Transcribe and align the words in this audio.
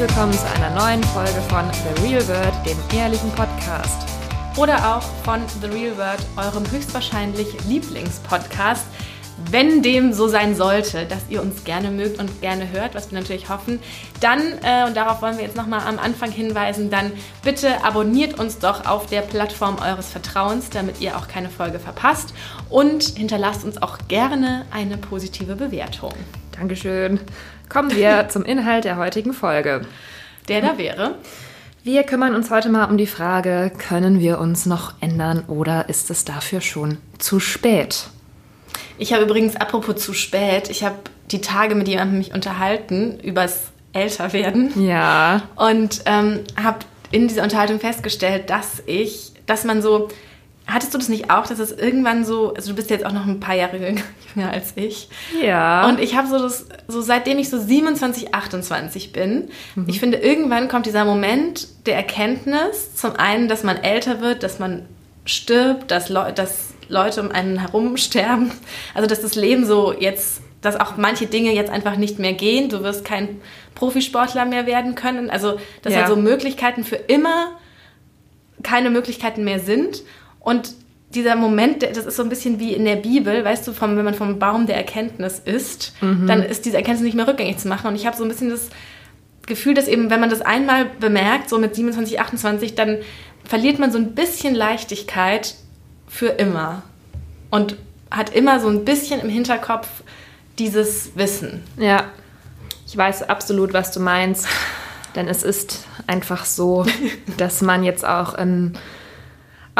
willkommen 0.00 0.32
zu 0.32 0.46
einer 0.54 0.70
neuen 0.70 1.04
Folge 1.04 1.42
von 1.50 1.62
The 1.72 2.02
Real 2.02 2.26
World, 2.26 2.54
dem 2.64 2.98
ehrlichen 2.98 3.30
Podcast. 3.32 4.08
Oder 4.56 4.96
auch 4.96 5.02
von 5.24 5.42
The 5.60 5.66
Real 5.66 5.98
World, 5.98 6.20
eurem 6.38 6.64
höchstwahrscheinlich 6.70 7.48
Lieblingspodcast. 7.68 8.86
Wenn 9.50 9.82
dem 9.82 10.14
so 10.14 10.26
sein 10.26 10.56
sollte, 10.56 11.04
dass 11.04 11.28
ihr 11.28 11.42
uns 11.42 11.64
gerne 11.64 11.90
mögt 11.90 12.18
und 12.18 12.40
gerne 12.40 12.70
hört, 12.70 12.94
was 12.94 13.10
wir 13.10 13.18
natürlich 13.18 13.50
hoffen, 13.50 13.78
dann, 14.20 14.40
äh, 14.62 14.86
und 14.86 14.96
darauf 14.96 15.20
wollen 15.20 15.36
wir 15.36 15.44
jetzt 15.44 15.56
nochmal 15.56 15.86
am 15.86 15.98
Anfang 15.98 16.32
hinweisen, 16.32 16.88
dann 16.88 17.12
bitte 17.42 17.84
abonniert 17.84 18.38
uns 18.38 18.58
doch 18.58 18.86
auf 18.86 19.04
der 19.04 19.20
Plattform 19.20 19.76
eures 19.80 20.08
Vertrauens, 20.08 20.70
damit 20.70 21.02
ihr 21.02 21.18
auch 21.18 21.28
keine 21.28 21.50
Folge 21.50 21.78
verpasst 21.78 22.32
und 22.70 23.02
hinterlasst 23.02 23.64
uns 23.64 23.82
auch 23.82 23.98
gerne 24.08 24.64
eine 24.70 24.96
positive 24.96 25.56
Bewertung. 25.56 26.14
Dankeschön. 26.60 27.18
Kommen 27.70 27.90
wir 27.90 28.26
zum 28.28 28.44
Inhalt 28.44 28.84
der 28.84 28.98
heutigen 28.98 29.32
Folge. 29.32 29.80
Der 30.46 30.60
da 30.60 30.76
wäre. 30.76 31.14
Wir 31.84 32.02
kümmern 32.02 32.34
uns 32.34 32.50
heute 32.50 32.68
mal 32.68 32.84
um 32.84 32.98
die 32.98 33.06
Frage, 33.06 33.72
können 33.78 34.20
wir 34.20 34.38
uns 34.38 34.66
noch 34.66 34.92
ändern 35.00 35.44
oder 35.46 35.88
ist 35.88 36.10
es 36.10 36.26
dafür 36.26 36.60
schon 36.60 36.98
zu 37.16 37.40
spät? 37.40 38.08
Ich 38.98 39.14
habe 39.14 39.24
übrigens, 39.24 39.56
apropos 39.56 40.04
zu 40.04 40.12
spät, 40.12 40.68
ich 40.68 40.84
habe 40.84 40.96
die 41.30 41.40
Tage 41.40 41.74
mit 41.74 41.88
jemandem 41.88 42.18
mich 42.18 42.34
unterhalten 42.34 43.18
übers 43.20 43.70
Älterwerden. 43.94 44.86
Ja. 44.86 45.44
Und 45.56 46.02
ähm, 46.04 46.40
habe 46.62 46.80
in 47.10 47.26
dieser 47.26 47.42
Unterhaltung 47.42 47.80
festgestellt, 47.80 48.50
dass 48.50 48.82
ich, 48.84 49.32
dass 49.46 49.64
man 49.64 49.80
so, 49.80 50.08
hattest 50.72 50.94
du 50.94 50.98
das 50.98 51.08
nicht 51.08 51.30
auch, 51.30 51.46
dass 51.46 51.58
es 51.58 51.72
irgendwann 51.72 52.24
so, 52.24 52.54
also 52.54 52.70
du 52.70 52.76
bist 52.76 52.90
jetzt 52.90 53.04
auch 53.04 53.12
noch 53.12 53.26
ein 53.26 53.40
paar 53.40 53.54
Jahre 53.54 53.76
jünger 53.78 54.02
als 54.50 54.72
ich. 54.76 55.08
Ja. 55.42 55.88
Und 55.88 56.00
ich 56.00 56.16
habe 56.16 56.28
so 56.28 56.38
das, 56.38 56.66
so 56.88 57.00
seitdem 57.00 57.38
ich 57.38 57.48
so 57.48 57.58
27, 57.58 58.34
28 58.34 59.12
bin, 59.12 59.48
mhm. 59.74 59.86
ich 59.88 60.00
finde, 60.00 60.18
irgendwann 60.18 60.68
kommt 60.68 60.86
dieser 60.86 61.04
Moment 61.04 61.68
der 61.86 61.96
Erkenntnis, 61.96 62.94
zum 62.94 63.16
einen, 63.16 63.48
dass 63.48 63.62
man 63.62 63.76
älter 63.76 64.20
wird, 64.20 64.42
dass 64.42 64.58
man 64.58 64.86
stirbt, 65.24 65.90
dass, 65.90 66.08
Le 66.08 66.32
dass 66.34 66.74
Leute 66.88 67.20
um 67.22 67.30
einen 67.30 67.58
herum 67.58 67.96
sterben. 67.96 68.50
Also 68.94 69.08
dass 69.08 69.20
das 69.20 69.34
Leben 69.34 69.64
so 69.64 69.92
jetzt, 69.92 70.42
dass 70.60 70.78
auch 70.78 70.96
manche 70.96 71.26
Dinge 71.26 71.52
jetzt 71.52 71.70
einfach 71.70 71.96
nicht 71.96 72.18
mehr 72.18 72.32
gehen. 72.32 72.68
Du 72.68 72.82
wirst 72.82 73.04
kein 73.04 73.40
Profisportler 73.74 74.44
mehr 74.44 74.66
werden 74.66 74.94
können. 74.94 75.30
Also 75.30 75.58
dass 75.82 75.92
ja. 75.92 76.00
halt 76.00 76.08
so 76.08 76.16
Möglichkeiten 76.16 76.84
für 76.84 76.96
immer 76.96 77.52
keine 78.62 78.90
Möglichkeiten 78.90 79.44
mehr 79.44 79.60
sind. 79.60 80.02
Und 80.40 80.74
dieser 81.14 81.36
Moment, 81.36 81.82
das 81.82 82.06
ist 82.06 82.16
so 82.16 82.22
ein 82.22 82.28
bisschen 82.28 82.60
wie 82.60 82.72
in 82.72 82.84
der 82.84 82.96
Bibel, 82.96 83.44
weißt 83.44 83.66
du, 83.66 83.72
vom, 83.72 83.96
wenn 83.96 84.04
man 84.04 84.14
vom 84.14 84.38
Baum 84.38 84.66
der 84.66 84.76
Erkenntnis 84.76 85.40
isst, 85.44 85.92
mhm. 86.00 86.26
dann 86.26 86.42
ist 86.42 86.64
diese 86.64 86.76
Erkenntnis 86.76 87.04
nicht 87.04 87.16
mehr 87.16 87.26
rückgängig 87.26 87.58
zu 87.58 87.68
machen. 87.68 87.88
Und 87.88 87.96
ich 87.96 88.06
habe 88.06 88.16
so 88.16 88.22
ein 88.22 88.28
bisschen 88.28 88.50
das 88.50 88.70
Gefühl, 89.46 89.74
dass 89.74 89.88
eben, 89.88 90.10
wenn 90.10 90.20
man 90.20 90.30
das 90.30 90.40
einmal 90.40 90.86
bemerkt, 91.00 91.48
so 91.48 91.58
mit 91.58 91.74
27, 91.74 92.20
28, 92.20 92.74
dann 92.74 92.98
verliert 93.44 93.78
man 93.78 93.90
so 93.90 93.98
ein 93.98 94.14
bisschen 94.14 94.54
Leichtigkeit 94.54 95.54
für 96.06 96.28
immer 96.28 96.82
und 97.50 97.76
hat 98.10 98.34
immer 98.34 98.60
so 98.60 98.68
ein 98.68 98.84
bisschen 98.84 99.20
im 99.20 99.28
Hinterkopf 99.28 99.88
dieses 100.58 101.16
Wissen. 101.16 101.62
Ja, 101.76 102.04
ich 102.86 102.96
weiß 102.96 103.28
absolut, 103.28 103.72
was 103.72 103.92
du 103.92 104.00
meinst, 104.00 104.46
denn 105.16 105.26
es 105.26 105.42
ist 105.42 105.86
einfach 106.06 106.44
so, 106.44 106.86
dass 107.36 107.62
man 107.62 107.82
jetzt 107.82 108.04
auch 108.04 108.34
in 108.34 108.74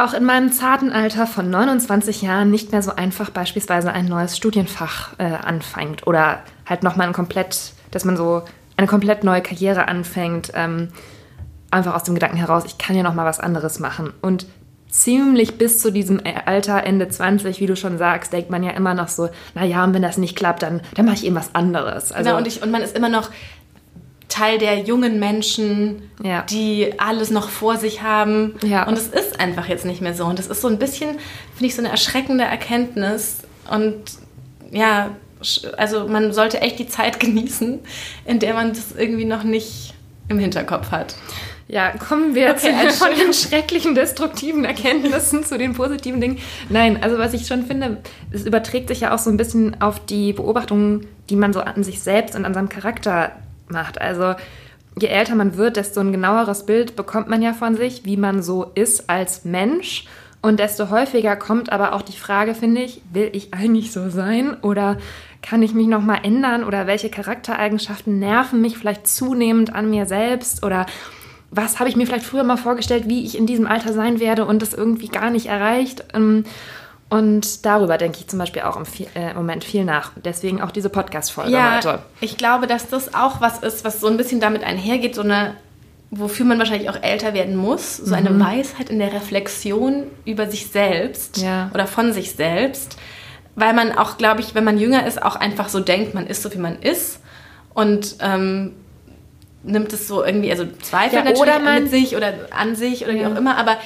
auch 0.04 0.14
in 0.14 0.24
meinem 0.24 0.52
zarten 0.52 0.92
Alter 0.92 1.26
von 1.26 1.50
29 1.50 2.22
Jahren 2.22 2.50
nicht 2.50 2.72
mehr 2.72 2.82
so 2.82 2.94
einfach 2.94 3.30
beispielsweise 3.30 3.92
ein 3.92 4.06
neues 4.06 4.36
Studienfach 4.36 5.18
äh, 5.18 5.24
anfängt 5.24 6.06
oder 6.06 6.40
halt 6.66 6.82
nochmal 6.82 7.06
ein 7.06 7.12
komplett, 7.12 7.72
dass 7.90 8.04
man 8.04 8.16
so 8.16 8.42
eine 8.76 8.86
komplett 8.86 9.24
neue 9.24 9.42
Karriere 9.42 9.88
anfängt, 9.88 10.52
ähm, 10.54 10.88
einfach 11.70 11.94
aus 11.94 12.04
dem 12.04 12.14
Gedanken 12.14 12.36
heraus, 12.36 12.64
ich 12.66 12.78
kann 12.78 12.96
ja 12.96 13.02
nochmal 13.02 13.26
was 13.26 13.40
anderes 13.40 13.78
machen. 13.78 14.12
Und 14.20 14.46
ziemlich 14.88 15.56
bis 15.56 15.78
zu 15.78 15.92
diesem 15.92 16.20
Alter, 16.46 16.84
Ende 16.84 17.08
20, 17.08 17.60
wie 17.60 17.66
du 17.66 17.76
schon 17.76 17.98
sagst, 17.98 18.32
denkt 18.32 18.50
man 18.50 18.62
ja 18.62 18.70
immer 18.70 18.94
noch 18.94 19.08
so, 19.08 19.28
naja, 19.54 19.84
und 19.84 19.94
wenn 19.94 20.02
das 20.02 20.16
nicht 20.16 20.36
klappt, 20.36 20.62
dann, 20.62 20.80
dann 20.94 21.06
mache 21.06 21.16
ich 21.16 21.24
eben 21.26 21.36
was 21.36 21.54
anderes. 21.54 22.10
Also, 22.12 22.30
genau, 22.30 22.38
und, 22.38 22.46
ich, 22.46 22.62
und 22.62 22.70
man 22.70 22.82
ist 22.82 22.96
immer 22.96 23.08
noch 23.08 23.30
Teil 24.40 24.56
der 24.56 24.78
jungen 24.78 25.20
Menschen, 25.20 26.10
ja. 26.22 26.42
die 26.48 26.94
alles 26.96 27.30
noch 27.30 27.50
vor 27.50 27.76
sich 27.76 28.00
haben. 28.00 28.54
Ja. 28.62 28.86
Und 28.86 28.96
es 28.96 29.06
ist 29.06 29.38
einfach 29.38 29.68
jetzt 29.68 29.84
nicht 29.84 30.00
mehr 30.00 30.14
so. 30.14 30.24
Und 30.24 30.38
das 30.38 30.46
ist 30.46 30.62
so 30.62 30.68
ein 30.68 30.78
bisschen, 30.78 31.18
finde 31.52 31.66
ich, 31.66 31.74
so 31.74 31.82
eine 31.82 31.90
erschreckende 31.90 32.44
Erkenntnis. 32.44 33.42
Und 33.70 34.00
ja, 34.70 35.10
also 35.76 36.08
man 36.08 36.32
sollte 36.32 36.62
echt 36.62 36.78
die 36.78 36.88
Zeit 36.88 37.20
genießen, 37.20 37.80
in 38.24 38.38
der 38.38 38.54
man 38.54 38.70
das 38.70 38.92
irgendwie 38.96 39.26
noch 39.26 39.42
nicht 39.42 39.92
im 40.28 40.38
Hinterkopf 40.38 40.90
hat. 40.90 41.16
Ja, 41.68 41.90
kommen 41.90 42.34
wir 42.34 42.48
okay, 42.50 42.72
zu, 42.88 42.94
von 42.94 43.10
den 43.14 43.34
schrecklichen, 43.34 43.94
destruktiven 43.94 44.64
Erkenntnissen 44.64 45.44
zu 45.44 45.58
den 45.58 45.74
positiven 45.74 46.20
Dingen. 46.20 46.38
Nein, 46.70 47.02
also 47.02 47.18
was 47.18 47.34
ich 47.34 47.46
schon 47.46 47.66
finde, 47.66 47.98
es 48.30 48.46
überträgt 48.46 48.88
sich 48.88 49.00
ja 49.00 49.14
auch 49.14 49.18
so 49.18 49.28
ein 49.28 49.36
bisschen 49.36 49.82
auf 49.82 50.04
die 50.06 50.32
Beobachtungen, 50.32 51.06
die 51.28 51.36
man 51.36 51.52
so 51.52 51.60
an 51.60 51.84
sich 51.84 52.00
selbst 52.00 52.34
und 52.34 52.46
an 52.46 52.54
seinem 52.54 52.70
Charakter 52.70 53.32
macht. 53.70 54.00
Also 54.00 54.34
je 55.00 55.08
älter 55.08 55.34
man 55.34 55.56
wird, 55.56 55.76
desto 55.76 56.00
ein 56.00 56.12
genaueres 56.12 56.66
Bild 56.66 56.96
bekommt 56.96 57.28
man 57.28 57.42
ja 57.42 57.52
von 57.52 57.76
sich, 57.76 58.04
wie 58.04 58.16
man 58.16 58.42
so 58.42 58.70
ist 58.74 59.08
als 59.08 59.44
Mensch. 59.44 60.06
Und 60.42 60.58
desto 60.58 60.88
häufiger 60.88 61.36
kommt 61.36 61.70
aber 61.70 61.92
auch 61.92 62.02
die 62.02 62.16
Frage, 62.16 62.54
finde 62.54 62.80
ich, 62.80 63.02
will 63.12 63.30
ich 63.32 63.52
eigentlich 63.52 63.92
so 63.92 64.08
sein 64.08 64.56
oder 64.62 64.96
kann 65.42 65.62
ich 65.62 65.74
mich 65.74 65.86
noch 65.86 66.02
mal 66.02 66.20
ändern 66.22 66.64
oder 66.64 66.86
welche 66.86 67.10
Charaktereigenschaften 67.10 68.18
nerven 68.18 68.60
mich 68.60 68.78
vielleicht 68.78 69.06
zunehmend 69.06 69.74
an 69.74 69.90
mir 69.90 70.06
selbst 70.06 70.64
oder 70.64 70.86
was 71.50 71.78
habe 71.78 71.90
ich 71.90 71.96
mir 71.96 72.06
vielleicht 72.06 72.24
früher 72.24 72.44
mal 72.44 72.56
vorgestellt, 72.56 73.08
wie 73.08 73.24
ich 73.24 73.36
in 73.36 73.46
diesem 73.46 73.66
Alter 73.66 73.92
sein 73.92 74.20
werde 74.20 74.44
und 74.46 74.62
das 74.62 74.72
irgendwie 74.72 75.08
gar 75.08 75.30
nicht 75.30 75.46
erreicht. 75.46 76.04
Und 77.10 77.66
darüber 77.66 77.98
denke 77.98 78.18
ich 78.20 78.28
zum 78.28 78.38
Beispiel 78.38 78.62
auch 78.62 78.76
im, 78.76 78.84
äh, 79.16 79.34
Moment 79.34 79.64
viel 79.64 79.84
nach. 79.84 80.12
Deswegen 80.24 80.62
auch 80.62 80.70
diese 80.70 80.90
Podcast-Folge 80.90 81.50
ja, 81.50 81.76
heute. 81.76 81.98
Ich 82.20 82.36
glaube, 82.36 82.68
dass 82.68 82.88
das 82.88 83.14
auch 83.14 83.40
was 83.40 83.58
ist, 83.58 83.84
was 83.84 84.00
so 84.00 84.06
ein 84.06 84.16
bisschen 84.16 84.38
damit 84.38 84.62
einhergeht, 84.62 85.16
so 85.16 85.22
eine, 85.22 85.56
wofür 86.12 86.46
man 86.46 86.60
wahrscheinlich 86.60 86.88
auch 86.88 87.02
älter 87.02 87.34
werden 87.34 87.56
muss, 87.56 87.96
so 87.96 88.14
eine 88.14 88.30
mhm. 88.30 88.40
Weisheit 88.40 88.90
in 88.90 89.00
der 89.00 89.12
Reflexion 89.12 90.04
über 90.24 90.48
sich 90.48 90.68
selbst 90.68 91.38
ja. 91.38 91.68
oder 91.74 91.88
von 91.88 92.12
sich 92.12 92.32
selbst. 92.36 92.96
Weil 93.56 93.74
man 93.74 93.98
auch, 93.98 94.16
glaube 94.16 94.40
ich, 94.40 94.54
wenn 94.54 94.62
man 94.62 94.78
jünger 94.78 95.04
ist, 95.04 95.20
auch 95.20 95.34
einfach 95.34 95.68
so 95.68 95.80
denkt, 95.80 96.14
man 96.14 96.28
ist 96.28 96.42
so, 96.42 96.54
wie 96.54 96.58
man 96.58 96.80
ist. 96.80 97.18
Und 97.74 98.16
ähm, 98.20 98.76
nimmt 99.64 99.92
es 99.92 100.06
so 100.06 100.24
irgendwie, 100.24 100.52
also 100.52 100.64
zweifelt 100.80 101.24
ja, 101.24 101.24
natürlich 101.24 101.64
man, 101.64 101.82
mit 101.82 101.90
sich 101.90 102.14
oder 102.16 102.34
an 102.50 102.76
sich 102.76 103.02
oder 103.02 103.14
ja. 103.14 103.20
wie 103.20 103.32
auch 103.32 103.36
immer, 103.36 103.56
aber 103.56 103.78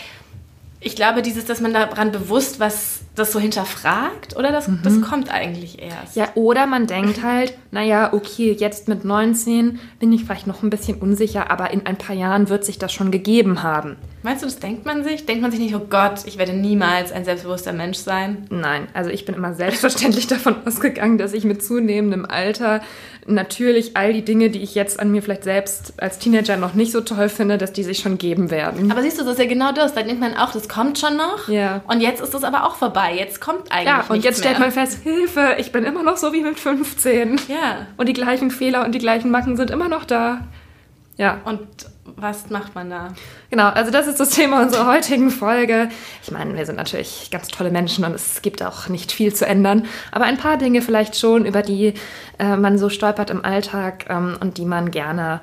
ich 0.81 0.95
glaube, 0.95 1.23
dieses, 1.23 1.47
dass 1.47 1.63
man 1.63 1.73
daran 1.73 2.13
bewusst 2.13 2.61
was 2.61 3.04
das 3.15 3.33
so 3.33 3.39
hinterfragt, 3.39 4.37
oder 4.37 4.51
das, 4.51 4.69
mhm. 4.69 4.81
das 4.83 5.01
kommt 5.01 5.33
eigentlich 5.33 5.81
erst. 5.81 6.17
Ja, 6.17 6.29
oder 6.35 6.67
man 6.67 6.87
denkt 6.87 7.23
halt, 7.23 7.55
naja, 7.71 8.13
okay, 8.13 8.57
jetzt 8.59 8.89
mit 8.89 9.05
19 9.05 9.79
bin 10.01 10.13
ich 10.13 10.25
vielleicht 10.25 10.47
noch 10.47 10.63
ein 10.63 10.71
bisschen 10.71 10.99
unsicher, 10.99 11.51
aber 11.51 11.71
in 11.71 11.87
ein 11.87 11.97
paar 11.97 12.17
Jahren 12.17 12.49
wird 12.49 12.65
sich 12.65 12.79
das 12.79 12.93
schon 12.93 13.11
gegeben 13.11 13.63
haben. 13.63 13.97
Meinst 14.23 14.43
du, 14.43 14.47
das 14.47 14.59
denkt 14.59 14.87
man 14.87 15.05
sich? 15.05 15.27
Denkt 15.27 15.43
man 15.43 15.51
sich 15.51 15.61
nicht, 15.61 15.75
oh 15.75 15.87
Gott, 15.89 16.23
ich 16.25 16.39
werde 16.39 16.55
niemals 16.55 17.13
ein 17.13 17.25
selbstbewusster 17.25 17.73
Mensch 17.73 17.99
sein? 17.99 18.47
Nein, 18.51 18.89
also 18.95 19.11
ich 19.11 19.27
bin 19.27 19.35
immer 19.35 19.55
selbstverständlich 19.55 20.27
davon 20.29 20.57
ausgegangen, 20.67 21.19
dass 21.19 21.35
ich 21.35 21.45
mit 21.45 21.63
zunehmendem 21.63 22.25
Alter 22.25 22.81
natürlich 23.27 23.97
all 23.97 24.13
die 24.13 24.25
Dinge, 24.25 24.51
die 24.51 24.63
ich 24.63 24.75
jetzt 24.75 25.01
an 25.01 25.11
mir 25.11 25.23
vielleicht 25.23 25.45
selbst 25.45 25.95
als 25.99 26.19
Teenager 26.19 26.57
noch 26.57 26.75
nicht 26.75 26.93
so 26.93 27.01
toll 27.01 27.29
finde, 27.29 27.59
dass 27.59 27.73
die 27.73 27.83
sich 27.83 27.99
schon 27.99 28.19
geben 28.19 28.51
werden. 28.51 28.91
Aber 28.91 29.03
siehst 29.03 29.19
du, 29.19 29.25
das 29.25 29.35
ist 29.35 29.39
ja 29.39 29.47
genau 29.47 29.73
das. 29.73 29.95
Da 29.95 30.03
denkt 30.03 30.21
man 30.21 30.37
auch, 30.37 30.53
das 30.53 30.69
kommt 30.69 30.99
schon 30.99 31.17
noch. 31.17 31.49
Ja. 31.49 31.83
Und 31.87 32.01
jetzt 32.01 32.23
ist 32.23 32.35
das 32.35 32.45
aber 32.45 32.67
auch 32.67 32.77
vorbei. 32.77 33.04
Jetzt 33.11 33.41
kommt 33.41 33.71
eigentlich 33.73 33.87
Ja, 33.87 34.05
und 34.09 34.25
jetzt 34.25 34.39
stellt 34.39 34.59
mehr. 34.59 34.69
man 34.69 34.73
fest, 34.73 35.03
Hilfe, 35.03 35.57
ich 35.59 35.73
bin 35.73 35.85
immer 35.85 36.03
noch 36.03 36.17
so 36.17 36.33
wie 36.33 36.43
mit 36.43 36.59
15. 36.59 37.41
Ja. 37.49 37.87
Und 37.97 38.09
die 38.09 38.13
gleichen 38.13 38.51
Fehler 38.51 38.85
und 38.85 38.93
die 38.95 38.99
gleichen 38.99 39.31
Macken 39.31 39.57
sind 39.57 39.71
immer 39.71 39.89
noch 39.89 40.05
da. 40.05 40.41
Ja. 41.17 41.41
Und 41.45 41.67
was 42.17 42.51
macht 42.51 42.75
man 42.75 42.91
da? 42.91 43.15
Genau, 43.51 43.69
also 43.69 43.91
das 43.91 44.07
ist 44.07 44.21
das 44.21 44.31
Thema 44.31 44.63
unserer 44.63 44.87
heutigen 44.87 45.31
Folge. 45.31 45.89
Ich 46.23 46.31
meine, 46.31 46.57
wir 46.57 46.67
sind 46.67 46.77
natürlich 46.77 47.29
ganz 47.31 47.49
tolle 47.49 47.71
Menschen 47.71 48.05
und 48.05 48.15
es 48.15 48.43
gibt 48.43 48.63
auch 48.63 48.89
nicht 48.89 49.13
viel 49.13 49.33
zu 49.35 49.47
ändern, 49.47 49.87
aber 50.13 50.25
ein 50.25 50.37
paar 50.37 50.59
Dinge 50.59 50.83
vielleicht 50.83 51.17
schon, 51.17 51.47
über 51.47 51.63
die 51.63 51.95
äh, 52.39 52.57
man 52.57 52.79
so 52.79 52.89
stolpert 52.89 53.31
im 53.31 53.45
Alltag 53.45 54.07
ähm, 54.09 54.37
und 54.41 54.59
die 54.59 54.65
man 54.65 54.91
gerne 54.91 55.41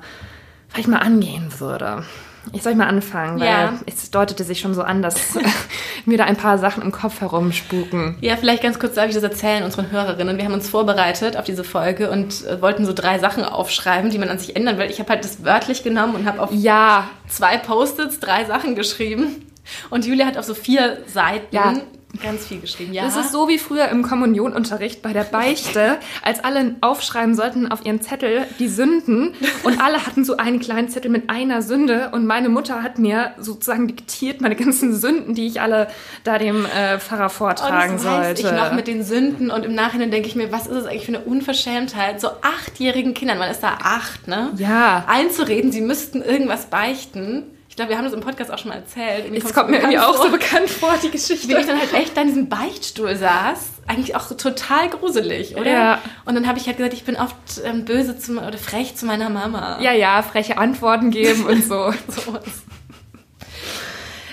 vielleicht 0.68 0.88
mal 0.88 0.98
angehen 0.98 1.48
würde. 1.58 2.04
Ich 2.52 2.62
soll 2.62 2.74
mal 2.74 2.88
anfangen, 2.88 3.38
weil 3.38 3.46
ja. 3.46 3.78
es 3.86 4.10
deutete 4.10 4.44
sich 4.44 4.60
schon 4.60 4.74
so 4.74 4.82
an, 4.82 5.00
dass 5.00 5.38
mir 6.04 6.18
da 6.18 6.24
ein 6.24 6.36
paar 6.36 6.58
Sachen 6.58 6.82
im 6.82 6.90
Kopf 6.90 7.20
herumspuken. 7.20 8.16
Ja, 8.20 8.36
vielleicht 8.36 8.62
ganz 8.62 8.78
kurz 8.78 8.94
darf 8.94 9.08
ich 9.08 9.14
das 9.14 9.22
erzählen 9.22 9.62
unseren 9.62 9.90
Hörerinnen. 9.90 10.36
Wir 10.36 10.44
haben 10.44 10.54
uns 10.54 10.68
vorbereitet 10.68 11.36
auf 11.36 11.44
diese 11.44 11.64
Folge 11.64 12.10
und 12.10 12.44
äh, 12.46 12.60
wollten 12.60 12.84
so 12.84 12.92
drei 12.92 13.18
Sachen 13.18 13.44
aufschreiben, 13.44 14.10
die 14.10 14.18
man 14.18 14.28
an 14.28 14.38
sich 14.38 14.56
ändern 14.56 14.78
will. 14.78 14.90
Ich 14.90 14.98
habe 14.98 15.10
halt 15.10 15.24
das 15.24 15.44
wörtlich 15.44 15.84
genommen 15.84 16.14
und 16.14 16.26
habe 16.26 16.42
auf 16.42 16.50
ja. 16.52 17.08
zwei 17.28 17.58
Post-its 17.58 18.18
drei 18.18 18.44
Sachen 18.44 18.74
geschrieben. 18.74 19.46
Und 19.90 20.04
Julia 20.06 20.26
hat 20.26 20.36
auf 20.36 20.44
so 20.44 20.54
vier 20.54 20.98
Seiten 21.06 21.54
ja 21.54 21.74
Ganz 22.20 22.46
viel 22.46 22.60
geschrieben, 22.60 22.92
ja. 22.92 23.04
Das 23.04 23.16
ist 23.16 23.32
so 23.32 23.48
wie 23.48 23.58
früher 23.58 23.88
im 23.88 24.02
Kommunionunterricht 24.02 25.00
bei 25.00 25.14
der 25.14 25.24
Beichte, 25.24 25.98
als 26.22 26.44
alle 26.44 26.76
aufschreiben 26.82 27.34
sollten 27.34 27.70
auf 27.72 27.86
ihren 27.86 28.02
Zettel 28.02 28.46
die 28.58 28.68
Sünden 28.68 29.34
und 29.64 29.80
alle 29.80 30.06
hatten 30.06 30.24
so 30.24 30.36
einen 30.36 30.60
kleinen 30.60 30.88
Zettel 30.88 31.10
mit 31.10 31.30
einer 31.30 31.62
Sünde 31.62 32.10
und 32.12 32.26
meine 32.26 32.50
Mutter 32.50 32.82
hat 32.82 32.98
mir 32.98 33.32
sozusagen 33.38 33.86
diktiert 33.86 34.40
meine 34.42 34.56
ganzen 34.56 34.94
Sünden, 34.94 35.34
die 35.34 35.46
ich 35.46 35.60
alle 35.62 35.88
da 36.24 36.38
dem 36.38 36.66
äh, 36.66 36.98
Pfarrer 36.98 37.30
vortragen 37.30 37.92
und 37.92 37.98
das 37.98 38.04
weiß 38.04 38.26
sollte. 38.38 38.42
ich 38.42 38.62
noch 38.62 38.72
mit 38.74 38.86
den 38.86 39.04
Sünden 39.04 39.50
und 39.50 39.64
im 39.64 39.74
Nachhinein 39.74 40.10
denke 40.10 40.28
ich 40.28 40.34
mir, 40.34 40.52
was 40.52 40.66
ist 40.66 40.74
das 40.74 40.86
eigentlich 40.86 41.06
für 41.06 41.16
eine 41.16 41.20
Unverschämtheit, 41.20 42.20
so 42.20 42.28
achtjährigen 42.42 43.14
Kindern, 43.14 43.38
man 43.38 43.50
ist 43.50 43.62
da 43.62 43.78
acht, 43.82 44.28
ne? 44.28 44.50
Ja. 44.56 45.04
Einzureden, 45.06 45.72
sie 45.72 45.80
müssten 45.80 46.20
irgendwas 46.20 46.66
beichten. 46.66 47.44
Ich 47.72 47.76
glaube, 47.76 47.88
wir 47.88 47.96
haben 47.96 48.04
das 48.04 48.12
im 48.12 48.20
Podcast 48.20 48.50
auch 48.50 48.58
schon 48.58 48.68
mal 48.68 48.74
erzählt. 48.74 49.24
Irgendwie 49.24 49.42
Es 49.42 49.54
kommt 49.54 49.70
mir 49.70 49.78
irgendwie 49.78 49.98
auch 49.98 50.14
vor. 50.14 50.26
so 50.26 50.30
bekannt 50.30 50.68
vor, 50.68 50.92
die 51.02 51.10
Geschichte. 51.10 51.48
wie 51.48 51.54
ich 51.54 51.64
dann 51.64 51.80
halt 51.80 51.94
echt 51.94 52.14
da 52.14 52.20
in 52.20 52.26
diesem 52.26 52.50
Beichtstuhl 52.50 53.16
saß, 53.16 53.60
eigentlich 53.86 54.14
auch 54.14 54.28
total 54.36 54.90
gruselig, 54.90 55.56
oder? 55.56 55.70
Ja. 55.70 56.02
Und 56.26 56.34
dann 56.34 56.46
habe 56.46 56.58
ich 56.58 56.66
halt 56.66 56.76
gesagt, 56.76 56.92
ich 56.92 57.04
bin 57.04 57.16
oft 57.16 57.34
ähm, 57.64 57.86
böse 57.86 58.18
zu, 58.18 58.32
oder 58.32 58.58
frech 58.58 58.94
zu 58.96 59.06
meiner 59.06 59.30
Mama. 59.30 59.80
Ja, 59.80 59.94
ja, 59.94 60.20
freche 60.20 60.58
Antworten 60.58 61.10
geben 61.10 61.46
und 61.46 61.64
so. 61.64 61.94
Sowas. 62.08 62.42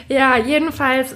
Ja, 0.09 0.35
jedenfalls 0.37 1.15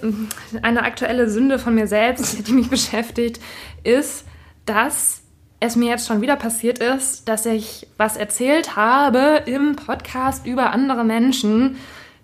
eine 0.61 0.83
aktuelle 0.83 1.29
Sünde 1.29 1.59
von 1.59 1.75
mir 1.75 1.87
selbst, 1.87 2.47
die 2.47 2.53
mich 2.53 2.69
beschäftigt, 2.69 3.41
ist, 3.83 4.23
dass 4.65 5.23
es 5.59 5.75
mir 5.75 5.89
jetzt 5.89 6.07
schon 6.07 6.21
wieder 6.21 6.37
passiert 6.37 6.79
ist, 6.79 7.27
dass 7.27 7.45
ich 7.45 7.85
was 7.97 8.15
erzählt 8.15 8.77
habe 8.77 9.43
im 9.45 9.75
Podcast 9.75 10.45
über 10.45 10.71
andere 10.71 11.03
Menschen, 11.03 11.77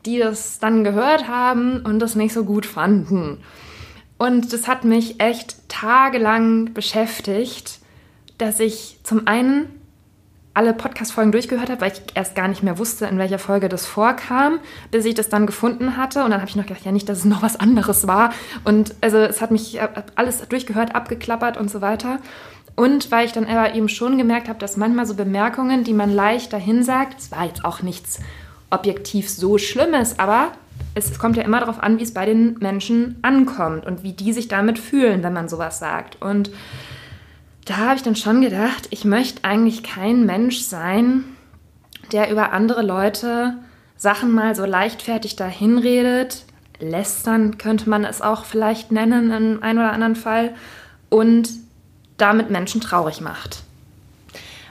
die 0.09 0.17
das 0.17 0.59
dann 0.59 0.83
gehört 0.83 1.27
haben 1.27 1.81
und 1.81 1.99
das 1.99 2.15
nicht 2.15 2.33
so 2.33 2.43
gut 2.43 2.65
fanden. 2.65 3.37
Und 4.17 4.51
das 4.51 4.67
hat 4.67 4.83
mich 4.83 5.21
echt 5.21 5.69
tagelang 5.69 6.73
beschäftigt, 6.73 7.79
dass 8.37 8.59
ich 8.59 8.99
zum 9.03 9.27
einen 9.27 9.67
alle 10.55 10.73
Podcast-Folgen 10.73 11.31
durchgehört 11.31 11.69
habe, 11.69 11.81
weil 11.81 11.91
ich 11.91 12.01
erst 12.15 12.35
gar 12.35 12.47
nicht 12.47 12.63
mehr 12.63 12.79
wusste, 12.79 13.05
in 13.05 13.19
welcher 13.19 13.39
Folge 13.39 13.69
das 13.69 13.85
vorkam, 13.85 14.59
bis 14.91 15.05
ich 15.05 15.13
das 15.13 15.29
dann 15.29 15.45
gefunden 15.45 15.95
hatte. 15.95 16.23
Und 16.23 16.31
dann 16.31 16.41
habe 16.41 16.49
ich 16.49 16.55
noch 16.55 16.65
gedacht, 16.65 16.83
ja, 16.83 16.91
nicht, 16.91 17.07
dass 17.07 17.19
es 17.19 17.25
noch 17.25 17.43
was 17.43 17.59
anderes 17.59 18.07
war. 18.07 18.33
Und 18.65 18.95
also 18.99 19.17
es 19.19 19.41
hat 19.41 19.51
mich 19.51 19.79
alles 20.15 20.45
durchgehört, 20.49 20.95
abgeklappert 20.95 21.55
und 21.55 21.69
so 21.69 21.81
weiter. 21.81 22.19
Und 22.75 23.11
weil 23.11 23.25
ich 23.27 23.31
dann 23.31 23.45
aber 23.45 23.75
eben 23.75 23.89
schon 23.89 24.17
gemerkt 24.17 24.49
habe, 24.49 24.59
dass 24.59 24.75
manchmal 24.75 25.05
so 25.05 25.13
Bemerkungen, 25.13 25.83
die 25.83 25.93
man 25.93 26.13
leicht 26.13 26.51
dahin 26.51 26.83
sagt, 26.83 27.19
es 27.19 27.31
war 27.31 27.45
jetzt 27.45 27.63
auch 27.63 27.83
nichts 27.83 28.19
objektiv 28.69 29.29
so 29.29 29.57
Schlimmes, 29.57 30.19
aber 30.19 30.51
es 30.95 31.17
kommt 31.19 31.37
ja 31.37 31.43
immer 31.43 31.59
darauf 31.59 31.81
an, 31.81 31.99
wie 31.99 32.03
es 32.03 32.13
bei 32.13 32.25
den 32.25 32.57
Menschen 32.59 33.17
ankommt 33.21 33.85
und 33.85 34.03
wie 34.03 34.13
die 34.13 34.33
sich 34.33 34.47
damit 34.47 34.79
fühlen, 34.79 35.23
wenn 35.23 35.33
man 35.33 35.49
sowas 35.49 35.79
sagt. 35.79 36.21
Und 36.21 36.51
da 37.65 37.77
habe 37.77 37.95
ich 37.95 38.03
dann 38.03 38.15
schon 38.15 38.41
gedacht, 38.41 38.87
ich 38.89 39.05
möchte 39.05 39.43
eigentlich 39.43 39.83
kein 39.83 40.25
Mensch 40.25 40.61
sein, 40.61 41.23
der 42.11 42.31
über 42.31 42.51
andere 42.51 42.81
Leute 42.81 43.55
Sachen 43.97 44.31
mal 44.31 44.55
so 44.55 44.65
leichtfertig 44.65 45.35
dahin 45.35 45.77
redet. 45.77 46.45
Lästern 46.79 47.57
könnte 47.57 47.89
man 47.89 48.05
es 48.05 48.21
auch 48.21 48.45
vielleicht 48.45 48.91
nennen 48.91 49.31
in 49.31 49.61
einem 49.61 49.77
oder 49.77 49.91
anderen 49.91 50.15
Fall. 50.15 50.55
Und 51.09 51.49
damit 52.17 52.49
Menschen 52.49 52.81
traurig 52.81 53.21
macht. 53.21 53.63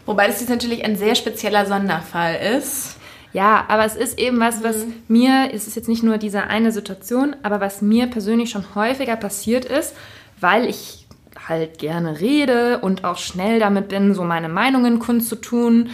Wobei 0.06 0.26
das 0.26 0.40
jetzt 0.40 0.50
natürlich 0.50 0.84
ein 0.84 0.96
sehr 0.96 1.14
spezieller 1.14 1.66
Sonderfall 1.66 2.36
ist. 2.56 2.97
Ja, 3.32 3.66
aber 3.68 3.84
es 3.84 3.94
ist 3.94 4.18
eben 4.18 4.40
was, 4.40 4.62
was 4.62 4.86
mir, 5.06 5.50
es 5.52 5.66
ist 5.66 5.76
jetzt 5.76 5.88
nicht 5.88 6.02
nur 6.02 6.18
diese 6.18 6.44
eine 6.44 6.72
Situation, 6.72 7.36
aber 7.42 7.60
was 7.60 7.82
mir 7.82 8.06
persönlich 8.06 8.50
schon 8.50 8.74
häufiger 8.74 9.16
passiert 9.16 9.64
ist, 9.64 9.94
weil 10.40 10.66
ich 10.66 11.06
halt 11.46 11.78
gerne 11.78 12.20
rede 12.20 12.78
und 12.78 13.04
auch 13.04 13.18
schnell 13.18 13.58
damit 13.58 13.88
bin, 13.88 14.14
so 14.14 14.24
meine 14.24 14.48
Meinungen 14.48 14.98
kundzutun, 14.98 15.90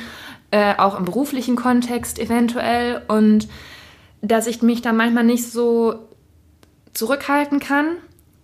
äh, 0.50 0.74
auch 0.76 0.98
im 0.98 1.04
beruflichen 1.04 1.56
Kontext 1.56 2.18
eventuell 2.18 3.02
und 3.08 3.48
dass 4.22 4.46
ich 4.46 4.62
mich 4.62 4.82
da 4.82 4.92
manchmal 4.92 5.24
nicht 5.24 5.50
so 5.50 6.06
zurückhalten 6.92 7.60
kann. 7.60 7.96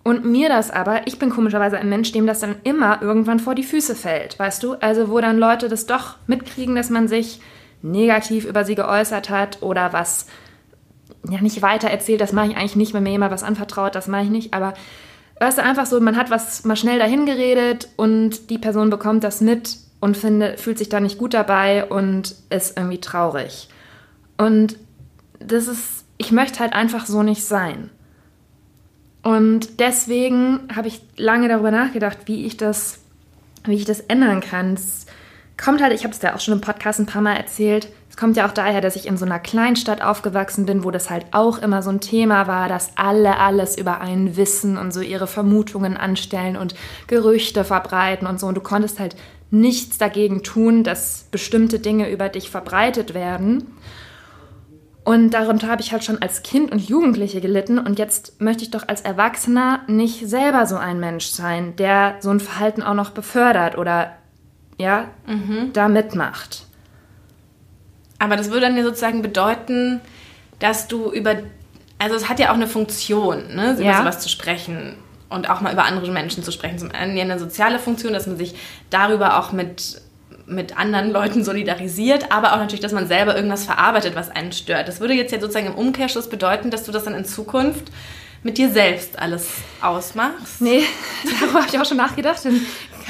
Und 0.03 0.25
mir 0.25 0.49
das 0.49 0.71
aber, 0.71 1.05
ich 1.05 1.19
bin 1.19 1.29
komischerweise 1.29 1.77
ein 1.77 1.87
Mensch, 1.87 2.11
dem 2.11 2.25
das 2.25 2.39
dann 2.39 2.55
immer 2.63 3.03
irgendwann 3.03 3.39
vor 3.39 3.53
die 3.53 3.63
Füße 3.63 3.95
fällt, 3.95 4.39
weißt 4.39 4.63
du? 4.63 4.73
Also 4.73 5.09
wo 5.09 5.19
dann 5.21 5.37
Leute 5.37 5.69
das 5.69 5.85
doch 5.85 6.15
mitkriegen, 6.25 6.73
dass 6.73 6.89
man 6.89 7.07
sich 7.07 7.39
negativ 7.81 8.45
über 8.45 8.65
sie 8.65 8.75
geäußert 8.75 9.29
hat 9.29 9.61
oder 9.61 9.93
was 9.93 10.27
ja 11.29 11.41
nicht 11.41 11.61
weiter 11.61 11.89
erzählt, 11.89 12.21
das 12.21 12.33
mache 12.33 12.47
ich 12.47 12.57
eigentlich 12.57 12.75
nicht, 12.75 12.93
wenn 12.93 13.03
mir 13.03 13.11
jemand 13.11 13.31
was 13.31 13.43
anvertraut, 13.43 13.95
das 13.95 14.07
mache 14.07 14.23
ich 14.23 14.29
nicht, 14.29 14.53
aber 14.53 14.73
weißt 15.39 15.57
du, 15.57 15.63
einfach 15.63 15.85
so, 15.85 15.99
man 15.99 16.17
hat 16.17 16.29
was 16.29 16.63
mal 16.65 16.75
schnell 16.75 16.99
dahin 16.99 17.25
geredet 17.25 17.89
und 17.95 18.49
die 18.49 18.57
Person 18.57 18.89
bekommt 18.89 19.23
das 19.23 19.41
mit 19.41 19.77
und 19.99 20.17
finde, 20.17 20.57
fühlt 20.57 20.77
sich 20.77 20.89
da 20.89 20.99
nicht 20.99 21.17
gut 21.17 21.33
dabei 21.33 21.85
und 21.85 22.35
ist 22.49 22.77
irgendwie 22.77 22.99
traurig. 22.99 23.69
Und 24.37 24.77
das 25.39 25.67
ist, 25.67 26.05
ich 26.17 26.31
möchte 26.31 26.59
halt 26.59 26.73
einfach 26.73 27.05
so 27.05 27.23
nicht 27.23 27.43
sein. 27.43 27.89
Und 29.23 29.79
deswegen 29.79 30.61
habe 30.75 30.87
ich 30.87 31.01
lange 31.17 31.47
darüber 31.47 31.71
nachgedacht, 31.71 32.19
wie 32.25 32.45
ich 32.45 32.57
das, 32.57 32.99
wie 33.65 33.75
ich 33.75 33.85
das 33.85 33.99
ändern 33.99 34.41
kann. 34.41 34.73
Es 34.73 35.05
kommt 35.57 35.81
halt, 35.81 35.93
ich 35.93 36.03
habe 36.03 36.13
es 36.13 36.21
ja 36.21 36.35
auch 36.35 36.39
schon 36.39 36.55
im 36.55 36.61
Podcast 36.61 36.99
ein 36.99 37.05
paar 37.05 37.21
Mal 37.21 37.35
erzählt, 37.35 37.87
es 38.11 38.17
kommt 38.17 38.35
ja 38.35 38.45
auch 38.45 38.51
daher, 38.51 38.81
dass 38.81 38.97
ich 38.97 39.07
in 39.07 39.15
so 39.15 39.23
einer 39.23 39.39
Kleinstadt 39.39 40.01
aufgewachsen 40.01 40.65
bin, 40.65 40.83
wo 40.83 40.91
das 40.91 41.09
halt 41.09 41.27
auch 41.31 41.59
immer 41.59 41.81
so 41.81 41.89
ein 41.89 42.01
Thema 42.01 42.45
war, 42.45 42.67
dass 42.67 42.91
alle 42.97 43.37
alles 43.37 43.77
über 43.77 44.01
einen 44.01 44.35
wissen 44.35 44.77
und 44.77 44.93
so 44.93 44.99
ihre 44.99 45.27
Vermutungen 45.27 45.95
anstellen 45.95 46.57
und 46.57 46.75
Gerüchte 47.07 47.63
verbreiten 47.63 48.27
und 48.27 48.37
so. 48.37 48.47
Und 48.47 48.55
du 48.55 48.61
konntest 48.61 48.99
halt 48.99 49.15
nichts 49.49 49.97
dagegen 49.97 50.43
tun, 50.43 50.83
dass 50.83 51.27
bestimmte 51.31 51.79
Dinge 51.79 52.11
über 52.11 52.27
dich 52.27 52.49
verbreitet 52.49 53.13
werden. 53.13 53.77
Und 55.05 55.31
darunter 55.31 55.69
habe 55.69 55.81
ich 55.81 55.93
halt 55.93 56.03
schon 56.03 56.21
als 56.21 56.43
Kind 56.43 56.69
und 56.69 56.79
Jugendliche 56.79 57.39
gelitten. 57.39 57.79
Und 57.79 57.97
jetzt 57.97 58.41
möchte 58.41 58.63
ich 58.63 58.71
doch 58.71 58.89
als 58.89 58.99
Erwachsener 58.99 59.81
nicht 59.87 60.27
selber 60.27 60.65
so 60.65 60.75
ein 60.75 60.99
Mensch 60.99 61.27
sein, 61.27 61.77
der 61.77 62.17
so 62.19 62.29
ein 62.29 62.41
Verhalten 62.41 62.83
auch 62.83 62.93
noch 62.93 63.11
befördert 63.11 63.77
oder 63.77 64.11
ja, 64.81 65.09
da 65.73 65.87
mitmacht. 65.87 66.65
Aber 68.19 68.35
das 68.35 68.49
würde 68.49 68.61
dann 68.61 68.77
ja 68.77 68.83
sozusagen 68.83 69.21
bedeuten, 69.21 70.01
dass 70.59 70.87
du 70.87 71.11
über. 71.11 71.35
Also, 71.99 72.15
es 72.15 72.29
hat 72.29 72.39
ja 72.39 72.49
auch 72.49 72.55
eine 72.55 72.67
Funktion, 72.67 73.55
ne? 73.55 73.73
über 73.73 73.83
Ja. 73.83 73.97
sowas 73.99 74.19
zu 74.19 74.29
sprechen 74.29 74.95
und 75.29 75.49
auch 75.49 75.61
mal 75.61 75.71
über 75.73 75.85
andere 75.85 76.11
Menschen 76.11 76.43
zu 76.43 76.51
sprechen. 76.51 76.79
Zum 76.79 76.91
einen 76.91 77.15
ja 77.15 77.23
eine 77.23 77.39
soziale 77.39 77.79
Funktion, 77.79 78.11
dass 78.13 78.27
man 78.27 78.37
sich 78.37 78.55
darüber 78.89 79.39
auch 79.39 79.51
mit, 79.51 80.01
mit 80.47 80.77
anderen 80.77 81.11
Leuten 81.11 81.43
solidarisiert, 81.43 82.31
aber 82.31 82.53
auch 82.53 82.57
natürlich, 82.57 82.79
dass 82.81 82.91
man 82.91 83.07
selber 83.07 83.35
irgendwas 83.35 83.65
verarbeitet, 83.65 84.15
was 84.15 84.29
einen 84.29 84.51
stört. 84.51 84.87
Das 84.87 84.99
würde 84.99 85.13
jetzt 85.13 85.31
ja 85.31 85.39
sozusagen 85.39 85.67
im 85.67 85.75
Umkehrschluss 85.75 86.27
bedeuten, 86.27 86.69
dass 86.71 86.83
du 86.83 86.91
das 86.91 87.03
dann 87.05 87.13
in 87.15 87.23
Zukunft 87.25 87.91
mit 88.43 88.57
dir 88.57 88.71
selbst 88.71 89.19
alles 89.19 89.47
ausmachst. 89.81 90.59
Nee, 90.61 90.81
darüber 91.39 91.59
habe 91.61 91.69
ich 91.71 91.79
auch 91.79 91.85
schon 91.85 91.97
nachgedacht. 91.97 92.43
Dann 92.43 92.59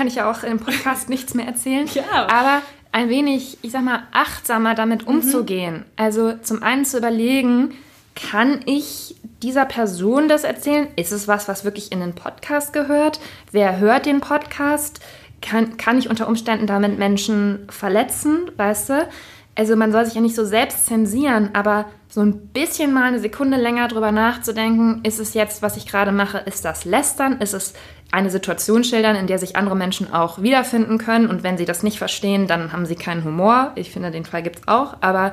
kann 0.02 0.08
ich 0.08 0.16
ja 0.16 0.32
auch 0.32 0.42
im 0.42 0.58
Podcast 0.58 1.10
nichts 1.10 1.36
mehr 1.36 1.46
erzählen. 1.46 1.88
Ja. 1.94 2.28
Aber 2.28 2.64
ein 2.92 3.10
wenig, 3.10 3.60
ich 3.62 3.72
sag 3.72 3.84
mal, 3.84 4.02
achtsamer 4.12 4.74
damit 4.74 5.06
umzugehen. 5.06 5.86
Also 5.96 6.34
zum 6.42 6.64
einen 6.64 6.86
zu 6.86 6.98
überlegen, 6.98 7.76
kann 8.16 8.62
ich 8.66 9.16
dieser 9.44 9.66
Person 9.66 10.28
das 10.28 10.44
erzählen? 10.44 10.88
Ist 10.96 11.12
es 11.12 11.28
was, 11.28 11.48
was 11.48 11.66
wirklich 11.66 11.92
in 11.92 12.00
den 12.00 12.16
Podcast 12.16 12.74
gehört? 12.74 13.20
Wer 13.52 13.78
hört 13.78 14.08
den 14.08 14.22
Podcast? 14.22 15.02
Kann, 15.40 15.78
kann 15.78 16.00
ich 16.00 16.10
unter 16.10 16.28
Umständen 16.28 16.66
damit 16.66 16.98
Menschen 16.98 17.68
verletzen, 17.70 18.50
weißt 18.58 18.90
du? 18.90 19.08
Also 19.56 19.76
man 19.76 19.92
soll 19.92 20.06
sich 20.06 20.16
ja 20.16 20.22
nicht 20.22 20.36
so 20.36 20.46
selbst 20.46 20.86
zensieren, 20.86 21.50
aber 21.54 21.86
so 22.08 22.22
ein 22.22 22.48
bisschen 22.48 22.94
mal 22.94 23.04
eine 23.04 23.20
Sekunde 23.20 23.58
länger 23.58 23.88
drüber 23.88 24.12
nachzudenken, 24.12 25.02
ist 25.04 25.20
es 25.20 25.34
jetzt, 25.34 25.62
was 25.62 25.78
ich 25.78 25.86
gerade 25.86 26.12
mache, 26.12 26.40
ist 26.40 26.64
das 26.64 26.86
Lästern? 26.86 27.40
Ist 27.42 27.54
es 27.54 27.74
eine 28.12 28.30
Situation 28.30 28.84
schildern, 28.84 29.16
in 29.16 29.28
der 29.28 29.40
sich 29.40 29.56
andere 29.56 29.76
Menschen 29.76 30.14
auch 30.14 30.42
wiederfinden 30.42 30.98
können? 30.98 31.28
Und 31.28 31.44
wenn 31.44 31.58
sie 31.58 31.66
das 31.66 31.84
nicht 31.84 31.98
verstehen, 31.98 32.48
dann 32.48 32.72
haben 32.72 32.86
sie 32.86 32.96
keinen 32.96 33.24
Humor. 33.24 33.72
Ich 33.76 33.92
finde, 33.92 34.12
den 34.12 34.26
Fall 34.26 34.44
gibt 34.44 34.60
es 34.60 34.68
auch. 34.68 34.98
Aber 35.02 35.32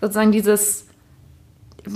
sozusagen 0.00 0.32
dieses 0.32 0.85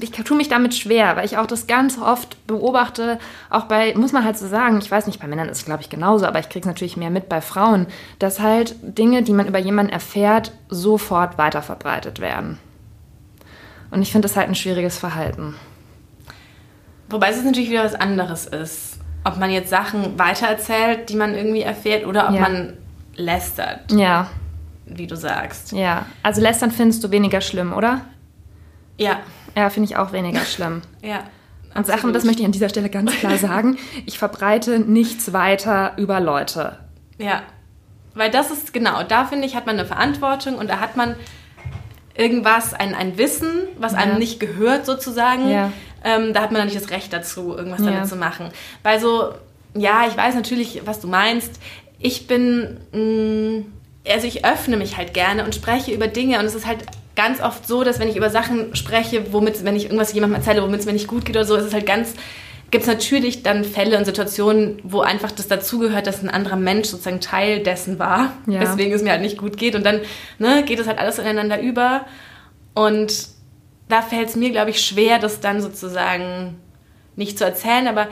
ich 0.01 0.11
tue 0.13 0.37
mich 0.37 0.49
damit 0.49 0.75
schwer, 0.75 1.17
weil 1.17 1.25
ich 1.25 1.37
auch 1.39 1.47
das 1.47 1.67
ganz 1.67 1.99
oft 1.99 2.47
beobachte, 2.47 3.19
auch 3.51 3.65
bei, 3.65 3.95
muss 3.95 4.13
man 4.13 4.25
halt 4.25 4.39
so 4.39 4.47
sagen, 4.47 4.79
ich 4.79 4.91
weiß 4.91 5.07
nicht, 5.07 5.21
bei 5.21 5.27
Männern 5.27 5.49
ist 5.49 5.59
es, 5.59 5.65
glaube 5.65 5.83
ich, 5.83 5.91
genauso, 5.91 6.27
aber 6.27 6.39
ich 6.39 6.49
kriege 6.49 6.61
es 6.61 6.67
natürlich 6.67 6.97
mehr 6.97 7.11
mit 7.11 7.29
bei 7.29 7.41
Frauen, 7.41 7.87
dass 8.19 8.41
halt 8.41 8.77
Dinge, 8.83 9.23
die 9.23 9.33
man 9.33 9.49
über 9.49 9.59
jemanden 9.59 9.93
erfährt, 9.93 10.53
sofort 10.69 11.39
weiterverbreitet 11.39 12.21
werden. 12.21 12.59
Und 13.91 14.03
ich 14.03 14.13
finde 14.13 14.29
das 14.29 14.37
halt 14.37 14.49
ein 14.49 14.55
schwieriges 14.55 14.97
Verhalten. 14.99 15.57
Wobei 17.09 17.31
es 17.31 17.43
natürlich 17.43 17.71
wieder 17.71 17.85
was 17.85 17.95
anderes 17.95 18.47
ist. 18.47 18.99
Ob 19.25 19.37
man 19.39 19.51
jetzt 19.51 19.69
Sachen 19.71 20.19
weitererzählt, 20.19 21.09
die 21.11 21.17
man 21.17 21.35
irgendwie 21.35 21.63
erfährt, 21.63 22.07
oder 22.07 22.29
ob 22.29 22.35
Ja. 22.35 22.41
man 22.43 22.75
lästert, 23.17 23.91
Ja, 23.93 24.31
wie 24.87 25.07
du 25.07 25.17
sagst. 25.17 25.73
ja. 25.73 26.07
Also 26.23 26.41
lästern 26.41 26.71
findest 26.71 27.03
du 27.05 27.11
weniger 27.11 27.41
schlimm, 27.41 27.73
oder? 27.73 28.03
Ja, 29.01 29.21
Ja, 29.57 29.71
finde 29.71 29.89
ich 29.89 29.97
auch 29.97 30.13
weniger 30.13 30.45
schlimm. 30.45 30.83
ja. 31.03 31.25
Und 31.75 31.87
Sachen, 31.87 32.13
das 32.13 32.25
möchte 32.25 32.41
ich 32.41 32.47
an 32.47 32.53
dieser 32.53 32.69
Stelle 32.69 32.91
ganz 32.91 33.13
klar 33.13 33.39
sagen, 33.39 33.79
ich 34.07 34.19
verbreite 34.19 34.81
nichts 34.81 35.33
weiter 35.33 35.93
über 35.97 36.21
Leute. 36.21 36.79
Ja, 37.19 37.43
weil 38.15 38.31
das 38.31 38.51
ist, 38.51 38.73
genau, 38.73 39.03
da 39.05 39.25
finde 39.25 39.47
ich, 39.47 39.55
hat 39.55 39.67
man 39.67 39.79
eine 39.79 39.87
Verantwortung 39.87 40.57
und 40.57 40.69
da 40.69 40.81
hat 40.81 40.97
man 40.97 41.15
irgendwas, 42.17 42.75
ein, 42.75 42.95
ein 42.95 43.17
Wissen, 43.19 43.51
was 43.79 43.95
einem 43.95 44.19
nicht 44.19 44.41
gehört 44.41 44.85
sozusagen. 44.85 45.49
Ja. 45.49 45.73
Ähm, 46.03 46.33
da 46.33 46.43
hat 46.43 46.51
man 46.51 46.61
dann 46.61 46.69
nicht 46.69 46.81
das 46.81 46.91
Recht 46.91 47.13
dazu, 47.13 47.57
irgendwas 47.57 47.81
ja. 47.81 47.91
damit 47.91 48.09
zu 48.09 48.17
machen. 48.17 48.49
Weil 48.83 49.01
so, 49.01 49.33
ja, 49.75 50.07
ich 50.09 50.17
weiß 50.17 50.35
natürlich, 50.35 50.83
was 50.85 51.01
du 51.01 51.09
meinst. 51.09 51.61
Ich 51.99 52.27
bin, 52.27 52.79
mh, 52.93 52.99
mm, 52.99 53.67
also 54.09 54.27
ich 54.27 54.45
öffne 54.45 54.77
mich 54.77 54.97
halt 54.97 55.15
gerne 55.15 55.45
und 55.45 55.55
spreche 55.55 55.93
über 55.93 56.09
Dinge 56.09 56.39
und 56.41 56.47
es 56.47 56.55
ist 56.55 56.67
halt 56.67 56.85
ganz 57.21 57.43
oft 57.43 57.69
so, 57.69 57.85
dass 57.85 58.01
wenn 58.01 58.09
ich 58.09 58.17
über 58.17 58.31
Sachen 58.31 58.75
spreche, 58.75 59.31
womit, 59.35 59.63
wenn 59.63 59.77
ich 59.77 59.85
irgendwas 59.85 60.15
jemandem 60.15 60.41
erzähle, 60.41 60.63
womit 60.63 60.81
es 60.81 60.87
mir 60.87 60.95
nicht 60.95 61.07
gut 61.07 61.27
geht 61.27 61.37
oder 61.37 61.45
so, 61.45 61.55
ist 61.55 61.67
es 61.67 61.75
halt 61.75 61.85
ganz, 61.85 62.15
gibt 62.71 62.83
es 62.83 62.89
natürlich 62.89 63.43
dann 63.43 63.63
Fälle 63.63 63.99
und 63.99 64.07
Situationen, 64.07 64.81
wo 64.85 65.03
einfach 65.03 65.31
das 65.31 65.47
dazugehört, 65.47 66.07
dass 66.07 66.23
ein 66.23 66.31
anderer 66.31 66.57
Mensch 66.57 66.89
sozusagen 66.89 67.21
Teil 67.21 67.63
dessen 67.63 67.99
war, 67.99 68.33
ja. 68.47 68.61
weswegen 68.61 68.95
es 68.95 69.03
mir 69.03 69.11
halt 69.11 69.21
nicht 69.21 69.37
gut 69.37 69.59
geht. 69.59 69.75
Und 69.75 69.85
dann 69.85 70.01
ne, 70.39 70.65
geht 70.65 70.79
es 70.79 70.87
halt 70.87 70.99
alles 70.99 71.19
ineinander 71.19 71.61
über. 71.61 72.07
Und 72.73 73.29
da 73.91 74.01
fällt 74.01 74.31
es 74.31 74.37
mir, 74.37 74.51
glaube 74.51 74.71
ich, 74.71 74.81
schwer, 74.81 75.19
das 75.19 75.41
dann 75.41 75.61
sozusagen 75.61 76.57
nicht 77.17 77.37
zu 77.37 77.45
erzählen, 77.45 77.87
aber 77.87 78.09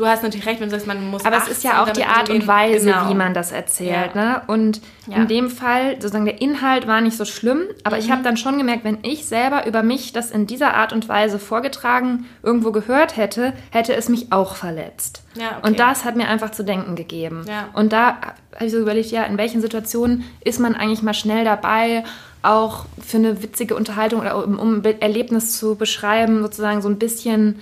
du 0.00 0.06
hast 0.06 0.22
natürlich 0.22 0.46
recht, 0.46 0.60
wenn 0.60 0.68
du 0.68 0.70
sagst, 0.70 0.86
man 0.86 1.10
muss. 1.10 1.24
Aber 1.26 1.36
es 1.36 1.48
ist 1.48 1.62
ja 1.62 1.82
auch 1.82 1.90
die 1.90 2.04
Art 2.04 2.30
und 2.30 2.46
Weise, 2.46 2.86
genau. 2.86 3.10
wie 3.10 3.14
man 3.14 3.34
das 3.34 3.52
erzählt. 3.52 4.14
Ja. 4.14 4.24
Ne? 4.24 4.42
Und 4.46 4.80
ja. 5.06 5.16
in 5.16 5.28
dem 5.28 5.50
Fall, 5.50 5.96
sozusagen 5.96 6.24
der 6.24 6.40
Inhalt 6.40 6.86
war 6.86 7.02
nicht 7.02 7.16
so 7.16 7.26
schlimm, 7.26 7.64
aber 7.84 7.96
mhm. 7.96 8.02
ich 8.02 8.10
habe 8.10 8.22
dann 8.22 8.38
schon 8.38 8.56
gemerkt, 8.56 8.82
wenn 8.84 8.98
ich 9.02 9.26
selber 9.26 9.66
über 9.66 9.82
mich 9.82 10.12
das 10.12 10.30
in 10.30 10.46
dieser 10.46 10.74
Art 10.74 10.94
und 10.94 11.08
Weise 11.08 11.38
vorgetragen 11.38 12.26
irgendwo 12.42 12.72
gehört 12.72 13.18
hätte, 13.18 13.52
hätte 13.70 13.94
es 13.94 14.08
mich 14.08 14.32
auch 14.32 14.56
verletzt. 14.56 15.22
Ja, 15.34 15.58
okay. 15.58 15.68
Und 15.68 15.78
das 15.78 16.04
hat 16.04 16.16
mir 16.16 16.28
einfach 16.28 16.50
zu 16.50 16.64
denken 16.64 16.96
gegeben. 16.96 17.44
Ja. 17.46 17.68
Und 17.74 17.92
da 17.92 18.16
habe 18.54 18.64
ich 18.64 18.72
so 18.72 18.78
überlegt, 18.78 19.10
ja, 19.10 19.24
in 19.24 19.36
welchen 19.36 19.60
Situationen 19.60 20.24
ist 20.42 20.60
man 20.60 20.74
eigentlich 20.74 21.02
mal 21.02 21.14
schnell 21.14 21.44
dabei, 21.44 22.04
auch 22.42 22.86
für 23.06 23.18
eine 23.18 23.42
witzige 23.42 23.76
Unterhaltung 23.76 24.20
oder 24.20 24.42
um, 24.42 24.58
um 24.58 24.82
ein 24.82 25.00
Erlebnis 25.02 25.58
zu 25.58 25.74
beschreiben, 25.74 26.40
sozusagen 26.40 26.80
so 26.80 26.88
ein 26.88 26.98
bisschen 26.98 27.60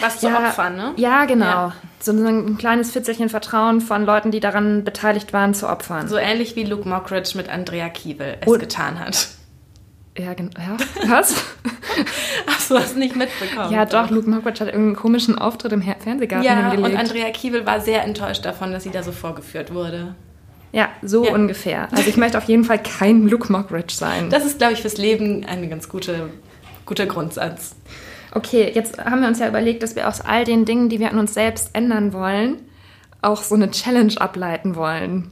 was 0.00 0.20
zu 0.20 0.28
ja, 0.28 0.38
opfern, 0.38 0.76
ne? 0.76 0.92
Ja, 0.96 1.24
genau. 1.24 1.44
Ja. 1.44 1.72
So 2.00 2.12
ein 2.12 2.58
kleines 2.58 2.90
Fitzelchen 2.92 3.28
Vertrauen 3.28 3.80
von 3.80 4.04
Leuten, 4.04 4.30
die 4.30 4.40
daran 4.40 4.84
beteiligt 4.84 5.32
waren, 5.32 5.54
zu 5.54 5.68
opfern. 5.68 6.08
So 6.08 6.16
ähnlich 6.16 6.56
wie 6.56 6.64
Luke 6.64 6.88
Mockridge 6.88 7.32
mit 7.36 7.48
Andrea 7.48 7.88
Kiewel 7.88 8.36
es 8.40 8.48
Und, 8.48 8.60
getan 8.60 8.98
hat. 8.98 9.28
Ja, 10.16 10.34
genau. 10.34 10.50
Ja, 10.56 10.76
was? 11.08 11.34
Ach, 12.46 12.68
du 12.68 12.76
hast 12.76 12.96
nicht 12.96 13.16
mitbekommen. 13.16 13.72
Ja, 13.72 13.84
doch, 13.84 14.10
Luke 14.10 14.28
Mockridge 14.28 14.60
hat 14.60 14.68
irgendeinen 14.68 14.96
komischen 14.96 15.38
Auftritt 15.38 15.72
im 15.72 15.82
Fernsehgarten 15.82 16.44
ja, 16.44 16.70
hingelegt. 16.70 16.94
und 16.94 16.96
Andrea 16.96 17.30
Kiewel 17.30 17.66
war 17.66 17.80
sehr 17.80 18.04
enttäuscht 18.04 18.44
davon, 18.44 18.72
dass 18.72 18.84
sie 18.84 18.90
da 18.90 19.02
so 19.02 19.12
vorgeführt 19.12 19.74
wurde. 19.74 20.14
Ja, 20.72 20.88
so 21.02 21.24
ja. 21.24 21.32
ungefähr. 21.32 21.88
Also 21.92 22.08
ich 22.08 22.16
möchte 22.16 22.36
auf 22.36 22.44
jeden 22.44 22.64
Fall 22.64 22.80
kein 22.82 23.28
Luke 23.28 23.50
Mockridge 23.50 23.94
sein. 23.94 24.28
Das 24.30 24.44
ist, 24.44 24.58
glaube 24.58 24.72
ich, 24.72 24.82
fürs 24.82 24.98
Leben 24.98 25.44
ein 25.44 25.70
ganz 25.70 25.88
gute, 25.88 26.30
guter 26.84 27.06
Grundsatz 27.06 27.76
okay, 28.34 28.70
jetzt 28.74 28.98
haben 28.98 29.20
wir 29.20 29.28
uns 29.28 29.38
ja 29.38 29.48
überlegt, 29.48 29.82
dass 29.82 29.96
wir 29.96 30.08
aus 30.08 30.20
all 30.20 30.44
den 30.44 30.64
Dingen, 30.64 30.88
die 30.88 31.00
wir 31.00 31.10
an 31.10 31.18
uns 31.18 31.34
selbst 31.34 31.70
ändern 31.72 32.12
wollen, 32.12 32.58
auch 33.22 33.42
so 33.42 33.54
eine 33.54 33.70
Challenge 33.70 34.14
ableiten 34.18 34.76
wollen. 34.76 35.30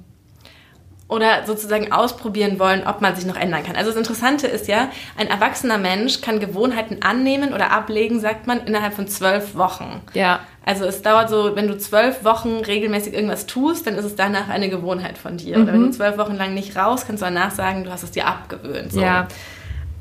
Oder 1.08 1.44
sozusagen 1.44 1.92
ausprobieren 1.92 2.58
wollen, 2.58 2.86
ob 2.86 3.02
man 3.02 3.14
sich 3.14 3.26
noch 3.26 3.36
ändern 3.36 3.62
kann. 3.64 3.76
Also 3.76 3.90
das 3.90 3.98
Interessante 3.98 4.46
ist 4.46 4.66
ja, 4.66 4.88
ein 5.18 5.26
erwachsener 5.26 5.76
Mensch 5.76 6.22
kann 6.22 6.40
Gewohnheiten 6.40 7.02
annehmen 7.02 7.52
oder 7.52 7.70
ablegen, 7.70 8.18
sagt 8.18 8.46
man, 8.46 8.64
innerhalb 8.66 8.94
von 8.94 9.06
zwölf 9.08 9.54
Wochen. 9.54 10.00
Ja. 10.14 10.40
Also 10.64 10.86
es 10.86 11.02
dauert 11.02 11.28
so, 11.28 11.54
wenn 11.54 11.68
du 11.68 11.76
zwölf 11.76 12.24
Wochen 12.24 12.62
regelmäßig 12.66 13.12
irgendwas 13.12 13.44
tust, 13.44 13.86
dann 13.86 13.96
ist 13.96 14.06
es 14.06 14.16
danach 14.16 14.48
eine 14.48 14.70
Gewohnheit 14.70 15.18
von 15.18 15.36
dir. 15.36 15.58
Mhm. 15.58 15.62
Oder 15.64 15.72
wenn 15.74 15.80
du 15.80 15.86
mhm. 15.88 15.92
zwölf 15.92 16.16
Wochen 16.16 16.36
lang 16.36 16.54
nicht 16.54 16.76
raus, 16.76 17.04
kannst 17.06 17.20
du 17.20 17.26
danach 17.26 17.50
sagen, 17.50 17.84
du 17.84 17.90
hast 17.90 18.04
es 18.04 18.12
dir 18.12 18.26
abgewöhnt. 18.26 18.92
So. 18.92 19.02
Ja. 19.02 19.28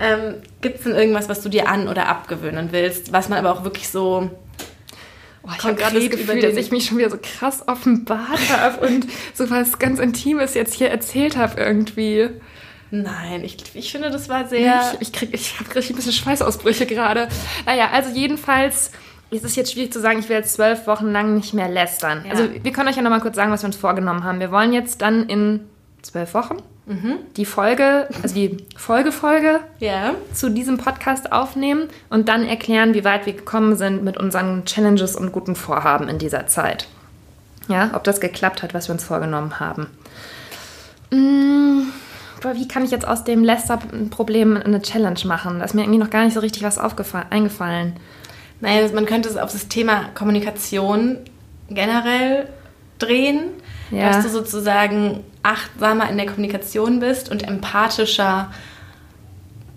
Ähm, 0.01 0.35
Gibt 0.61 0.77
es 0.77 0.83
denn 0.83 0.95
irgendwas, 0.95 1.29
was 1.29 1.41
du 1.41 1.49
dir 1.49 1.69
an- 1.69 1.87
oder 1.87 2.07
abgewöhnen 2.07 2.69
willst, 2.71 3.13
was 3.13 3.29
man 3.29 3.37
aber 3.37 3.51
auch 3.51 3.63
wirklich 3.63 3.89
so 3.89 4.31
Oh, 5.43 5.49
ich 5.57 5.63
habe 5.63 5.75
gerade 5.75 5.99
das 5.99 6.09
Gefühl, 6.09 6.39
dass 6.39 6.55
ich 6.55 6.71
mich 6.71 6.85
schon 6.85 6.99
wieder 6.99 7.09
so 7.09 7.17
krass 7.17 7.67
offenbart 7.67 8.39
habe 8.51 8.85
und 8.87 9.07
so 9.33 9.49
was 9.49 9.79
ganz 9.79 9.99
Intimes 9.99 10.53
jetzt 10.53 10.73
hier 10.73 10.89
erzählt 10.89 11.35
habe 11.35 11.59
irgendwie. 11.59 12.29
Nein, 12.91 13.43
ich, 13.43 13.57
ich 13.73 13.91
finde, 13.91 14.11
das 14.11 14.29
war 14.29 14.47
sehr. 14.47 14.93
Ich, 14.99 15.07
ich, 15.07 15.13
krieg, 15.13 15.29
ich 15.33 15.59
habe 15.59 15.73
richtig 15.73 15.91
ein 15.91 15.95
bisschen 15.95 16.11
Schweißausbrüche 16.11 16.85
gerade. 16.85 17.27
Naja, 17.65 17.89
also 17.91 18.11
jedenfalls 18.11 18.91
ist 19.31 19.45
es 19.45 19.55
jetzt 19.55 19.71
schwierig 19.71 19.93
zu 19.93 20.01
sagen, 20.01 20.19
ich 20.19 20.29
will 20.29 20.35
jetzt 20.35 20.53
zwölf 20.53 20.85
Wochen 20.87 21.07
lang 21.11 21.35
nicht 21.35 21.53
mehr 21.53 21.69
lästern. 21.69 22.25
Ja. 22.25 22.31
Also 22.31 22.49
wir 22.61 22.71
können 22.71 22.89
euch 22.89 22.97
ja 22.97 23.01
nochmal 23.01 23.21
kurz 23.21 23.37
sagen, 23.37 23.51
was 23.51 23.63
wir 23.63 23.67
uns 23.67 23.77
vorgenommen 23.77 24.23
haben. 24.23 24.39
Wir 24.39 24.51
wollen 24.51 24.73
jetzt 24.73 25.01
dann 25.01 25.27
in 25.27 25.61
zwölf 26.01 26.33
Wochen 26.33 26.57
mhm. 26.85 27.17
die 27.37 27.45
Folge, 27.45 28.07
also 28.21 28.35
die 28.35 28.57
Folgefolge 28.75 29.59
yeah. 29.81 30.15
zu 30.33 30.49
diesem 30.49 30.77
Podcast 30.77 31.31
aufnehmen 31.31 31.89
und 32.09 32.29
dann 32.29 32.45
erklären, 32.45 32.93
wie 32.93 33.03
weit 33.03 33.25
wir 33.25 33.33
gekommen 33.33 33.75
sind 33.75 34.03
mit 34.03 34.17
unseren 34.17 34.65
Challenges 34.65 35.15
und 35.15 35.31
guten 35.31 35.55
Vorhaben 35.55 36.07
in 36.07 36.17
dieser 36.17 36.47
Zeit. 36.47 36.87
Ja, 37.67 37.91
ob 37.93 38.03
das 38.03 38.19
geklappt 38.19 38.63
hat, 38.63 38.73
was 38.73 38.89
wir 38.89 38.93
uns 38.93 39.03
vorgenommen 39.03 39.59
haben. 39.59 39.87
Mmh 41.11 41.83
wie 42.55 42.67
kann 42.67 42.83
ich 42.83 42.91
jetzt 42.91 43.07
aus 43.07 43.23
dem 43.23 43.43
Lester-Problem 43.43 44.57
eine 44.57 44.81
Challenge 44.81 45.19
machen? 45.25 45.59
Da 45.59 45.65
ist 45.65 45.75
mir 45.75 45.81
irgendwie 45.81 45.99
noch 45.99 46.09
gar 46.09 46.23
nicht 46.25 46.33
so 46.33 46.39
richtig 46.39 46.63
was 46.63 46.79
eingefallen. 47.29 47.93
Naja, 48.59 48.87
man 48.93 49.05
könnte 49.05 49.29
es 49.29 49.37
auf 49.37 49.51
das 49.51 49.67
Thema 49.67 50.05
Kommunikation 50.15 51.17
generell 51.69 52.47
drehen 52.99 53.41
ja. 53.91 54.11
dass 54.11 54.23
du 54.23 54.29
sozusagen 54.29 55.23
achtsamer 55.43 56.09
in 56.09 56.17
der 56.17 56.25
Kommunikation 56.25 56.99
bist 56.99 57.29
und 57.29 57.47
empathischer 57.47 58.51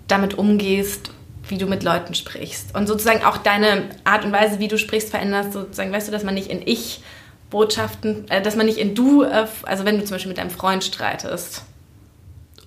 damit 0.07 0.37
umgehst, 0.37 1.11
wie 1.47 1.57
du 1.57 1.67
mit 1.67 1.83
Leuten 1.83 2.15
sprichst. 2.15 2.75
Und 2.75 2.87
sozusagen 2.87 3.23
auch 3.23 3.37
deine 3.37 3.89
Art 4.03 4.25
und 4.25 4.31
Weise, 4.31 4.59
wie 4.59 4.67
du 4.67 4.77
sprichst, 4.77 5.09
veränderst. 5.09 5.53
Sozusagen, 5.53 5.91
weißt 5.91 6.07
du, 6.07 6.11
dass 6.11 6.23
man 6.23 6.33
nicht 6.33 6.49
in 6.49 6.61
Ich 6.65 7.01
Botschaften, 7.49 8.29
äh, 8.29 8.41
dass 8.41 8.55
man 8.55 8.65
nicht 8.65 8.79
in 8.79 8.95
Du, 8.95 9.23
äh, 9.23 9.45
also 9.63 9.85
wenn 9.85 9.97
du 9.97 10.03
zum 10.03 10.15
Beispiel 10.15 10.29
mit 10.29 10.37
deinem 10.37 10.49
Freund 10.49 10.83
streitest, 10.83 11.63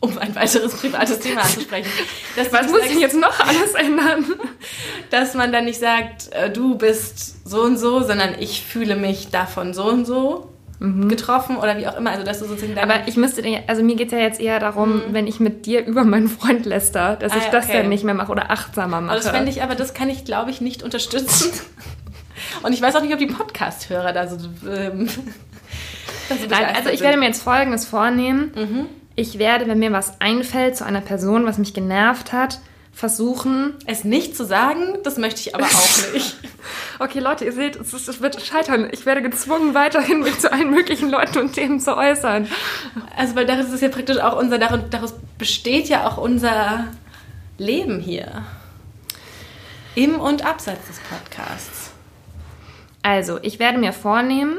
um 0.01 0.17
ein 0.17 0.35
weiteres 0.37 0.77
privates 0.77 1.19
Thema 1.19 1.43
anzusprechen. 1.43 1.91
Was 2.53 2.71
muss 2.71 2.85
ich 2.85 3.01
jetzt 3.01 3.17
noch 3.17 3.41
alles 3.41 3.75
ändern? 3.75 4.25
Dass 5.11 5.35
man 5.35 5.51
dann 5.51 5.65
nicht 5.65 5.81
sagt, 5.81 6.33
äh, 6.33 6.51
du 6.51 6.77
bist 6.77 7.49
so 7.49 7.63
und 7.63 7.77
so, 7.79 8.03
sondern 8.05 8.39
ich 8.39 8.63
fühle 8.63 8.95
mich 8.95 9.31
davon 9.31 9.75
so 9.75 9.85
und 9.85 10.05
so 10.05 10.49
mhm. 10.79 11.09
getroffen 11.09 11.57
oder 11.57 11.77
wie 11.77 11.87
auch 11.87 11.97
immer. 11.97 12.11
Also 12.11 12.25
dass 12.25 12.39
du 12.41 12.47
sozusagen 12.47 12.79
Aber 12.79 13.07
ich 13.07 13.17
müsste, 13.17 13.43
also 13.67 13.83
mir 13.83 13.97
geht 13.97 14.09
es 14.09 14.13
ja 14.13 14.19
jetzt 14.19 14.41
eher 14.41 14.59
darum, 14.61 14.97
mhm. 14.97 15.03
wenn 15.13 15.27
ich 15.27 15.41
mit 15.41 15.67
dir 15.67 15.85
über 15.85 16.05
meinen 16.05 16.29
Freund 16.29 16.67
läster, 16.67 17.17
dass 17.17 17.33
ah, 17.33 17.39
ich 17.39 17.45
das 17.47 17.67
okay. 17.67 17.79
dann 17.79 17.89
nicht 17.89 18.05
mehr 18.05 18.15
mache 18.15 18.33
oder 18.33 18.51
achtsamer 18.51 19.01
mache. 19.01 19.13
Aber 19.13 19.23
das 19.23 19.31
fände 19.31 19.51
ich, 19.51 19.63
aber 19.63 19.75
das 19.75 19.95
kann 19.95 20.09
ich, 20.09 20.25
glaube 20.25 20.51
ich, 20.51 20.61
nicht 20.61 20.83
unterstützen. 20.83 21.51
Und 22.63 22.73
ich 22.73 22.81
weiß 22.81 22.95
auch 22.97 23.03
nicht, 23.03 23.13
ob 23.13 23.19
die 23.19 23.27
Podcast-Hörer 23.27 24.13
da 24.13 24.27
so. 24.27 24.37
Ähm, 24.69 25.09
Nein, 26.51 26.67
also 26.77 26.91
ich 26.91 27.01
werde 27.01 27.19
mir 27.19 27.27
jetzt 27.27 27.43
Folgendes 27.43 27.87
vornehmen. 27.87 28.53
Mhm. 28.55 28.87
Ich 29.15 29.39
werde, 29.39 29.67
wenn 29.67 29.79
mir 29.79 29.93
was 29.93 30.21
einfällt 30.21 30.77
zu 30.77 30.85
einer 30.85 31.01
Person, 31.01 31.47
was 31.47 31.59
mich 31.59 31.75
genervt 31.75 32.33
hat, 32.33 32.61
versuchen. 32.99 33.75
Es 33.87 34.03
nicht 34.03 34.37
zu 34.37 34.45
sagen, 34.45 34.99
das 35.05 35.19
möchte 35.19 35.39
ich 35.39 35.55
aber 35.55 35.67
auch 35.67 36.13
nicht. 36.13 36.37
okay, 36.99 37.21
Leute, 37.21 37.45
ihr 37.45 37.53
seht, 37.53 37.77
es, 37.77 37.93
es, 37.93 38.21
wird 38.21 38.45
scheitern. 38.45 38.89
Ich 38.91 39.07
werde 39.07 39.23
gezwungen, 39.23 39.73
weiterhin 39.73 40.19
mich 40.19 40.41
zu 40.41 40.53
allen 40.53 40.71
möglichen 40.71 41.09
Leuten 41.09 41.39
und 41.39 41.53
Themen 41.53 41.79
zu 41.79 41.97
äußern. 41.97 42.49
Also, 43.17 43.37
weil 43.37 43.47
daraus 43.47 43.73
ist 43.73 43.83
ja 43.83 43.89
praktisch 43.89 44.19
auch 44.19 44.37
unser, 44.37 44.59
daraus 44.59 45.15
besteht 45.39 45.89
ja 45.89 46.09
auch 46.09 46.19
unser 46.19 46.89
Leben 47.57 48.01
hier. 48.01 48.43
Im 49.95 50.19
und 50.19 50.45
abseits 50.45 50.89
des 50.89 50.99
Podcasts. 50.99 51.93
Also, 53.03 53.39
ich 53.43 53.61
werde 53.61 53.79
mir 53.79 53.93
vornehmen, 53.93 54.59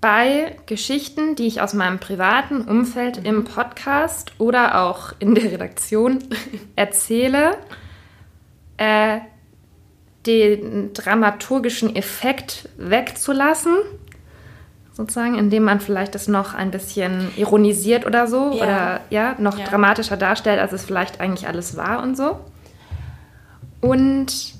bei 0.00 0.56
Geschichten, 0.66 1.36
die 1.36 1.46
ich 1.46 1.60
aus 1.60 1.74
meinem 1.74 1.98
privaten 1.98 2.62
Umfeld 2.62 3.24
im 3.24 3.44
Podcast 3.44 4.32
oder 4.38 4.82
auch 4.82 5.12
in 5.18 5.34
der 5.34 5.52
Redaktion 5.52 6.18
erzähle, 6.76 7.56
äh, 8.76 9.20
den 10.26 10.92
dramaturgischen 10.92 11.94
Effekt 11.94 12.68
wegzulassen, 12.76 13.76
sozusagen, 14.92 15.38
indem 15.38 15.62
man 15.62 15.80
vielleicht 15.80 16.14
das 16.14 16.26
noch 16.26 16.54
ein 16.54 16.70
bisschen 16.70 17.30
ironisiert 17.36 18.06
oder 18.06 18.26
so 18.26 18.52
ja. 18.52 18.62
oder 18.62 19.00
ja, 19.10 19.36
noch 19.38 19.58
ja. 19.58 19.66
dramatischer 19.66 20.16
darstellt, 20.16 20.58
als 20.58 20.72
es 20.72 20.84
vielleicht 20.84 21.20
eigentlich 21.20 21.46
alles 21.46 21.76
war 21.76 22.02
und 22.02 22.16
so. 22.16 22.40
Und 23.80 24.54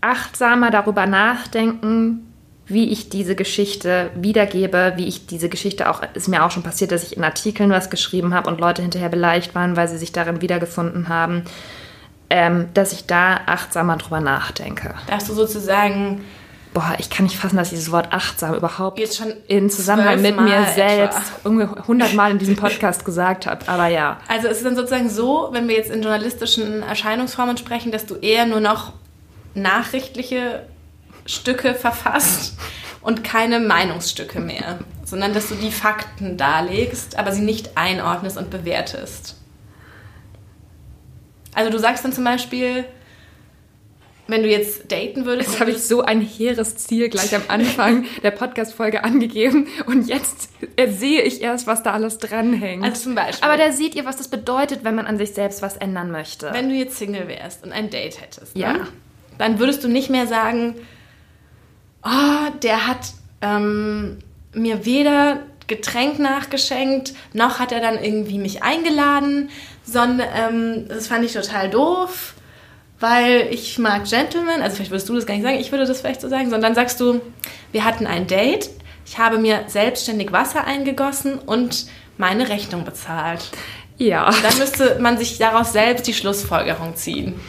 achtsamer 0.00 0.70
darüber 0.70 1.06
nachdenken, 1.06 2.33
wie 2.66 2.90
ich 2.90 3.08
diese 3.10 3.34
Geschichte 3.34 4.10
wiedergebe, 4.14 4.94
wie 4.96 5.06
ich 5.06 5.26
diese 5.26 5.48
Geschichte 5.48 5.90
auch, 5.90 6.02
ist 6.14 6.28
mir 6.28 6.44
auch 6.44 6.50
schon 6.50 6.62
passiert, 6.62 6.92
dass 6.92 7.02
ich 7.02 7.16
in 7.16 7.24
Artikeln 7.24 7.70
was 7.70 7.90
geschrieben 7.90 8.34
habe 8.34 8.48
und 8.48 8.60
Leute 8.60 8.82
hinterher 8.82 9.10
beleidigt 9.10 9.54
waren, 9.54 9.76
weil 9.76 9.88
sie 9.88 9.98
sich 9.98 10.12
darin 10.12 10.40
wiedergefunden 10.40 11.08
haben. 11.08 11.44
ähm, 12.30 12.70
dass 12.72 12.92
ich 12.92 13.06
da 13.06 13.40
achtsamer 13.46 13.98
drüber 13.98 14.20
nachdenke. 14.20 14.94
Dass 15.06 15.26
du 15.26 15.34
sozusagen 15.34 16.22
boah, 16.74 16.96
ich 16.98 17.08
kann 17.08 17.24
nicht 17.24 17.36
fassen, 17.36 17.56
dass 17.56 17.70
dieses 17.70 17.90
Wort 17.92 18.12
achtsam 18.12 18.54
überhaupt 18.54 18.98
Jetzt 18.98 19.16
schon 19.16 19.32
in 19.46 19.70
Zusammenhang 19.70 20.20
mit 20.20 20.34
zwölfmal 20.34 20.60
mir 20.60 20.66
selbst 20.74 21.32
irgendwie 21.44 21.68
hundertmal 21.86 22.32
in 22.32 22.38
diesem 22.38 22.56
Podcast 22.64 23.04
gesagt 23.04 23.46
habe. 23.46 23.66
Aber 23.68 23.86
ja. 23.86 24.18
Also 24.28 24.48
es 24.48 24.58
ist 24.58 24.66
dann 24.66 24.76
sozusagen 24.76 25.08
so, 25.08 25.48
wenn 25.52 25.68
wir 25.68 25.76
jetzt 25.76 25.90
in 25.90 26.02
journalistischen 26.02 26.82
Erscheinungsformen 26.82 27.56
sprechen, 27.56 27.92
dass 27.92 28.04
du 28.04 28.16
eher 28.16 28.44
nur 28.44 28.60
noch 28.60 28.92
nachrichtliche 29.54 30.66
Stücke 31.26 31.74
verfasst 31.74 32.56
und 33.00 33.24
keine 33.24 33.60
Meinungsstücke 33.60 34.40
mehr, 34.40 34.78
sondern 35.04 35.34
dass 35.34 35.48
du 35.48 35.54
die 35.54 35.70
Fakten 35.70 36.36
darlegst, 36.36 37.16
aber 37.18 37.32
sie 37.32 37.42
nicht 37.42 37.76
einordnest 37.76 38.36
und 38.38 38.50
bewertest. 38.50 39.36
Also 41.54 41.70
du 41.70 41.78
sagst 41.78 42.04
dann 42.04 42.12
zum 42.12 42.24
Beispiel, 42.24 42.84
wenn 44.26 44.42
du 44.42 44.48
jetzt 44.48 44.90
daten 44.90 45.26
würdest, 45.26 45.50
Jetzt 45.50 45.60
habe 45.60 45.70
ich 45.70 45.82
so 45.82 46.00
ein 46.02 46.20
hehres 46.22 46.76
Ziel 46.78 47.10
gleich 47.10 47.34
am 47.34 47.42
Anfang 47.48 48.06
der 48.22 48.30
Podcast-Folge 48.30 49.04
angegeben 49.04 49.68
und 49.86 50.08
jetzt 50.08 50.48
sehe 50.88 51.20
ich 51.22 51.42
erst, 51.42 51.66
was 51.66 51.82
da 51.82 51.92
alles 51.92 52.18
dranhängt. 52.18 52.82
Also 52.82 53.02
zum 53.02 53.14
Beispiel. 53.14 53.46
Aber 53.46 53.58
da 53.58 53.70
seht 53.70 53.94
ihr, 53.94 54.06
was 54.06 54.16
das 54.16 54.28
bedeutet, 54.28 54.82
wenn 54.82 54.94
man 54.94 55.06
an 55.06 55.18
sich 55.18 55.34
selbst 55.34 55.60
was 55.60 55.76
ändern 55.76 56.10
möchte. 56.10 56.50
wenn 56.52 56.70
du 56.70 56.74
jetzt 56.74 56.96
Single 56.96 57.28
wärst 57.28 57.64
und 57.64 57.72
ein 57.72 57.90
Date 57.90 58.20
hättest, 58.20 58.56
Ja. 58.56 58.72
ne? 58.72 58.86
dann 59.36 59.58
würdest 59.58 59.84
du 59.84 59.88
nicht 59.88 60.08
mehr 60.10 60.26
sagen, 60.26 60.74
oh, 62.04 62.50
der 62.62 62.86
hat 62.86 63.12
ähm, 63.40 64.18
mir 64.52 64.84
weder 64.84 65.40
Getränk 65.66 66.18
nachgeschenkt, 66.18 67.14
noch 67.32 67.58
hat 67.58 67.72
er 67.72 67.80
dann 67.80 68.02
irgendwie 68.02 68.38
mich 68.38 68.62
eingeladen, 68.62 69.50
sondern 69.84 70.28
ähm, 70.34 70.88
das 70.88 71.06
fand 71.06 71.24
ich 71.24 71.32
total 71.32 71.70
doof, 71.70 72.34
weil 73.00 73.48
ich 73.50 73.78
mag 73.78 74.04
Gentlemen, 74.04 74.60
also 74.60 74.76
vielleicht 74.76 74.90
würdest 74.90 75.08
du 75.08 75.14
das 75.14 75.26
gar 75.26 75.34
nicht 75.34 75.44
sagen, 75.44 75.58
ich 75.58 75.72
würde 75.72 75.86
das 75.86 76.00
vielleicht 76.00 76.20
so 76.20 76.28
sagen, 76.28 76.44
sondern 76.44 76.62
dann 76.62 76.74
sagst 76.74 77.00
du, 77.00 77.20
wir 77.72 77.84
hatten 77.84 78.06
ein 78.06 78.26
Date, 78.26 78.70
ich 79.06 79.18
habe 79.18 79.38
mir 79.38 79.64
selbstständig 79.66 80.32
Wasser 80.32 80.64
eingegossen 80.64 81.38
und 81.38 81.86
meine 82.18 82.48
Rechnung 82.48 82.84
bezahlt. 82.84 83.50
ja. 83.98 84.30
Dann 84.42 84.58
müsste 84.58 84.98
man 85.00 85.18
sich 85.18 85.38
daraus 85.38 85.72
selbst 85.72 86.06
die 86.06 86.14
Schlussfolgerung 86.14 86.94
ziehen. 86.94 87.40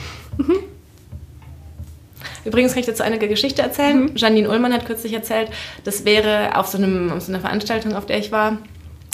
Übrigens 2.45 2.73
kann 2.73 2.79
ich 2.79 2.85
dazu 2.85 3.03
eine 3.03 3.17
Geschichte 3.17 3.61
erzählen. 3.61 4.11
Janine 4.15 4.49
Ullmann 4.49 4.73
hat 4.73 4.85
kürzlich 4.85 5.13
erzählt, 5.13 5.49
das 5.83 6.05
wäre 6.05 6.55
auf 6.57 6.67
so, 6.67 6.77
einem, 6.77 7.11
auf 7.11 7.23
so 7.23 7.31
einer 7.31 7.41
Veranstaltung, 7.41 7.95
auf 7.95 8.05
der 8.05 8.19
ich 8.19 8.31
war, 8.31 8.59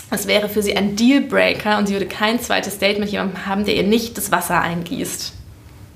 das 0.10 0.28
wäre 0.28 0.50
für 0.50 0.62
sie 0.62 0.76
ein 0.76 0.98
Dealbreaker 0.98 1.78
und 1.78 1.88
sie 1.88 1.94
würde 1.94 2.06
kein 2.08 2.40
zweites 2.42 2.78
Date 2.78 3.00
mit 3.00 3.10
jemandem 3.10 3.46
haben, 3.46 3.64
der 3.66 3.76
ihr 3.76 3.84
nicht 3.84 4.18
das 4.18 4.32
Wasser 4.32 4.60
eingießt. 4.62 5.34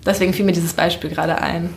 Deswegen 0.06 0.34
fiel 0.34 0.46
mir 0.46 0.54
dieses 0.54 0.74
Beispiel 0.74 1.10
gerade 1.10 1.42
ein. 1.42 1.74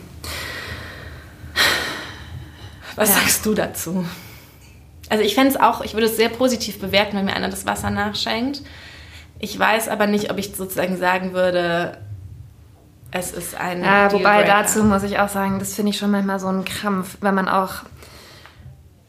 Was 2.95 3.09
Ja. 3.09 3.15
sagst 3.15 3.45
du 3.45 3.53
dazu? 3.53 4.05
Also 5.09 5.23
ich 5.23 5.35
fände 5.35 5.49
es 5.51 5.59
auch, 5.59 5.81
ich 5.81 5.93
würde 5.93 6.05
es 6.05 6.15
sehr 6.15 6.29
positiv 6.29 6.79
bewerten, 6.79 7.17
wenn 7.17 7.25
mir 7.25 7.35
einer 7.35 7.49
das 7.49 7.65
Wasser 7.65 7.89
nachschenkt. 7.89 8.61
Ich 9.39 9.57
weiß 9.57 9.87
aber 9.87 10.05
nicht, 10.07 10.31
ob 10.31 10.37
ich 10.37 10.53
sozusagen 10.55 10.97
sagen 10.97 11.33
würde, 11.33 11.97
es 13.11 13.31
ist 13.31 13.59
ein 13.59 13.83
Ja, 13.83 14.11
wobei 14.11 14.43
dazu 14.43 14.83
muss 14.83 15.03
ich 15.03 15.19
auch 15.19 15.29
sagen, 15.29 15.59
das 15.59 15.73
finde 15.73 15.91
ich 15.91 15.97
schon 15.97 16.11
manchmal 16.11 16.39
so 16.39 16.47
ein 16.47 16.65
Krampf, 16.65 17.17
wenn 17.21 17.33
man 17.33 17.47
auch 17.47 17.83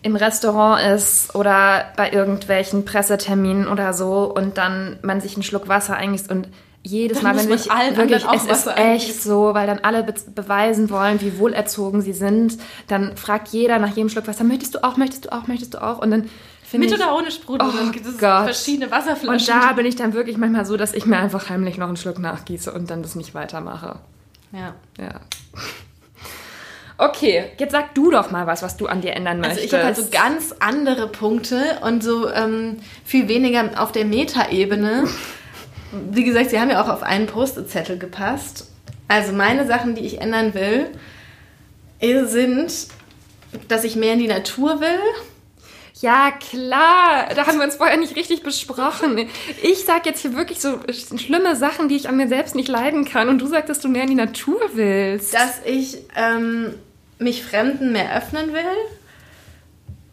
im 0.02 0.16
Restaurant 0.16 0.82
ist 0.82 1.34
oder 1.34 1.84
bei 1.96 2.10
irgendwelchen 2.10 2.84
Presseterminen 2.84 3.68
oder 3.68 3.92
so 3.92 4.32
und 4.34 4.56
dann 4.56 4.98
man 5.02 5.20
sich 5.20 5.34
einen 5.34 5.42
Schluck 5.42 5.68
Wasser 5.68 5.96
eingießt 5.96 6.30
und 6.30 6.48
jedes 6.82 7.20
Dann 7.20 7.36
Mal, 7.36 7.44
wenn 7.44 7.54
ich 7.54 7.66
wirklich, 7.96 8.24
es 8.34 8.44
ist 8.46 8.66
echt 8.66 8.78
eingießen. 8.78 9.20
so, 9.20 9.52
weil 9.52 9.66
dann 9.66 9.80
alle 9.80 10.02
be 10.02 10.14
beweisen 10.34 10.88
wollen, 10.88 11.20
wie 11.20 11.38
wohlerzogen 11.38 12.00
sie 12.00 12.14
sind, 12.14 12.56
dann 12.86 13.16
fragt 13.18 13.48
jeder 13.48 13.78
nach 13.78 13.94
jedem 13.94 14.08
Schluck 14.08 14.26
Wasser, 14.26 14.44
möchtest 14.44 14.74
du 14.74 14.82
auch, 14.82 14.96
möchtest 14.96 15.26
du 15.26 15.32
auch, 15.32 15.46
möchtest 15.46 15.74
du 15.74 15.82
auch 15.82 15.98
und 15.98 16.10
dann 16.10 16.30
Mit 16.78 16.90
ich, 16.90 16.96
oder 16.96 17.16
ohne 17.16 17.30
Sprudel? 17.30 17.68
Oh 17.68 17.76
dann 17.76 17.92
gibt 17.92 18.06
es 18.06 18.18
Gott. 18.18 18.44
verschiedene 18.44 18.90
Wasserflaschen. 18.90 19.28
und 19.28 19.48
da 19.48 19.72
bin 19.72 19.86
ich 19.86 19.96
dann 19.96 20.12
wirklich 20.12 20.36
manchmal 20.36 20.64
so, 20.64 20.76
dass 20.76 20.94
ich 20.94 21.06
mir 21.06 21.16
einfach 21.18 21.48
heimlich 21.50 21.78
noch 21.78 21.88
einen 21.88 21.96
Schluck 21.96 22.18
nachgieße 22.18 22.72
und 22.72 22.90
dann 22.90 23.02
das 23.02 23.14
nicht 23.16 23.34
weitermache. 23.34 23.96
ja. 24.52 24.74
Ja. 24.98 25.20
Okay, 26.98 27.46
jetzt 27.58 27.72
sag 27.72 27.94
du 27.94 28.10
doch 28.10 28.30
mal 28.30 28.46
was, 28.46 28.62
was 28.62 28.76
du 28.76 28.86
an 28.86 29.00
dir 29.00 29.14
ändern 29.14 29.38
Also 29.42 29.54
möchtest. 29.60 29.64
ich 29.66 29.72
habe 29.72 29.84
halt 29.84 29.96
so 29.96 30.04
ganz 30.10 30.54
andere 30.60 31.08
Punkte 31.08 31.78
und 31.82 32.02
so 32.04 32.28
ähm, 32.30 32.76
viel 33.06 33.26
weniger 33.26 33.70
auf 33.82 33.90
der 33.90 34.04
Metaebene. 34.04 35.04
Wie 36.10 36.24
gesagt, 36.24 36.50
sie 36.50 36.60
haben 36.60 36.68
ja 36.68 36.82
auch 36.82 36.88
auf 36.90 37.02
einen 37.02 37.26
Post-it-Zettel 37.26 37.98
gepasst. 37.98 38.70
Also 39.08 39.32
meine 39.32 39.66
Sachen, 39.66 39.94
die 39.94 40.02
ich 40.02 40.20
ändern 40.20 40.52
will, 40.52 40.88
sind, 42.26 42.88
dass 43.68 43.84
ich 43.84 43.96
mehr 43.96 44.12
in 44.12 44.18
die 44.20 44.28
Natur 44.28 44.80
will. 44.82 45.00
Ja, 46.00 46.30
klar. 46.30 47.28
Da 47.34 47.46
haben 47.46 47.58
wir 47.58 47.64
uns 47.64 47.76
vorher 47.76 47.96
nicht 47.96 48.16
richtig 48.16 48.42
besprochen. 48.42 49.28
Ich 49.62 49.84
sag 49.84 50.06
jetzt 50.06 50.22
hier 50.22 50.34
wirklich 50.34 50.60
so 50.60 50.80
schlimme 50.88 51.56
Sachen, 51.56 51.88
die 51.88 51.96
ich 51.96 52.08
an 52.08 52.16
mir 52.16 52.28
selbst 52.28 52.54
nicht 52.54 52.68
leiden 52.68 53.04
kann. 53.04 53.28
Und 53.28 53.38
du 53.40 53.46
sagst, 53.46 53.68
dass 53.68 53.80
du 53.80 53.88
mehr 53.88 54.02
in 54.04 54.08
die 54.08 54.14
Natur 54.14 54.60
willst. 54.74 55.34
dass 55.34 55.60
ich 55.64 55.98
ähm, 56.16 56.74
mich 57.18 57.42
Fremden 57.42 57.92
mehr 57.92 58.16
öffnen 58.16 58.52
will, 58.52 58.64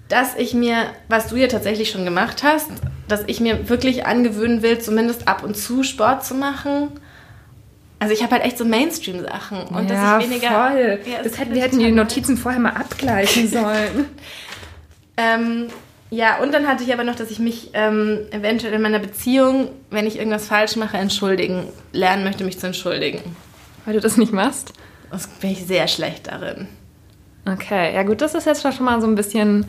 dass 0.09 0.35
ich 0.35 0.53
mir, 0.53 0.87
was 1.07 1.27
du 1.27 1.35
ja 1.35 1.47
tatsächlich 1.47 1.89
schon 1.89 2.05
gemacht 2.05 2.43
hast, 2.43 2.69
dass 3.07 3.23
ich 3.27 3.39
mir 3.39 3.69
wirklich 3.69 4.05
angewöhnen 4.05 4.61
will, 4.61 4.79
zumindest 4.79 5.27
ab 5.27 5.43
und 5.43 5.55
zu 5.55 5.83
Sport 5.83 6.25
zu 6.25 6.35
machen. 6.35 6.89
Also 7.99 8.13
ich 8.13 8.21
habe 8.21 8.33
halt 8.33 8.43
echt 8.43 8.57
so 8.57 8.65
Mainstream-Sachen 8.65 9.63
und 9.69 9.89
ja, 9.89 10.17
dass 10.17 10.23
ich 10.25 10.29
weniger. 10.29 10.49
voll. 10.49 10.99
Ja, 11.05 11.17
das 11.19 11.27
ist 11.27 11.39
hätten, 11.39 11.55
wir 11.55 11.61
hätten 11.61 11.79
die 11.79 11.91
Notizen 11.91 12.37
vorher 12.37 12.59
mal 12.59 12.73
abgleichen 12.73 13.47
sollen. 13.49 14.09
Ähm, 15.17 15.67
ja, 16.09 16.37
und 16.37 16.53
dann 16.53 16.67
hatte 16.67 16.83
ich 16.83 16.93
aber 16.93 17.03
noch, 17.03 17.15
dass 17.15 17.31
ich 17.31 17.39
mich 17.39 17.71
ähm, 17.73 18.19
eventuell 18.31 18.73
in 18.73 18.81
meiner 18.81 18.99
Beziehung, 18.99 19.69
wenn 19.89 20.07
ich 20.07 20.17
irgendwas 20.17 20.47
falsch 20.47 20.75
mache, 20.77 20.97
entschuldigen, 20.97 21.67
lernen 21.91 22.23
möchte, 22.23 22.45
mich 22.45 22.59
zu 22.59 22.67
entschuldigen. 22.67 23.35
Weil 23.85 23.95
du 23.95 23.99
das 23.99 24.15
nicht 24.15 24.31
machst? 24.31 24.73
Das 25.11 25.27
bin 25.27 25.51
ich 25.51 25.65
sehr 25.65 25.87
schlecht 25.87 26.27
darin. 26.27 26.67
Okay, 27.45 27.93
ja 27.93 28.03
gut, 28.03 28.21
das 28.21 28.35
ist 28.35 28.45
jetzt 28.45 28.61
schon 28.61 28.85
mal 28.85 29.01
so 29.01 29.07
ein 29.07 29.15
bisschen... 29.15 29.65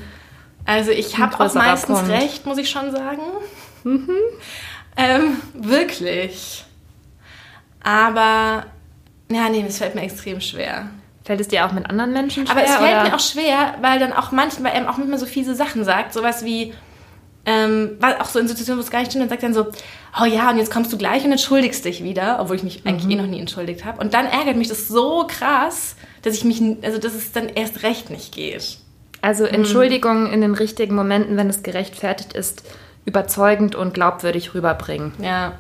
Also 0.65 0.91
ich 0.91 1.19
habe 1.19 1.41
auch 1.41 1.55
meistens 1.55 2.01
Punkt. 2.01 2.13
recht, 2.13 2.45
muss 2.45 2.59
ich 2.59 2.69
schon 2.69 2.93
sagen. 2.93 3.23
Ähm, 4.97 5.37
wirklich. 5.55 6.65
Aber, 7.83 8.67
ja, 9.31 9.49
nee, 9.49 9.65
es 9.67 9.79
fällt 9.79 9.95
mir 9.95 10.03
extrem 10.03 10.41
schwer. 10.41 10.91
Fällt 11.29 11.43
es 11.43 11.49
dir 11.49 11.67
auch 11.67 11.73
mit 11.73 11.91
anderen 11.91 12.14
Menschen 12.14 12.47
schwer? 12.47 12.57
Aber 12.57 12.64
es 12.64 12.75
fällt 12.75 12.91
oder? 12.91 13.05
mir 13.05 13.14
auch 13.14 13.21
schwer, 13.21 13.75
weil 13.83 13.99
dann 13.99 14.14
auch 14.14 14.33
manchmal, 14.33 14.73
weil 14.73 14.81
er 14.81 14.91
auch 14.91 14.97
manchmal 14.97 15.19
so 15.19 15.27
fiese 15.27 15.55
Sachen 15.55 15.85
sagt. 15.85 16.14
Sowas 16.14 16.43
wie, 16.43 16.73
ähm, 17.45 17.99
auch 18.01 18.31
so 18.31 18.38
in 18.38 18.49
Situationen, 18.49 18.79
wo 18.79 18.83
es 18.83 18.91
gar 18.91 19.01
nicht 19.01 19.11
stimmt, 19.11 19.25
dann 19.25 19.29
sagt 19.29 19.43
dann 19.43 19.53
so, 19.53 19.67
oh 20.19 20.25
ja, 20.25 20.49
und 20.49 20.57
jetzt 20.57 20.71
kommst 20.71 20.91
du 20.91 20.97
gleich 20.97 21.27
und 21.27 21.33
entschuldigst 21.33 21.85
dich 21.85 22.03
wieder, 22.03 22.38
obwohl 22.41 22.57
ich 22.57 22.62
mich 22.62 22.87
eigentlich 22.87 23.12
eh 23.12 23.21
noch 23.21 23.27
nie 23.27 23.41
entschuldigt 23.41 23.85
habe. 23.85 24.01
Und 24.01 24.14
dann 24.14 24.25
ärgert 24.25 24.57
mich 24.57 24.69
das 24.69 24.88
so 24.88 25.27
krass, 25.29 25.97
dass 26.23 26.33
ich 26.33 26.45
mich, 26.45 26.62
also 26.81 26.97
dass 26.97 27.12
es 27.12 27.31
dann 27.31 27.51
erst 27.51 27.83
recht 27.83 28.09
nicht 28.09 28.35
geht. 28.35 28.79
Also 29.21 29.45
Entschuldigung 29.45 30.33
in 30.33 30.41
den 30.41 30.55
richtigen 30.55 30.95
Momenten, 30.95 31.37
wenn 31.37 31.51
es 31.51 31.62
gerechtfertigt 31.62 32.33
ist, 32.33 32.62
überzeugend 33.05 33.75
und 33.75 33.93
glaubwürdig 33.93 34.55
rüberbringen. 34.55 35.12
Ja, 35.21 35.59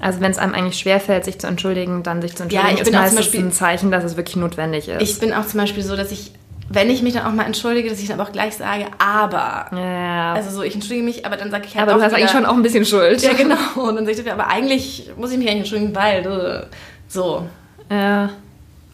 Also 0.00 0.20
wenn 0.20 0.30
es 0.32 0.38
einem 0.38 0.54
eigentlich 0.54 0.78
schwerfällt, 0.78 1.24
sich 1.24 1.38
zu 1.38 1.46
entschuldigen, 1.46 2.02
dann 2.02 2.20
sich 2.20 2.34
zu 2.36 2.44
Ja, 2.44 2.60
entschuldigen, 2.68 2.74
ich 2.74 2.80
ist 2.82 2.90
bin 2.90 3.00
meistens 3.00 3.18
Beispiel- 3.20 3.40
ein 3.40 3.52
Zeichen, 3.52 3.90
dass 3.90 4.04
es 4.04 4.16
wirklich 4.16 4.36
notwendig 4.36 4.88
ist. 4.88 5.00
Ich 5.02 5.20
bin 5.20 5.32
auch 5.32 5.46
zum 5.46 5.60
Beispiel 5.60 5.82
so, 5.82 5.96
dass 5.96 6.10
ich, 6.10 6.32
wenn 6.68 6.90
ich 6.90 7.02
mich 7.02 7.14
dann 7.14 7.26
auch 7.26 7.32
mal 7.32 7.44
entschuldige, 7.44 7.88
dass 7.88 8.00
ich 8.00 8.08
dann 8.08 8.18
aber 8.20 8.28
auch 8.28 8.32
gleich 8.32 8.56
sage, 8.56 8.86
aber. 8.98 9.66
ja. 9.76 10.34
Also 10.34 10.50
so, 10.50 10.62
ich 10.62 10.74
entschuldige 10.74 11.04
mich, 11.04 11.24
aber 11.24 11.36
dann 11.36 11.50
sage 11.50 11.66
ich 11.68 11.74
halt 11.76 11.82
aber 11.84 11.92
auch 11.92 11.96
du 11.98 12.02
hast 12.04 12.10
wieder, 12.10 12.18
eigentlich 12.18 12.30
schon 12.32 12.44
auch 12.46 12.54
ein 12.54 12.62
bisschen 12.62 12.84
Schuld. 12.84 13.22
Ja, 13.22 13.32
genau. 13.34 13.56
Und 13.76 13.94
dann 13.96 14.04
sage 14.06 14.20
ich, 14.20 14.32
aber 14.32 14.48
eigentlich 14.48 15.10
muss 15.16 15.30
ich 15.30 15.38
mich 15.38 15.46
eigentlich 15.48 15.60
entschuldigen, 15.72 15.94
weil. 15.94 16.26
äh, 16.26 16.66
So. 17.08 17.46
Ja. 17.90 18.30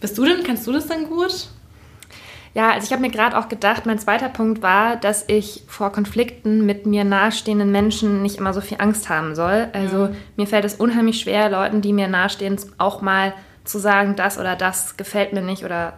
Bist 0.01 0.17
du 0.19 0.25
denn, 0.25 0.43
kannst 0.45 0.67
du 0.67 0.73
das 0.73 0.87
dann 0.87 1.07
gut? 1.09 1.49
Ja, 2.55 2.73
also 2.73 2.85
ich 2.87 2.93
habe 2.93 3.01
mir 3.03 3.11
gerade 3.11 3.39
auch 3.39 3.49
gedacht, 3.49 3.87
mein 3.87 3.99
zweiter 4.01 4.29
Punkt 4.29 4.61
war, 4.61 4.97
dass 4.97 5.25
ich 5.29 5.63
vor 5.69 5.93
Konflikten 5.93 6.67
mit 6.67 6.85
mir 6.85 7.05
nahestehenden 7.05 7.71
Menschen 7.71 8.23
nicht 8.23 8.39
immer 8.39 8.53
so 8.53 8.61
viel 8.61 8.79
Angst 8.81 9.09
haben 9.09 9.37
soll. 9.37 9.69
Also 9.73 10.09
mir 10.37 10.47
fällt 10.49 10.65
es 10.65 10.75
unheimlich 10.75 11.21
schwer, 11.21 11.49
Leuten, 11.49 11.81
die 11.81 11.93
mir 11.93 12.09
nahestehen, 12.09 12.57
auch 12.79 13.03
mal 13.03 13.35
zu 13.65 13.79
sagen, 13.79 14.17
das 14.17 14.37
oder 14.39 14.57
das 14.57 14.97
gefällt 14.97 15.33
mir 15.33 15.43
nicht 15.43 15.65
oder 15.65 15.93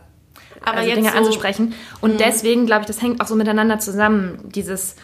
Aber 0.65 0.79
also 0.79 0.91
Dinge 0.95 1.09
so- 1.09 1.12
Mhm. 1.12 1.19
anzusprechen. 1.19 1.75
Und 2.03 2.21
deswegen 2.21 2.67
glaube 2.67 2.83
ich, 2.83 2.87
das 2.87 3.01
hängt 3.01 3.21
auch 3.23 3.27
so 3.27 3.35
miteinander 3.35 3.79
zusammen. 3.79 4.38
Dieses, 4.55 4.97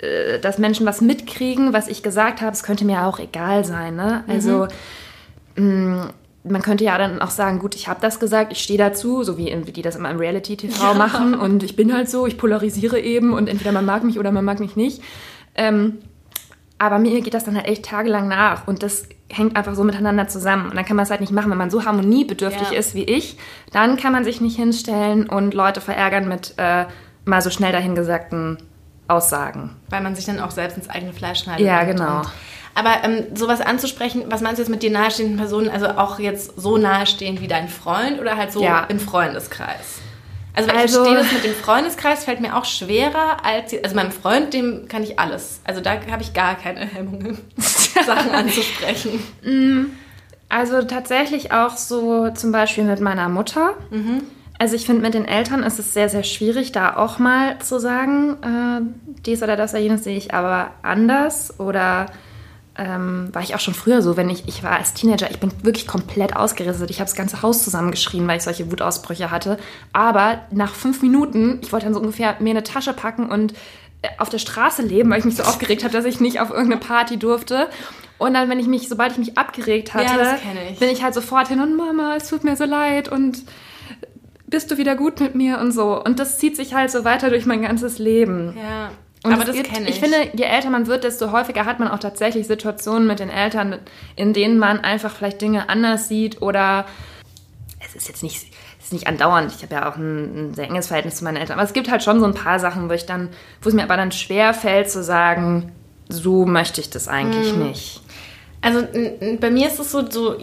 äh, 0.00 0.40
dass 0.40 0.58
Menschen 0.58 0.84
was 0.84 1.00
mitkriegen, 1.00 1.72
was 1.72 1.86
ich 1.86 2.02
gesagt 2.02 2.40
habe, 2.40 2.50
es 2.52 2.64
könnte 2.64 2.84
mir 2.84 3.04
auch 3.06 3.20
egal 3.20 3.64
sein. 3.64 3.94
Ne? 3.94 4.24
Also 4.26 4.66
mh, 5.56 6.08
man 6.50 6.62
könnte 6.62 6.84
ja 6.84 6.96
dann 6.98 7.20
auch 7.20 7.30
sagen, 7.30 7.58
gut, 7.58 7.74
ich 7.74 7.88
habe 7.88 8.00
das 8.00 8.20
gesagt, 8.20 8.52
ich 8.52 8.60
stehe 8.62 8.78
dazu, 8.78 9.22
so 9.24 9.36
wie 9.38 9.50
die 9.72 9.82
das 9.82 9.96
immer 9.96 10.10
im 10.10 10.18
Reality-TV 10.18 10.94
machen 10.94 11.34
und 11.34 11.62
ich 11.62 11.76
bin 11.76 11.92
halt 11.92 12.08
so, 12.08 12.26
ich 12.26 12.38
polarisiere 12.38 12.98
eben 13.00 13.32
und 13.32 13.48
entweder 13.48 13.72
man 13.72 13.84
mag 13.84 14.04
mich 14.04 14.18
oder 14.18 14.30
man 14.32 14.44
mag 14.44 14.60
mich 14.60 14.76
nicht. 14.76 15.02
Ähm, 15.54 15.98
aber 16.78 16.98
mir 17.00 17.20
geht 17.22 17.34
das 17.34 17.44
dann 17.44 17.56
halt 17.56 17.66
echt 17.66 17.84
tagelang 17.86 18.28
nach 18.28 18.68
und 18.68 18.82
das 18.84 19.08
hängt 19.28 19.56
einfach 19.56 19.74
so 19.74 19.82
miteinander 19.82 20.28
zusammen. 20.28 20.70
Und 20.70 20.76
dann 20.76 20.84
kann 20.84 20.94
man 20.96 21.02
es 21.02 21.10
halt 21.10 21.20
nicht 21.20 21.32
machen. 21.32 21.50
Wenn 21.50 21.58
man 21.58 21.70
so 21.70 21.84
harmoniebedürftig 21.84 22.70
Ja. 22.70 22.78
ist 22.78 22.94
wie 22.94 23.02
ich, 23.04 23.36
dann 23.72 23.96
kann 23.96 24.12
man 24.12 24.24
sich 24.24 24.40
nicht 24.40 24.56
hinstellen 24.56 25.28
und 25.28 25.54
Leute 25.54 25.80
verärgern 25.80 26.28
mit 26.28 26.54
äh, 26.56 26.84
mal 27.24 27.42
so 27.42 27.50
schnell 27.50 27.72
dahingesagten 27.72 28.58
Aussagen. 29.08 29.76
Weil 29.90 30.02
man 30.02 30.14
sich 30.14 30.24
dann 30.26 30.38
auch 30.38 30.50
selbst 30.52 30.76
ins 30.76 30.88
eigene 30.88 31.12
Fleisch 31.12 31.40
schneidet. 31.40 31.66
Ja, 31.66 31.82
genau. 31.84 32.18
und- 32.20 32.28
Aber 32.78 33.02
ähm, 33.02 33.26
sowas 33.34 33.60
anzusprechen, 33.60 34.24
was 34.28 34.40
meinst 34.40 34.58
du 34.58 34.62
jetzt 34.62 34.70
mit 34.70 34.82
dir 34.82 34.90
nahestehenden 34.90 35.36
Personen? 35.36 35.68
Also 35.68 35.88
auch 35.88 36.18
jetzt 36.20 36.52
so 36.60 36.76
nahestehend 36.78 37.40
wie 37.40 37.48
dein 37.48 37.68
Freund 37.68 38.20
oder 38.20 38.36
halt 38.36 38.52
so 38.52 38.62
Ja. 38.62 38.84
im 38.88 39.00
Freundeskreis? 39.00 40.00
Also, 40.54 40.70
Also- 40.70 40.84
ich 40.84 40.92
verstehe 40.92 41.14
das 41.24 41.32
mit 41.32 41.44
dem 41.44 41.54
Freundeskreis 41.54 42.24
fällt 42.24 42.40
mir 42.40 42.56
auch 42.56 42.64
schwerer 42.64 43.44
als 43.44 43.72
also 43.82 43.94
meinem 43.96 44.12
Freund, 44.12 44.52
dem 44.54 44.86
kann 44.88 45.02
ich 45.02 45.18
alles. 45.18 45.60
Also 45.64 45.80
da 45.80 45.92
habe 46.10 46.22
ich 46.22 46.32
gar 46.34 46.54
keine 46.56 46.80
Hemmungen, 46.80 47.38
Sachen 47.58 48.30
anzusprechen. 48.32 49.20
Also 50.48 50.82
tatsächlich 50.82 51.52
auch 51.52 51.76
so 51.76 52.30
zum 52.30 52.52
Beispiel 52.52 52.84
mit 52.84 53.00
meiner 53.00 53.28
Mutter. 53.28 53.74
Also 54.58 54.74
ich 54.74 54.86
finde, 54.86 55.02
mit 55.02 55.14
den 55.14 55.24
Eltern 55.26 55.62
ist 55.62 55.78
es 55.78 55.94
sehr, 55.94 56.08
sehr 56.08 56.24
schwierig, 56.24 56.72
da 56.72 56.96
auch 56.96 57.18
mal 57.18 57.58
zu 57.60 57.78
sagen, 57.78 58.36
äh, 58.42 59.20
dies 59.26 59.42
oder 59.42 59.56
das 59.56 59.72
oder 59.74 59.82
jenes 59.82 60.04
sehe 60.04 60.16
ich 60.16 60.34
aber 60.34 60.70
anders. 60.82 61.60
Oder 61.60 62.06
ähm, 62.78 63.28
war 63.32 63.42
ich 63.42 63.54
auch 63.54 63.60
schon 63.60 63.74
früher 63.74 64.02
so, 64.02 64.16
wenn 64.16 64.30
ich, 64.30 64.46
ich 64.46 64.62
war 64.62 64.72
als 64.76 64.94
Teenager, 64.94 65.30
ich 65.30 65.40
bin 65.40 65.50
wirklich 65.62 65.86
komplett 65.86 66.36
ausgerastet. 66.36 66.90
Ich 66.90 67.00
habe 67.00 67.08
das 67.10 67.16
ganze 67.16 67.42
Haus 67.42 67.64
zusammengeschrien, 67.64 68.26
weil 68.28 68.38
ich 68.38 68.44
solche 68.44 68.70
Wutausbrüche 68.70 69.30
hatte. 69.30 69.58
Aber 69.92 70.40
nach 70.52 70.74
fünf 70.74 71.02
Minuten, 71.02 71.58
ich 71.62 71.72
wollte 71.72 71.86
dann 71.86 71.94
so 71.94 72.00
ungefähr 72.00 72.36
mir 72.38 72.50
eine 72.50 72.62
Tasche 72.62 72.92
packen 72.92 73.28
und 73.28 73.52
äh, 74.02 74.08
auf 74.18 74.28
der 74.28 74.38
Straße 74.38 74.82
leben, 74.82 75.10
weil 75.10 75.18
ich 75.18 75.24
mich 75.24 75.36
so 75.36 75.42
aufgeregt 75.42 75.82
habe, 75.82 75.92
dass 75.92 76.04
ich 76.04 76.20
nicht 76.20 76.40
auf 76.40 76.50
irgendeine 76.50 76.80
Party 76.80 77.18
durfte. 77.18 77.68
Und 78.16 78.34
dann, 78.34 78.48
wenn 78.48 78.58
ich 78.60 78.66
mich, 78.68 78.88
sobald 78.88 79.12
ich 79.12 79.18
mich 79.18 79.36
abgeregt 79.38 79.94
hatte, 79.94 80.14
Ja, 80.20 80.38
ich. 80.70 80.78
bin 80.78 80.88
ich 80.90 81.02
halt 81.02 81.14
sofort 81.14 81.48
hin 81.48 81.60
und 81.60 81.76
Mama, 81.76 82.14
es 82.16 82.28
tut 82.28 82.44
mir 82.44 82.56
so 82.56 82.64
leid 82.64 83.08
und 83.08 83.42
bist 84.46 84.70
du 84.70 84.78
wieder 84.78 84.96
gut 84.96 85.20
mit 85.20 85.34
mir 85.34 85.58
und 85.58 85.72
so. 85.72 86.02
Und 86.02 86.18
das 86.18 86.38
zieht 86.38 86.56
sich 86.56 86.74
halt 86.74 86.90
so 86.90 87.04
weiter 87.04 87.28
durch 87.28 87.44
mein 87.44 87.62
ganzes 87.62 87.98
Leben. 87.98 88.56
Ja. 88.56 88.90
Und 89.24 89.32
aber 89.32 89.44
das 89.44 89.54
gibt- 89.56 89.72
kenne 89.72 89.88
ich. 89.88 89.96
Ich 89.96 90.00
finde, 90.00 90.16
je 90.34 90.44
älter 90.44 90.70
man 90.70 90.86
wird, 90.86 91.04
desto 91.04 91.32
häufiger 91.32 91.64
hat 91.64 91.80
man 91.80 91.88
auch 91.88 91.98
tatsächlich 91.98 92.46
Situationen 92.46 93.06
mit 93.06 93.18
den 93.18 93.30
Eltern, 93.30 93.76
in 94.16 94.32
denen 94.32 94.58
man 94.58 94.80
einfach 94.80 95.14
vielleicht 95.14 95.40
Dinge 95.40 95.68
anders 95.68 96.08
sieht 96.08 96.40
oder 96.40 96.86
es 97.84 97.94
ist 97.96 98.08
jetzt 98.08 98.22
nicht, 98.22 98.36
es 98.78 98.84
ist 98.86 98.92
nicht 98.92 99.06
andauernd. 99.08 99.52
Ich 99.56 99.62
habe 99.62 99.74
ja 99.74 99.90
auch 99.90 99.96
ein, 99.96 100.50
ein 100.50 100.54
sehr 100.54 100.66
enges 100.68 100.86
Verhältnis 100.88 101.16
zu 101.16 101.24
meinen 101.24 101.36
Eltern. 101.36 101.54
Aber 101.58 101.62
es 101.66 101.72
gibt 101.72 101.90
halt 101.90 102.02
schon 102.02 102.20
so 102.20 102.26
ein 102.26 102.34
paar 102.34 102.58
Sachen, 102.60 102.88
wo 102.88 102.92
ich 102.92 103.06
dann, 103.06 103.28
wo 103.62 103.68
es 103.68 103.74
mir 103.74 103.82
aber 103.82 103.96
dann 103.96 104.12
schwer 104.12 104.54
fällt 104.54 104.90
zu 104.90 105.02
sagen, 105.02 105.72
so 106.08 106.46
möchte 106.46 106.80
ich 106.80 106.90
das 106.90 107.08
eigentlich 107.08 107.50
Hm. 107.52 107.68
nicht. 107.68 108.00
Also 108.60 108.86
bei 109.40 109.50
mir 109.50 109.66
ist 109.68 109.78
es 109.78 109.90
so, 109.92 110.08
so, 110.10 110.36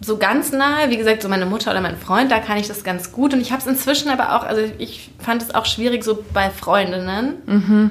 so 0.00 0.16
ganz 0.18 0.52
nahe, 0.52 0.90
wie 0.90 0.96
gesagt, 0.96 1.22
so 1.22 1.28
meine 1.28 1.46
Mutter 1.46 1.70
oder 1.70 1.80
mein 1.80 1.96
Freund, 1.96 2.30
da 2.30 2.38
kann 2.38 2.58
ich 2.58 2.68
das 2.68 2.82
ganz 2.84 3.12
gut. 3.12 3.32
Und 3.34 3.40
ich 3.40 3.50
habe 3.52 3.60
es 3.60 3.66
inzwischen 3.66 4.10
aber 4.10 4.36
auch, 4.36 4.42
also 4.44 4.62
ich 4.78 5.10
fand 5.18 5.42
es 5.42 5.54
auch 5.54 5.64
schwierig 5.66 6.02
so 6.04 6.22
bei 6.34 6.50
Freundinnen. 6.50 7.34
Mhm. 7.46 7.90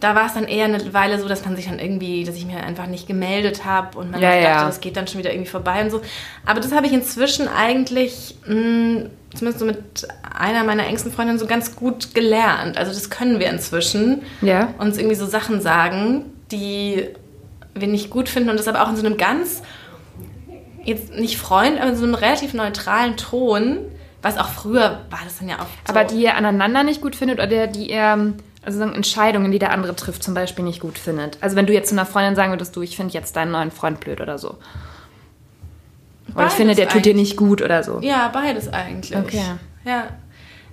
Da 0.00 0.14
war 0.14 0.26
es 0.26 0.32
dann 0.34 0.44
eher 0.48 0.64
eine 0.64 0.92
Weile 0.94 1.20
so, 1.20 1.28
dass 1.28 1.44
man 1.44 1.56
sich 1.56 1.66
dann 1.66 1.78
irgendwie, 1.78 2.24
dass 2.24 2.34
ich 2.34 2.46
mir 2.46 2.62
einfach 2.62 2.86
nicht 2.86 3.06
gemeldet 3.06 3.64
habe 3.66 3.98
und 3.98 4.10
man 4.10 4.20
Ja, 4.20 4.30
dachte, 4.30 4.42
ja. 4.42 4.64
das 4.66 4.80
geht 4.80 4.96
dann 4.96 5.06
schon 5.06 5.18
wieder 5.20 5.30
irgendwie 5.32 5.50
vorbei 5.50 5.82
und 5.82 5.90
so. 5.90 6.00
Aber 6.46 6.60
das 6.60 6.72
habe 6.72 6.86
ich 6.86 6.92
inzwischen 6.94 7.48
eigentlich, 7.48 8.34
mh, 8.46 9.10
zumindest 9.34 9.58
so 9.58 9.66
mit 9.66 10.08
einer 10.38 10.64
meiner 10.64 10.86
engsten 10.86 11.12
Freundinnen, 11.12 11.38
so 11.38 11.46
ganz 11.46 11.76
gut 11.76 12.14
gelernt. 12.14 12.78
Also 12.78 12.92
das 12.92 13.10
können 13.10 13.38
wir 13.40 13.50
inzwischen 13.50 14.22
Ja. 14.40 14.72
uns 14.78 14.96
irgendwie 14.96 15.16
so 15.16 15.26
Sachen 15.26 15.60
sagen, 15.60 16.24
die 16.50 17.06
wir 17.74 17.86
nicht 17.88 18.10
gut 18.10 18.28
finden 18.28 18.48
und 18.50 18.58
das 18.58 18.66
aber 18.68 18.82
auch 18.82 18.88
in 18.88 18.96
so 18.96 19.04
einem 19.06 19.16
ganz, 19.16 19.62
jetzt 20.84 21.14
nicht 21.14 21.36
Freund, 21.36 21.78
aber 21.80 21.90
in 21.90 21.96
so 21.96 22.04
einem 22.04 22.14
relativ 22.14 22.54
neutralen 22.54 23.16
Ton, 23.16 23.78
was 24.22 24.38
auch 24.38 24.48
früher 24.48 25.00
war 25.10 25.20
das 25.24 25.38
dann 25.38 25.48
ja 25.48 25.56
auch 25.56 25.66
so. 25.86 25.94
Aber 25.94 26.04
die 26.04 26.22
ihr 26.22 26.36
aneinander 26.36 26.82
nicht 26.82 27.00
gut 27.00 27.14
findet 27.16 27.38
oder 27.38 27.66
die 27.66 27.90
ihr, 27.90 28.34
also 28.62 28.82
Entscheidungen, 28.82 29.50
die 29.52 29.58
der 29.58 29.72
andere 29.72 29.96
trifft, 29.96 30.22
zum 30.22 30.34
Beispiel 30.34 30.64
nicht 30.64 30.80
gut 30.80 30.98
findet. 30.98 31.38
Also 31.40 31.56
wenn 31.56 31.66
du 31.66 31.72
jetzt 31.72 31.88
zu 31.88 31.94
einer 31.94 32.06
Freundin 32.06 32.36
sagen 32.36 32.52
würdest, 32.52 32.76
du, 32.76 32.82
ich 32.82 32.96
finde 32.96 33.14
jetzt 33.14 33.36
deinen 33.36 33.52
neuen 33.52 33.70
Freund 33.70 34.00
blöd 34.00 34.20
oder 34.20 34.38
so. 34.38 34.58
Oder 36.34 36.46
ich 36.46 36.52
finde, 36.52 36.74
der 36.74 36.88
tut 36.88 37.04
dir 37.04 37.14
nicht 37.14 37.36
gut 37.36 37.62
oder 37.62 37.82
so. 37.82 38.00
Ja, 38.00 38.28
beides 38.28 38.68
eigentlich. 38.68 39.16
Okay. 39.16 39.42
Ja. 39.84 40.08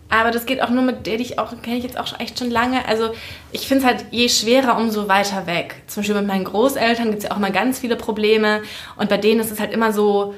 Aber 0.10 0.32
das 0.32 0.46
geht 0.46 0.62
auch 0.62 0.70
nur 0.70 0.84
mit 0.84 1.06
der, 1.06 1.18
die 1.18 1.24
ich 1.24 1.40
auch, 1.40 1.54
kenne 1.62 1.78
ich 1.78 1.84
jetzt 1.84 1.98
auch 1.98 2.20
echt 2.20 2.40
schon 2.40 2.50
lange. 2.50 2.88
Also 2.88 3.10
ich 3.52 3.68
finde 3.68 3.84
es 3.84 3.88
halt 3.88 4.06
je 4.12 4.30
schwerer, 4.30 4.78
umso 4.78 5.08
weiter 5.08 5.48
weg. 5.48 5.82
Zum 5.88 6.02
Beispiel 6.02 6.16
mit 6.16 6.28
meinen 6.28 6.46
Großeltern 6.46 7.08
gibt 7.08 7.18
es 7.20 7.24
ja 7.26 7.32
auch 7.32 7.38
immer 7.38 7.52
ganz 7.52 7.80
viele 7.80 7.96
Probleme. 7.96 8.62
Und 8.96 9.10
bei 9.10 9.18
denen 9.18 9.42
ist 9.42 9.52
es 9.52 9.60
halt 9.60 9.74
immer 9.74 9.92
so, 9.92 10.34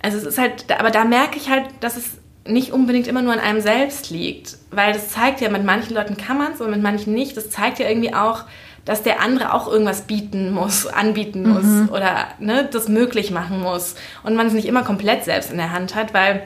also 0.00 0.16
es 0.16 0.24
ist 0.24 0.38
halt, 0.38 0.70
aber 0.76 0.90
da 0.90 1.04
merke 1.04 1.36
ich 1.36 1.50
halt, 1.50 1.66
dass 1.80 1.96
es 1.96 2.21
nicht 2.46 2.72
unbedingt 2.72 3.06
immer 3.06 3.22
nur 3.22 3.32
an 3.32 3.38
einem 3.38 3.60
selbst 3.60 4.10
liegt. 4.10 4.56
Weil 4.70 4.92
das 4.92 5.08
zeigt 5.10 5.40
ja, 5.40 5.48
mit 5.48 5.64
manchen 5.64 5.94
Leuten 5.94 6.16
kann 6.16 6.38
man 6.38 6.52
es 6.52 6.60
und 6.60 6.70
mit 6.70 6.82
manchen 6.82 7.14
nicht. 7.14 7.36
Das 7.36 7.50
zeigt 7.50 7.78
ja 7.78 7.88
irgendwie 7.88 8.14
auch, 8.14 8.44
dass 8.84 9.02
der 9.02 9.20
andere 9.20 9.54
auch 9.54 9.68
irgendwas 9.68 10.02
bieten 10.02 10.50
muss, 10.52 10.86
anbieten 10.88 11.48
muss 11.48 11.88
oder 11.90 12.26
ne, 12.40 12.68
das 12.70 12.88
möglich 12.88 13.30
machen 13.30 13.60
muss. 13.60 13.94
Und 14.24 14.34
man 14.34 14.48
es 14.48 14.52
nicht 14.54 14.66
immer 14.66 14.82
komplett 14.82 15.24
selbst 15.24 15.50
in 15.52 15.56
der 15.56 15.70
Hand 15.72 15.94
hat, 15.94 16.14
weil 16.14 16.42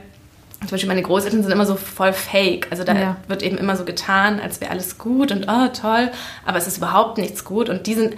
zum 0.60 0.70
Beispiel 0.70 0.88
meine 0.88 1.02
Großeltern 1.02 1.42
sind 1.42 1.52
immer 1.52 1.66
so 1.66 1.76
voll 1.76 2.12
fake. 2.12 2.66
Also 2.70 2.84
da 2.84 2.94
Ja. 2.94 3.16
wird 3.28 3.42
eben 3.42 3.56
immer 3.56 3.76
so 3.76 3.84
getan, 3.84 4.40
als 4.40 4.60
wäre 4.60 4.70
alles 4.70 4.98
gut 4.98 5.30
und 5.32 5.46
oh 5.48 5.68
toll, 5.68 6.10
aber 6.44 6.58
es 6.58 6.66
ist 6.66 6.78
überhaupt 6.78 7.18
nichts 7.18 7.44
gut. 7.44 7.68
Und 7.70 7.86
die 7.86 7.94
sind, 7.94 8.16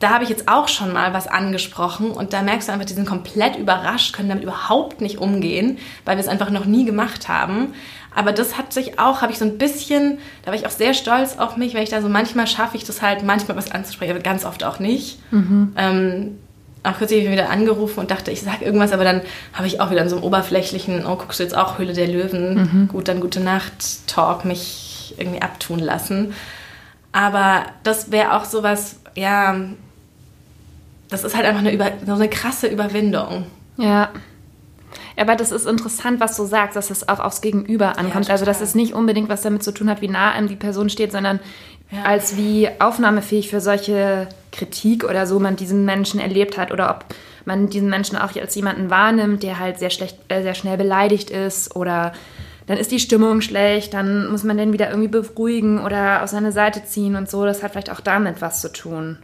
da 0.00 0.10
habe 0.10 0.24
ich 0.24 0.30
jetzt 0.30 0.48
auch 0.48 0.68
schon 0.68 0.92
mal 0.92 1.12
was 1.12 1.26
angesprochen 1.26 2.10
und 2.12 2.32
da 2.32 2.42
merkst 2.42 2.68
du 2.68 2.72
einfach, 2.72 2.86
die 2.86 2.94
sind 2.94 3.08
komplett 3.08 3.56
überrascht, 3.56 4.14
können 4.14 4.28
damit 4.28 4.44
überhaupt 4.44 5.00
nicht 5.00 5.18
umgehen, 5.18 5.78
weil 6.04 6.16
wir 6.16 6.22
es 6.22 6.28
einfach 6.28 6.50
noch 6.50 6.66
nie 6.66 6.84
gemacht 6.84 7.28
haben. 7.28 7.74
Aber 8.14 8.32
das 8.32 8.56
hat 8.56 8.72
sich 8.72 8.98
auch, 8.98 9.22
habe 9.22 9.32
ich 9.32 9.38
so 9.38 9.44
ein 9.44 9.58
bisschen, 9.58 10.18
da 10.44 10.52
war 10.52 10.58
ich 10.58 10.66
auch 10.66 10.70
sehr 10.70 10.94
stolz 10.94 11.38
auf 11.38 11.56
mich, 11.56 11.74
weil 11.74 11.82
ich 11.82 11.90
da 11.90 12.00
so 12.00 12.08
manchmal 12.08 12.46
schaffe 12.46 12.76
ich 12.76 12.84
das 12.84 13.02
halt, 13.02 13.24
manchmal 13.24 13.56
was 13.56 13.70
anzusprechen, 13.72 14.12
aber 14.12 14.22
ganz 14.22 14.44
oft 14.44 14.64
auch 14.64 14.78
nicht. 14.78 15.18
Ähm, 15.76 16.38
auch 16.84 16.96
kürzlich 16.96 17.20
habe 17.20 17.34
ich 17.34 17.40
wieder 17.40 17.50
angerufen 17.50 17.98
und 17.98 18.10
dachte, 18.12 18.30
ich 18.30 18.40
sage 18.40 18.64
irgendwas, 18.64 18.92
aber 18.92 19.02
dann 19.04 19.20
habe 19.52 19.66
ich 19.66 19.80
auch 19.80 19.90
wieder 19.90 20.02
in 20.02 20.08
so 20.08 20.16
einem 20.16 20.24
oberflächlichen, 20.24 21.04
oh, 21.06 21.16
guckst 21.16 21.40
du 21.40 21.42
jetzt 21.42 21.56
auch 21.56 21.78
Höhle 21.78 21.92
der 21.92 22.06
Löwen, 22.06 22.88
gut, 22.88 23.08
dann 23.08 23.20
gute 23.20 23.40
Nacht, 23.40 24.06
Talk 24.06 24.44
mich 24.44 25.14
irgendwie 25.18 25.42
abtun 25.42 25.80
lassen. 25.80 26.34
Aber 27.10 27.62
das 27.82 28.12
wäre 28.12 28.34
auch 28.34 28.44
sowas, 28.44 29.00
ja, 29.16 29.56
das 31.08 31.24
ist 31.24 31.34
halt 31.36 31.46
einfach 31.46 31.60
eine, 31.60 31.72
Über 31.72 31.92
so 32.06 32.12
eine 32.12 32.28
krasse 32.28 32.66
Überwindung. 32.66 33.46
Ja. 33.76 34.10
Aber 35.16 35.34
das 35.36 35.50
ist 35.50 35.66
interessant, 35.66 36.20
was 36.20 36.36
du 36.36 36.44
sagst, 36.44 36.76
dass 36.76 36.90
es 36.90 37.08
auch 37.08 37.18
aufs 37.20 37.40
Gegenüber 37.40 37.98
ankommt. 37.98 38.30
also, 38.30 38.44
dass 38.44 38.60
es 38.60 38.74
nicht 38.74 38.94
unbedingt 38.94 39.28
was 39.28 39.42
damit 39.42 39.62
zu 39.62 39.72
tun 39.72 39.90
hat, 39.90 40.00
wie 40.00 40.08
nah 40.08 40.30
einem 40.32 40.48
die 40.48 40.56
Person 40.56 40.90
steht, 40.90 41.12
sondern 41.12 41.40
Ja. 41.90 42.02
als 42.04 42.36
wie 42.36 42.68
aufnahmefähig 42.78 43.48
für 43.48 43.60
solche 43.60 44.28
Kritik 44.52 45.04
oder 45.04 45.26
so 45.26 45.40
man 45.40 45.56
diesen 45.56 45.84
Menschen 45.84 46.20
erlebt 46.20 46.56
hat 46.58 46.70
oder 46.70 46.90
ob 46.90 47.04
man 47.46 47.68
diesen 47.70 47.88
Menschen 47.88 48.16
auch 48.18 48.36
als 48.36 48.54
jemanden 48.54 48.90
wahrnimmt, 48.90 49.42
der 49.42 49.58
halt 49.58 49.78
sehr 49.78 49.90
schlecht, 49.90 50.18
äh, 50.28 50.42
sehr 50.42 50.54
schnell 50.54 50.76
beleidigt 50.76 51.30
ist 51.30 51.74
oder 51.74 52.12
dann 52.66 52.76
ist 52.76 52.92
die 52.92 53.00
Stimmung 53.00 53.40
schlecht, 53.40 53.94
dann 53.94 54.30
muss 54.30 54.44
man 54.44 54.58
den 54.58 54.74
wieder 54.74 54.90
irgendwie 54.90 55.08
beruhigen 55.08 55.80
oder 55.82 56.22
auf 56.22 56.28
seine 56.28 56.52
Seite 56.52 56.84
ziehen 56.84 57.16
und 57.16 57.30
so. 57.30 57.46
Das 57.46 57.62
hat 57.62 57.72
vielleicht 57.72 57.90
auch 57.90 58.00
damit 58.00 58.42
was 58.42 58.60
zu 58.60 58.70
tun. 58.70 59.16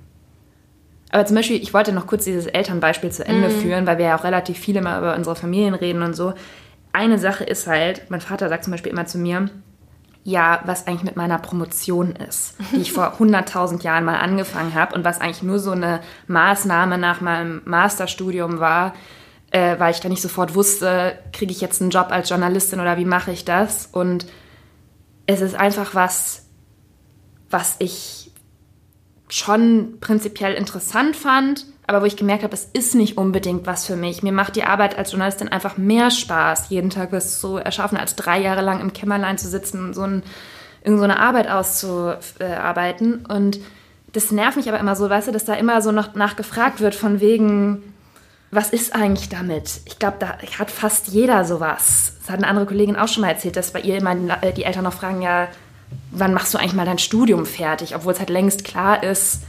Aber 1.11 1.27
zum 1.27 1.37
Beispiel, 1.37 1.63
ich 1.63 1.73
wollte 1.73 1.93
noch 1.93 2.07
kurz 2.07 2.25
dieses 2.25 2.47
Elternbeispiel 2.47 3.13
zu 3.13 3.25
Ende 3.25 3.51
führen, 3.51 3.87
weil 3.87 3.99
wir 3.99 4.07
ja 4.07 4.19
auch 4.19 4.25
relativ 4.25 4.59
viele 4.59 4.83
mal 4.83 4.99
über 4.99 5.15
unsere 5.15 5.37
Familien 5.37 5.75
reden 5.75 6.03
und 6.03 6.15
so. 6.15 6.35
Eine 6.93 7.19
Sache 7.19 7.45
ist 7.45 7.67
halt, 7.67 8.11
mein 8.11 8.21
Vater 8.21 8.49
sagt 8.49 8.65
zum 8.65 8.73
Beispiel 8.73 8.93
immer 8.93 9.07
zu 9.07 9.19
mir, 9.19 9.49
ja, 10.25 10.63
was 10.65 10.87
eigentlich 10.87 11.05
mit 11.05 11.17
meiner 11.17 11.39
Promotion 11.39 12.13
ist, 12.13 12.57
die 12.73 12.81
ich 12.81 12.93
vor 12.93 13.15
100.000 13.21 13.83
Jahren 13.83 14.05
mal 14.05 14.19
angefangen 14.19 14.75
habe 14.75 14.95
und 14.95 15.05
was 15.05 15.21
eigentlich 15.21 15.43
nur 15.43 15.59
so 15.59 15.73
eine 15.73 16.01
Maßnahme 16.27 16.99
nach 16.99 17.21
meinem 17.21 17.61
Masterstudium 17.65 18.59
war, 18.59 18.95
äh, 19.51 19.79
weil 19.79 19.93
ich 19.93 20.01
da 20.01 20.09
nicht 20.09 20.23
sofort 20.23 20.55
wusste, 20.55 21.19
kriege 21.33 21.53
ich 21.53 21.61
jetzt 21.61 21.81
einen 21.81 21.91
Job 21.91 22.09
als 22.11 22.31
Journalistin 22.31 22.81
oder 22.81 22.97
wie 22.97 23.05
mache 23.05 23.31
ich 23.31 23.45
das? 23.45 23.87
Und 23.93 24.27
es 25.27 25.43
ist 25.43 25.55
einfach 25.55 25.95
was, 25.95 26.47
was 27.51 27.77
ich 27.79 28.24
schon 29.29 29.99
prinzipiell 30.01 30.55
interessant 30.55 31.17
fand, 31.17 31.67
aber 31.87 32.01
wo 32.01 32.07
ich 32.07 32.17
gemerkt 32.17 32.45
habe, 32.45 32.55
es 32.55 32.69
ist 32.73 32.95
nicht 32.95 33.19
unbedingt 33.19 33.67
was 33.67 33.87
für 33.87 33.97
mich. 33.97 34.23
Mir 34.23 34.33
macht 34.33 34.57
die 34.57 34.65
Arbeit 34.65 34.97
als 34.97 35.13
Journalistin 35.13 35.49
einfach 35.49 35.77
mehr 35.77 36.11
Spaß, 36.11 36.71
jeden 36.71 36.91
Tag 36.91 37.13
was 37.13 37.41
zu 37.41 37.57
erschaffen, 37.57 37.99
als 37.99 38.17
drei 38.17 38.41
Jahre 38.41 38.63
lang 38.63 38.81
im 38.81 38.93
Kämmerlein 38.93 39.39
zu 39.39 39.49
sitzen 39.49 39.85
und 39.85 39.95
so, 39.95 40.03
ein, 40.03 40.23
irgend 40.83 40.99
so 40.99 41.05
eine 41.05 41.19
Arbeit 41.19 41.49
auszuarbeiten. 41.49 43.27
Und 43.27 43.61
das 44.13 44.31
nervt 44.31 44.57
mich 44.57 44.69
aber 44.69 44.79
immer 44.79 44.97
so, 44.97 45.11
weißt 45.11 45.29
du, 45.29 45.33
dass 45.33 45.45
da 45.45 45.55
immer 45.55 45.83
so 45.83 45.93
noch 45.93 46.15
nachgefragt 46.15 46.81
wird 46.81 46.95
von 46.95 47.21
wegen, 47.21 47.83
was 48.51 48.71
ist 48.71 48.95
eigentlich 48.95 49.29
damit? 49.29 49.81
Ich 49.85 49.99
glaube, 49.99 50.17
da 50.21 50.39
hat 50.59 50.71
fast 50.71 51.09
jeder 51.09 51.45
sowas. 51.45 52.15
Das 52.21 52.31
hat 52.31 52.39
eine 52.39 52.47
andere 52.47 52.67
Kollegin 52.67 52.97
auch 52.97 53.09
schon 53.09 53.23
mal 53.23 53.31
erzählt, 53.31 53.57
dass 53.57 53.73
bei 53.73 53.81
ihr 53.81 53.99
immer 53.99 54.15
die 54.15 54.65
Eltern 54.65 54.85
noch 54.85 54.93
fragen, 54.95 55.21
ja, 55.23 55.49
wann 56.11 56.35
machst 56.35 56.55
du 56.55 56.59
eigentlich 56.59 56.75
mal 56.75 56.87
dein 56.87 56.99
Studium 56.99 57.47
fertig? 57.47 57.95
Obwohl 57.95 58.13
es 58.13 58.19
halt 58.19 58.31
längst 58.31 58.65
klar 58.65 59.03
ist, 59.03 59.43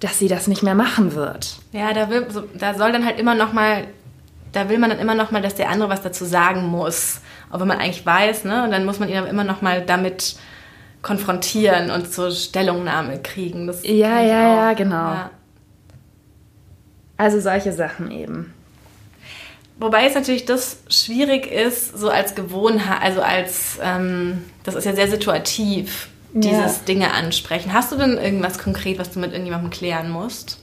dass 0.00 0.18
sie 0.18 0.28
das 0.28 0.48
nicht 0.48 0.62
mehr 0.62 0.74
machen 0.74 1.14
wird. 1.14 1.58
Ja, 1.72 1.92
da, 1.92 2.10
will, 2.10 2.26
so, 2.30 2.42
da 2.54 2.74
soll 2.74 2.92
dann 2.92 3.04
halt 3.04 3.20
immer 3.20 3.34
noch 3.34 3.52
mal, 3.52 3.86
da 4.52 4.68
will 4.68 4.78
man 4.78 4.90
dann 4.90 4.98
immer 4.98 5.14
noch 5.14 5.30
mal, 5.30 5.42
dass 5.42 5.54
der 5.54 5.68
andere 5.68 5.88
was 5.88 6.02
dazu 6.02 6.24
sagen 6.24 6.66
muss. 6.66 7.20
Auch 7.50 7.60
wenn 7.60 7.68
man 7.68 7.78
eigentlich 7.78 8.04
weiß, 8.04 8.44
ne? 8.44 8.64
Und 8.64 8.70
dann 8.70 8.84
muss 8.84 8.98
man 8.98 9.08
ihn 9.08 9.16
aber 9.16 9.28
immer 9.28 9.44
noch 9.44 9.62
mal 9.62 9.82
damit 9.82 10.36
konfrontieren 11.02 11.90
und 11.90 12.12
zur 12.12 12.30
Stellungnahme 12.30 13.20
kriegen. 13.20 13.66
Das 13.66 13.84
ja, 13.84 14.20
ja, 14.20 14.54
ja, 14.54 14.72
genau. 14.72 14.94
Ja. 14.94 15.30
Also 17.16 17.40
solche 17.40 17.72
Sachen 17.72 18.10
eben. 18.10 18.54
Wobei 19.78 20.06
es 20.06 20.14
natürlich 20.14 20.44
das 20.44 20.78
schwierig 20.88 21.50
ist, 21.50 21.98
so 21.98 22.08
als 22.08 22.34
Gewohnheit, 22.34 23.02
also 23.02 23.20
als, 23.20 23.78
ähm, 23.82 24.44
das 24.64 24.74
ist 24.74 24.84
ja 24.84 24.94
sehr 24.94 25.08
situativ, 25.08 26.08
dieses 26.34 26.76
ja. 26.76 26.82
Dinge 26.86 27.12
ansprechen. 27.12 27.72
Hast 27.72 27.92
du 27.92 27.96
denn 27.96 28.16
irgendwas 28.16 28.58
konkret, 28.58 28.98
was 28.98 29.10
du 29.10 29.18
mit 29.18 29.32
irgendjemandem 29.32 29.70
klären 29.70 30.10
musst? 30.10 30.62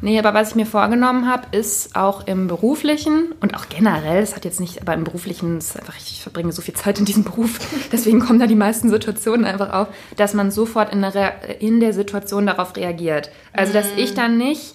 Nee, 0.00 0.18
aber 0.18 0.32
was 0.32 0.50
ich 0.50 0.54
mir 0.54 0.66
vorgenommen 0.66 1.28
habe, 1.28 1.56
ist 1.56 1.96
auch 1.96 2.26
im 2.26 2.46
beruflichen 2.46 3.34
und 3.40 3.54
auch 3.54 3.68
generell, 3.68 4.20
das 4.20 4.34
hat 4.34 4.44
jetzt 4.44 4.60
nicht, 4.60 4.80
aber 4.80 4.94
im 4.94 5.04
beruflichen, 5.04 5.58
ist 5.58 5.78
einfach, 5.78 5.96
ich 5.96 6.22
verbringe 6.22 6.52
so 6.52 6.62
viel 6.62 6.74
Zeit 6.74 6.98
in 6.98 7.04
diesem 7.04 7.24
Beruf, 7.24 7.58
deswegen 7.92 8.20
kommen 8.20 8.38
da 8.38 8.46
die 8.46 8.54
meisten 8.54 8.90
Situationen 8.90 9.44
einfach 9.44 9.72
auf, 9.72 9.88
dass 10.16 10.34
man 10.34 10.50
sofort 10.50 10.92
in 10.92 11.02
der, 11.02 11.60
in 11.60 11.80
der 11.80 11.92
Situation 11.92 12.46
darauf 12.46 12.76
reagiert. 12.76 13.30
Also, 13.52 13.72
dass 13.72 13.86
ich 13.96 14.14
dann 14.14 14.38
nicht 14.38 14.74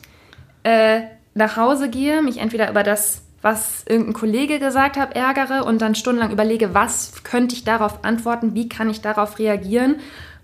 äh, 0.63 1.01
nach 1.33 1.57
Hause 1.57 1.89
gehe, 1.89 2.21
mich 2.21 2.37
entweder 2.37 2.69
über 2.69 2.83
das, 2.83 3.22
was 3.43 3.83
irgendein 3.87 4.13
Kollege 4.13 4.57
gesagt 4.57 4.97
hat, 4.97 5.15
ärgere 5.15 5.65
und 5.65 5.81
dann 5.81 5.93
stundenlang 5.93 6.31
überlege, 6.31 6.73
was 6.73 7.23
könnte 7.23 7.53
ich 7.53 7.63
darauf 7.63 8.03
antworten, 8.03 8.55
wie 8.55 8.69
kann 8.69 8.89
ich 8.89 9.01
darauf 9.01 9.37
reagieren 9.37 9.97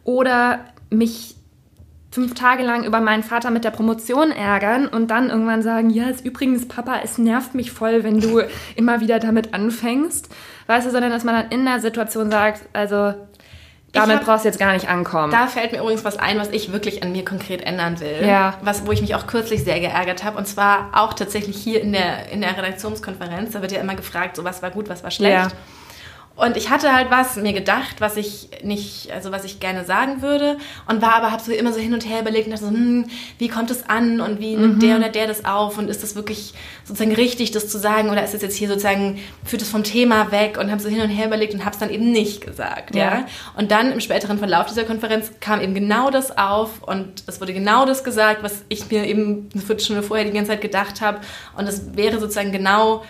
oder 0.03 0.59
mich 0.91 1.35
fünf 2.11 2.33
Tage 2.33 2.63
lang 2.63 2.83
über 2.83 2.99
meinen 2.99 3.23
Vater 3.23 3.51
mit 3.51 3.63
der 3.63 3.71
Promotion 3.71 4.31
ärgern 4.31 4.87
und 4.87 5.11
dann 5.11 5.29
irgendwann 5.29 5.61
sagen, 5.61 5.89
ja, 5.89 6.09
ist 6.09 6.25
übrigens 6.25 6.67
Papa, 6.67 6.99
es 7.03 7.17
nervt 7.17 7.55
mich 7.55 7.71
voll, 7.71 8.03
wenn 8.03 8.19
du 8.19 8.41
immer 8.75 8.99
wieder 8.99 9.19
damit 9.19 9.53
anfängst. 9.53 10.29
Weißt 10.67 10.85
du, 10.85 10.91
sondern 10.91 11.11
dass 11.11 11.23
man 11.23 11.35
dann 11.35 11.51
in 11.51 11.65
der 11.65 11.79
Situation 11.79 12.29
sagt, 12.29 12.63
also 12.73 13.13
damit 13.91 14.17
hab, 14.17 14.25
brauchst 14.25 14.45
du 14.45 14.49
jetzt 14.49 14.59
gar 14.59 14.73
nicht 14.73 14.89
ankommen. 14.89 15.31
Da 15.31 15.47
fällt 15.47 15.71
mir 15.71 15.79
übrigens 15.79 16.03
was 16.03 16.17
ein, 16.17 16.37
was 16.37 16.49
ich 16.49 16.71
wirklich 16.71 17.03
an 17.03 17.11
mir 17.11 17.25
konkret 17.25 17.61
ändern 17.61 17.99
will. 17.99 18.25
Ja. 18.25 18.55
Was, 18.61 18.85
wo 18.85 18.91
ich 18.91 19.01
mich 19.01 19.15
auch 19.15 19.27
kürzlich 19.27 19.63
sehr 19.63 19.79
geärgert 19.79 20.23
habe. 20.23 20.37
Und 20.37 20.47
zwar 20.47 20.89
auch 20.93 21.13
tatsächlich 21.13 21.57
hier 21.57 21.81
in 21.81 21.93
der, 21.93 22.29
in 22.29 22.41
der 22.41 22.57
Redaktionskonferenz. 22.57 23.51
Da 23.51 23.61
wird 23.61 23.71
ja 23.71 23.79
immer 23.79 23.95
gefragt, 23.95 24.35
so 24.35 24.43
was 24.43 24.61
war 24.61 24.71
gut, 24.71 24.89
was 24.89 25.03
war 25.03 25.11
schlecht. 25.11 25.51
Ja. 25.51 25.57
Und 26.39 26.55
ich 26.55 26.69
hatte 26.69 26.93
halt 26.93 27.11
was 27.11 27.35
mir 27.35 27.51
gedacht, 27.51 27.99
was 27.99 28.15
ich 28.15 28.49
nicht, 28.63 29.11
also 29.11 29.31
was 29.31 29.43
ich 29.43 29.59
gerne 29.59 29.83
sagen 29.83 30.21
würde 30.21 30.57
und 30.87 31.01
war 31.01 31.15
aber, 31.15 31.31
habe 31.31 31.43
so 31.43 31.51
immer 31.51 31.73
so 31.73 31.79
hin 31.79 31.93
und 31.93 32.07
her 32.07 32.21
überlegt 32.21 32.45
und 32.45 32.51
dachte 32.51 32.65
so, 32.65 32.71
hm, 32.71 33.05
wie 33.37 33.49
kommt 33.49 33.69
es 33.71 33.89
an 33.89 34.21
und 34.21 34.39
wie 34.39 34.55
nimmt 34.55 34.77
mhm. 34.77 34.79
der 34.79 34.97
oder 34.97 35.09
der 35.09 35.27
das 35.27 35.43
auf 35.43 35.77
und 35.77 35.89
ist 35.89 36.01
das 36.01 36.15
wirklich 36.15 36.53
sozusagen 36.85 37.13
richtig, 37.13 37.51
das 37.51 37.67
zu 37.67 37.77
sagen 37.77 38.09
oder 38.09 38.23
ist 38.23 38.33
es 38.33 38.41
jetzt 38.41 38.55
hier 38.55 38.69
sozusagen, 38.69 39.19
führt 39.43 39.61
es 39.61 39.69
vom 39.69 39.83
Thema 39.83 40.31
weg 40.31 40.57
und 40.57 40.71
habe 40.71 40.81
so 40.81 40.87
hin 40.87 41.01
und 41.01 41.09
her 41.09 41.27
überlegt 41.27 41.53
und 41.53 41.65
habe 41.65 41.73
es 41.73 41.77
dann 41.77 41.89
eben 41.89 42.09
nicht 42.11 42.45
gesagt, 42.45 42.95
ja. 42.95 43.03
ja. 43.03 43.25
Und 43.57 43.71
dann 43.71 43.91
im 43.91 43.99
späteren 43.99 44.37
Verlauf 44.37 44.67
dieser 44.67 44.85
Konferenz 44.85 45.31
kam 45.41 45.59
eben 45.59 45.73
genau 45.73 46.09
das 46.09 46.37
auf 46.37 46.81
und 46.83 47.23
es 47.27 47.41
wurde 47.41 47.53
genau 47.53 47.85
das 47.85 48.05
gesagt, 48.05 48.43
was 48.43 48.63
ich 48.69 48.89
mir 48.89 49.05
eben 49.05 49.49
eine 49.53 49.61
Viertelstunde 49.61 50.03
vorher 50.03 50.25
die 50.25 50.31
ganze 50.31 50.51
Zeit 50.51 50.61
gedacht 50.61 51.01
habe 51.01 51.19
und 51.57 51.67
es 51.67 51.97
wäre 51.97 52.17
sozusagen 52.17 52.53
genau 52.53 53.03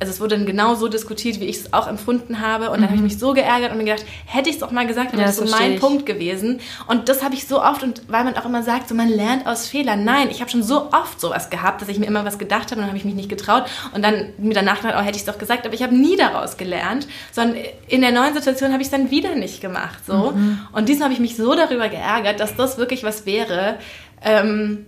also 0.00 0.12
es 0.14 0.20
wurde 0.20 0.36
dann 0.36 0.46
genau 0.46 0.74
so 0.74 0.88
diskutiert, 0.88 1.40
wie 1.40 1.44
ich 1.44 1.58
es 1.58 1.72
auch 1.74 1.86
empfunden 1.86 2.40
habe. 2.40 2.70
Und 2.70 2.80
dann 2.80 2.80
mhm. 2.80 2.84
habe 2.86 2.96
ich 2.96 3.02
mich 3.02 3.18
so 3.18 3.34
geärgert 3.34 3.70
und 3.70 3.76
mir 3.76 3.84
gedacht, 3.84 4.06
hätte 4.24 4.48
ich 4.48 4.56
es 4.56 4.60
doch 4.60 4.70
mal 4.70 4.86
gesagt, 4.86 5.12
wäre 5.12 5.20
ja, 5.20 5.28
das 5.28 5.36
so 5.36 5.44
mein 5.44 5.74
ich. 5.74 5.80
Punkt 5.80 6.06
gewesen. 6.06 6.60
Und 6.86 7.10
das 7.10 7.22
habe 7.22 7.34
ich 7.34 7.46
so 7.46 7.62
oft, 7.62 7.82
und 7.82 8.02
weil 8.08 8.24
man 8.24 8.34
auch 8.38 8.46
immer 8.46 8.62
sagt, 8.62 8.88
so 8.88 8.94
man 8.94 9.10
lernt 9.10 9.46
aus 9.46 9.68
Fehlern. 9.68 10.02
Nein, 10.02 10.28
ich 10.30 10.40
habe 10.40 10.50
schon 10.50 10.62
so 10.62 10.90
oft 10.90 11.20
sowas 11.20 11.50
gehabt, 11.50 11.82
dass 11.82 11.88
ich 11.90 11.98
mir 11.98 12.06
immer 12.06 12.24
was 12.24 12.38
gedacht 12.38 12.70
habe 12.70 12.76
und 12.76 12.80
dann 12.80 12.86
habe 12.88 12.96
ich 12.96 13.04
mich 13.04 13.14
nicht 13.14 13.28
getraut. 13.28 13.64
Und 13.92 14.02
dann 14.02 14.32
mir 14.38 14.54
danach 14.54 14.80
gedacht, 14.80 14.94
oh, 14.98 15.02
hätte 15.02 15.16
ich 15.16 15.22
es 15.22 15.26
doch 15.26 15.36
gesagt, 15.36 15.66
aber 15.66 15.74
ich 15.74 15.82
habe 15.82 15.94
nie 15.94 16.16
daraus 16.16 16.56
gelernt, 16.56 17.06
sondern 17.30 17.62
in 17.86 18.00
der 18.00 18.12
neuen 18.12 18.32
Situation 18.32 18.72
habe 18.72 18.80
ich 18.80 18.86
es 18.86 18.92
dann 18.92 19.10
wieder 19.10 19.34
nicht 19.34 19.60
gemacht. 19.60 20.06
So. 20.06 20.32
Mhm. 20.32 20.60
Und 20.72 20.88
diesmal 20.88 21.06
habe 21.06 21.14
ich 21.14 21.20
mich 21.20 21.36
so 21.36 21.54
darüber 21.54 21.90
geärgert, 21.90 22.40
dass 22.40 22.56
das 22.56 22.78
wirklich 22.78 23.04
was 23.04 23.26
wäre, 23.26 23.76
ähm, 24.24 24.86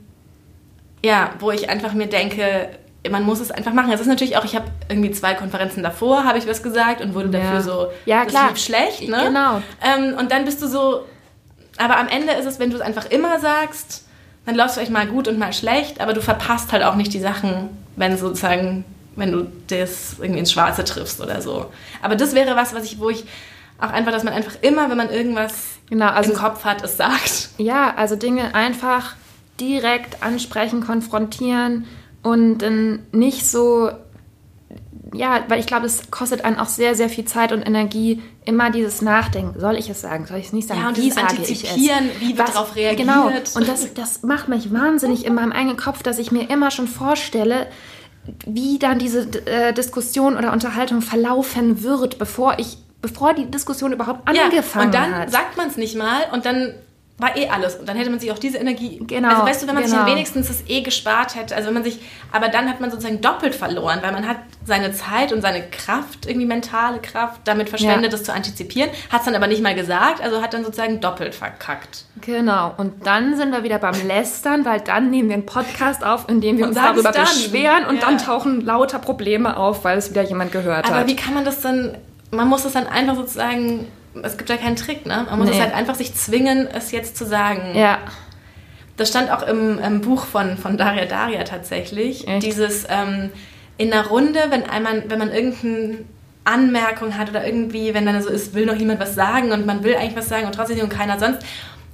ja, 1.05 1.33
wo 1.39 1.51
ich 1.51 1.69
einfach 1.69 1.93
mir 1.93 2.07
denke, 2.07 2.71
man 3.11 3.25
muss 3.25 3.41
es 3.41 3.51
einfach 3.51 3.73
machen. 3.73 3.91
Es 3.93 4.01
ist 4.01 4.07
natürlich 4.07 4.37
auch, 4.37 4.45
ich 4.45 4.55
habe 4.55 4.67
irgendwie 4.89 5.11
zwei 5.11 5.35
Konferenzen 5.35 5.83
davor, 5.83 6.25
habe 6.25 6.39
ich 6.39 6.47
was 6.47 6.63
gesagt 6.63 7.01
und 7.01 7.15
wurde 7.15 7.31
dafür 7.31 7.61
so, 7.61 7.89
ja, 8.07 8.25
klar. 8.25 8.51
lief 8.51 8.59
schlecht. 8.59 9.09
Ne? 9.09 9.25
Genau. 9.27 9.63
Ähm, 9.83 10.17
und 10.19 10.31
dann 10.31 10.45
bist 10.45 10.63
du 10.63 10.69
so, 10.69 11.05
aber 11.79 11.99
am 11.99 12.09
Ende 12.09 12.33
ist 12.35 12.47
es, 12.47 12.59
wenn 12.61 12.71
du 12.71 12.77
es 12.77 12.83
einfach 12.83 13.07
immer 13.07 13.41
sagst, 13.41 14.05
dann 14.47 14.55
läuft 14.55 14.71
es 14.71 14.75
vielleicht 14.75 14.93
mal 14.93 15.07
gut 15.07 15.29
und 15.29 15.39
mal 15.39 15.53
schlecht, 15.53 16.01
aber 16.01 16.13
du 16.13 16.21
verpasst 16.21 16.73
halt 16.73 16.83
auch 16.83 16.95
nicht 16.95 17.13
die 17.13 17.21
Sachen, 17.21 17.71
wenn 17.97 18.17
sozusagen, 18.17 18.85
wenn 19.17 19.33
du 19.33 19.47
das 19.69 20.17
irgendwie 20.21 20.41
ins 20.41 20.53
Schwarze 20.53 20.85
triffst 20.85 21.21
oder 21.21 21.41
so. 21.41 21.67
Aber 22.03 22.17
das 22.17 22.35
wäre 22.35 22.57
was, 22.57 22.75
was 22.75 22.85
ich, 22.85 22.99
wo 22.99 23.11
ich 23.11 23.25
auch 23.81 23.91
einfach, 23.91 24.13
dass 24.13 24.23
man 24.23 24.33
einfach 24.33 24.55
immer, 24.63 24.91
wenn 24.91 24.97
man 24.97 25.11
irgendwas 25.11 25.55
genau, 25.89 26.09
also, 26.09 26.33
im 26.33 26.39
Kopf 26.39 26.65
hat, 26.65 26.85
es 26.85 26.97
sagt. 26.97 27.51
Ja, 27.59 27.95
also 27.97 28.17
Dinge 28.17 28.55
einfach 28.55 29.15
direkt 29.61 30.23
ansprechen, 30.23 30.85
konfrontieren 30.85 31.87
und 32.23 32.59
dann 32.59 33.01
nicht 33.13 33.47
so, 33.47 33.91
ja, 35.13 35.45
weil 35.49 35.61
ich 35.61 35.67
glaube, 35.67 35.87
es 35.87 36.11
kostet 36.11 36.45
einen 36.45 36.59
auch 36.59 36.69
sehr, 36.69 36.95
sehr 36.95 37.09
viel 37.09 37.25
Zeit 37.25 37.53
und 37.53 37.63
Energie, 37.63 38.23
immer 38.45 38.71
dieses 38.71 39.03
Nachdenken. 39.03 39.59
Soll 39.61 39.77
ich 39.77 39.89
es 39.89 40.01
sagen? 40.01 40.27
Soll 40.27 40.39
ich 40.39 40.47
es 40.47 40.53
nicht 40.53 40.69
sagen? 40.69 40.81
Ja, 40.81 40.89
und 40.89 40.97
wie 40.97 41.11
sage 41.11 41.37
ich 41.43 41.65
es? 41.65 41.77
wie 41.77 42.37
wird 42.39 42.49
darauf 42.49 42.77
reagiert. 42.77 43.07
Genau, 43.07 43.29
und 43.29 43.69
das, 43.69 43.93
das 43.95 44.23
macht 44.23 44.49
mich 44.49 44.73
wahnsinnig 44.73 45.25
in 45.27 45.35
meinem 45.35 45.53
eigenen 45.53 45.77
Kopf, 45.77 46.03
dass 46.03 46.19
ich 46.19 46.33
mir 46.33 46.49
immer 46.49 46.71
schon 46.71 46.89
vorstelle, 46.89 47.67
wie 48.47 48.79
dann 48.79 48.99
diese 48.99 49.29
äh, 49.47 49.73
Diskussion 49.73 50.37
oder 50.37 50.53
Unterhaltung 50.53 51.03
verlaufen 51.03 51.83
wird, 51.83 52.19
bevor 52.19 52.59
ich 52.59 52.79
bevor 53.03 53.35
die 53.35 53.51
Diskussion 53.51 53.93
überhaupt 53.93 54.29
angefangen 54.29 54.63
hat. 54.63 54.87
und 54.87 54.95
dann 54.95 55.15
hat. 55.23 55.31
sagt 55.33 55.57
man 55.57 55.67
es 55.67 55.77
nicht 55.77 55.97
mal 55.97 56.23
und 56.33 56.47
dann 56.47 56.73
war 57.23 57.37
eh 57.37 57.49
alles. 57.49 57.77
Und 57.77 57.89
dann 57.89 57.97
hätte 57.97 58.11
man 58.11 58.19
sich 58.19 58.31
auch 58.33 58.39
diese 58.39 58.59
Energie. 58.59 59.01
Genau. 59.07 59.29
Also 59.29 59.47
weißt 59.47 59.63
du, 59.63 59.69
wenn 59.69 59.77
man 59.77 59.85
genau. 59.85 60.05
sich 60.05 60.07
wenigstens 60.07 60.49
das 60.49 60.65
eh 60.69 60.83
gespart 60.83 61.37
hätte, 61.37 61.55
also 61.55 61.69
wenn 61.69 61.75
man 61.75 61.85
sich, 61.85 62.01
aber 62.33 62.49
dann 62.49 62.69
hat 62.69 62.81
man 62.81 62.91
sozusagen 62.91 63.21
doppelt 63.21 63.55
verloren, 63.55 64.01
weil 64.03 64.13
man 64.13 64.27
hat 64.27 64.39
seine 64.65 64.93
Zeit 64.93 65.33
und 65.33 65.41
seine 65.41 65.63
Kraft, 65.63 66.27
irgendwie 66.27 66.47
mentale 66.47 66.99
Kraft, 66.99 67.43
damit 67.45 67.69
verschwendet, 67.69 68.05
ja. 68.05 68.11
das 68.11 68.25
zu 68.25 68.33
antizipieren, 68.33 68.91
hat 69.11 69.21
es 69.21 69.25
dann 69.27 69.35
aber 69.35 69.47
nicht 69.47 69.63
mal 69.63 69.75
gesagt, 69.75 70.21
also 70.21 70.43
hat 70.43 70.53
dann 70.53 70.65
sozusagen 70.65 71.01
doppelt 71.01 71.35
verkackt. 71.35 72.05
Genau. 72.21 72.75
Und 72.77 73.07
dann 73.07 73.37
sind 73.37 73.53
wir 73.53 73.63
wieder 73.63 73.79
beim 73.79 74.07
Lästern, 74.07 74.65
weil 74.65 74.81
dann 74.81 75.11
nehmen 75.11 75.29
wir 75.29 75.35
einen 75.35 75.47
Podcast 75.47 76.05
auf, 76.05 76.29
in 76.29 76.41
dem 76.41 76.59
wir 76.59 76.65
und 76.65 76.71
uns 76.71 76.79
darüber 76.79 77.13
dann. 77.13 77.23
beschweren 77.25 77.87
und 77.87 77.97
ja. 77.97 78.03
dann 78.03 78.19
tauchen 78.19 78.61
lauter 78.65 78.99
Probleme 78.99 79.57
auf, 79.57 79.85
weil 79.85 79.97
es 79.99 80.11
wieder 80.11 80.23
jemand 80.23 80.53
gehört 80.53 80.87
aber 80.87 80.95
hat. 80.97 81.03
Aber 81.03 81.09
wie 81.09 81.17
kann 81.17 81.35
man 81.35 81.45
das 81.45 81.61
dann, 81.61 81.97
man 82.31 82.49
muss 82.49 82.65
das 82.65 82.73
dann 82.73 82.87
einfach 82.87 83.17
sozusagen 83.17 83.87
es 84.23 84.37
gibt 84.37 84.51
ja 84.51 84.57
keinen 84.57 84.77
Trick, 84.77 85.07
ne? 85.07 85.27
Man 85.29 85.39
muss 85.39 85.49
nee. 85.49 85.55
es 85.57 85.61
halt 85.61 85.75
einfach 85.75 85.95
sich 85.95 86.15
zwingen, 86.15 86.67
es 86.67 86.93
jetzt 86.93 87.17
zu 87.17 87.25
sagen. 87.25 87.77
Ja. 87.77 87.99
Das 88.97 89.09
stand 89.09 89.31
auch 89.31 89.43
im, 89.43 89.79
im 89.79 90.01
Buch 90.01 90.25
von, 90.27 90.57
von 90.59 90.77
Daria 90.77 91.07
Daria 91.07 91.45
tatsächlich. 91.45 92.29
Echt? 92.29 92.45
Dieses 92.45 92.87
ähm, 92.89 93.31
in 93.79 93.91
der 93.91 94.07
Runde, 94.07 94.39
wenn 94.51 94.69
einmal, 94.69 95.05
wenn 95.09 95.19
man 95.19 95.33
irgendeine 95.33 96.05
Anmerkung 96.45 97.17
hat 97.17 97.31
oder 97.31 97.47
irgendwie, 97.47 97.95
wenn 97.95 98.05
dann 98.05 98.21
so 98.23 98.29
ist, 98.29 98.55
will 98.55 98.67
noch 98.67 98.75
jemand 98.75 99.01
was 99.01 99.15
sagen 99.15 99.53
und 99.53 99.65
man 99.65 99.83
will 99.83 99.97
eigentlich 99.97 100.17
was 100.17 100.29
sagen 100.29 100.47
und 100.47 100.55
trotzdem 100.55 100.81
und 100.81 100.91
keiner 100.91 101.19
sonst, 101.19 101.41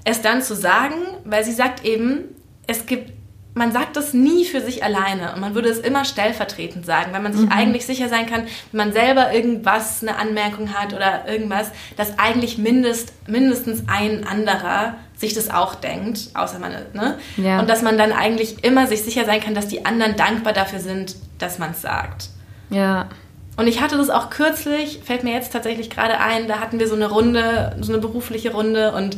es 0.05 0.23
dann 0.23 0.43
zu 0.43 0.55
sagen, 0.55 0.95
weil 1.25 1.45
sie 1.45 1.53
sagt 1.53 1.85
eben, 1.85 2.25
es 2.67 2.87
gibt 2.87 3.13
man 3.59 3.73
sagt 3.73 3.97
das 3.97 4.15
nie 4.15 4.45
für 4.45 4.61
sich 4.61 4.85
alleine 4.85 5.35
und 5.35 5.41
man 5.41 5.55
würde 5.55 5.69
es 5.69 5.79
immer 5.79 6.05
stellvertretend 6.05 6.87
sagen, 6.87 7.13
weil 7.13 7.21
man 7.21 7.33
sich 7.33 7.43
mhm. 7.43 7.53
eigentlich 7.53 7.85
sicher 7.85 8.09
sein 8.09 8.27
kann, 8.27 8.45
wenn 8.73 8.79
man 8.79 8.93
selber 8.93 9.33
irgendwas, 9.35 10.03
eine 10.03 10.17
Anmerkung 10.17 10.73
hat 10.73 10.95
oder 10.95 11.29
irgendwas, 11.29 11.71
dass 11.97 12.19
eigentlich 12.19 12.57
mindest, 12.57 13.13
mindestens 13.27 13.83
ein 13.89 14.27
anderer 14.27 14.95
sich 15.17 15.35
das 15.35 15.51
auch 15.51 15.75
denkt, 15.75 16.31
außer 16.35 16.61
man, 16.61 16.71
ne? 16.93 17.19
Ja. 17.37 17.59
Und 17.59 17.69
dass 17.69 17.83
man 17.83 17.99
dann 17.99 18.13
eigentlich 18.13 18.63
immer 18.63 18.87
sich 18.87 19.03
sicher 19.03 19.25
sein 19.25 19.41
kann, 19.41 19.55
dass 19.55 19.67
die 19.67 19.85
anderen 19.85 20.15
dankbar 20.17 20.53
dafür 20.53 20.79
sind, 20.79 21.17
dass 21.39 21.59
man 21.59 21.73
es 21.73 21.83
sagt. 21.83 22.29
Ja. 22.71 23.09
Und 23.57 23.67
ich 23.67 23.81
hatte 23.81 23.97
das 23.97 24.09
auch 24.09 24.31
kürzlich, 24.31 25.01
fällt 25.05 25.25
mir 25.25 25.33
jetzt 25.33 25.53
tatsächlich 25.53 25.91
gerade 25.91 26.21
ein, 26.21 26.47
da 26.47 26.61
hatten 26.61 26.79
wir 26.79 26.87
so 26.87 26.95
eine 26.95 27.11
Runde, 27.11 27.77
so 27.81 27.93
eine 27.93 28.01
berufliche 28.01 28.53
Runde 28.53 28.93
und 28.93 29.17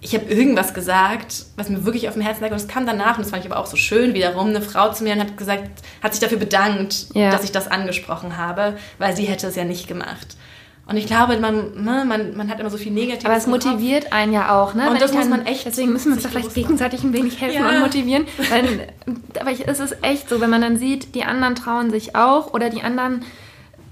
ich 0.00 0.14
habe 0.14 0.26
irgendwas 0.26 0.74
gesagt, 0.74 1.46
was 1.56 1.68
mir 1.68 1.84
wirklich 1.84 2.08
auf 2.08 2.14
dem 2.14 2.22
Herzen 2.22 2.42
lag. 2.42 2.50
Und 2.50 2.56
es 2.56 2.68
kam 2.68 2.86
danach, 2.86 3.16
und 3.16 3.24
das 3.24 3.30
fand 3.30 3.44
ich 3.44 3.50
aber 3.50 3.60
auch 3.60 3.66
so 3.66 3.76
schön, 3.76 4.14
wiederum 4.14 4.48
eine 4.48 4.62
Frau 4.62 4.92
zu 4.92 5.02
mir 5.02 5.14
und 5.14 5.20
hat 5.20 5.36
gesagt, 5.36 5.68
hat 6.02 6.12
sich 6.12 6.20
dafür 6.20 6.38
bedankt, 6.38 7.06
ja. 7.14 7.30
dass 7.30 7.42
ich 7.42 7.50
das 7.50 7.68
angesprochen 7.68 8.36
habe, 8.36 8.76
weil 8.98 9.16
sie 9.16 9.24
hätte 9.24 9.48
es 9.48 9.56
ja 9.56 9.64
nicht 9.64 9.88
gemacht. 9.88 10.36
Und 10.86 10.96
ich 10.96 11.06
glaube, 11.06 11.38
man, 11.38 11.84
ne, 11.84 12.04
man, 12.06 12.34
man 12.34 12.48
hat 12.48 12.60
immer 12.60 12.70
so 12.70 12.78
viel 12.78 12.92
Negatives. 12.92 13.26
Aber 13.26 13.36
es 13.36 13.46
motiviert 13.46 14.04
Kopf. 14.04 14.14
einen 14.14 14.32
ja 14.32 14.58
auch, 14.58 14.72
ne? 14.72 14.88
Und 14.88 15.02
das 15.02 15.12
muss 15.12 15.28
man 15.28 15.44
echt. 15.44 15.66
Deswegen 15.66 15.92
müssen 15.92 16.06
wir 16.06 16.14
uns 16.14 16.22
da 16.22 16.30
vielleicht 16.30 16.54
gegenseitig 16.54 17.02
ein 17.02 17.12
wenig 17.12 17.38
helfen 17.42 17.62
ja. 17.62 17.68
und 17.68 17.80
motivieren. 17.80 18.24
Weil, 18.48 18.88
aber 19.38 19.50
ich, 19.50 19.68
es 19.68 19.80
ist 19.80 19.98
echt 20.00 20.30
so, 20.30 20.40
wenn 20.40 20.48
man 20.48 20.62
dann 20.62 20.78
sieht, 20.78 21.14
die 21.14 21.24
anderen 21.24 21.56
trauen 21.56 21.90
sich 21.90 22.16
auch 22.16 22.54
oder 22.54 22.70
die 22.70 22.80
anderen 22.80 23.22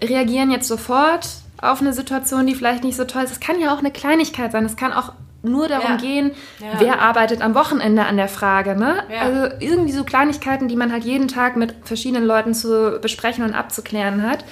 reagieren 0.03 0.51
jetzt 0.51 0.69
sofort 0.69 1.29
auf 1.61 1.83
eine 1.83 1.93
Situation, 1.93 2.47
die 2.47 2.55
vielleicht 2.55 2.83
nicht 2.83 2.97
so 2.97 3.05
toll 3.05 3.25
ist. 3.25 3.33
Es 3.33 3.41
kann 3.41 3.61
ja 3.61 3.75
auch 3.75 3.81
eine 3.81 3.91
Kleinigkeit 3.91 4.53
sein. 4.53 4.65
Es 4.65 4.77
kann 4.77 4.95
auch 4.95 5.13
nur 5.51 5.69
darum 5.69 5.93
Ja. 5.93 5.97
gehen, 5.97 6.31
Ja. 6.61 6.67
wer 6.79 7.01
arbeitet 7.01 7.41
am 7.43 7.55
Wochenende 7.55 8.05
an 8.05 8.17
der 8.17 8.29
Frage. 8.29 8.77
Ne? 8.77 9.03
Ja. 9.11 9.21
Also 9.23 9.55
irgendwie 9.61 9.93
so 9.93 10.05
Kleinigkeiten, 10.05 10.69
die 10.69 10.77
man 10.77 10.93
halt 10.93 11.05
jeden 11.05 11.29
Tag 11.29 11.57
mit 11.57 11.75
verschiedenen 11.85 12.25
Leuten 12.25 12.55
zu 12.55 12.99
besprechen 13.01 13.45
und 13.45 13.55
abzuklären 13.55 14.23
hat. 14.23 14.45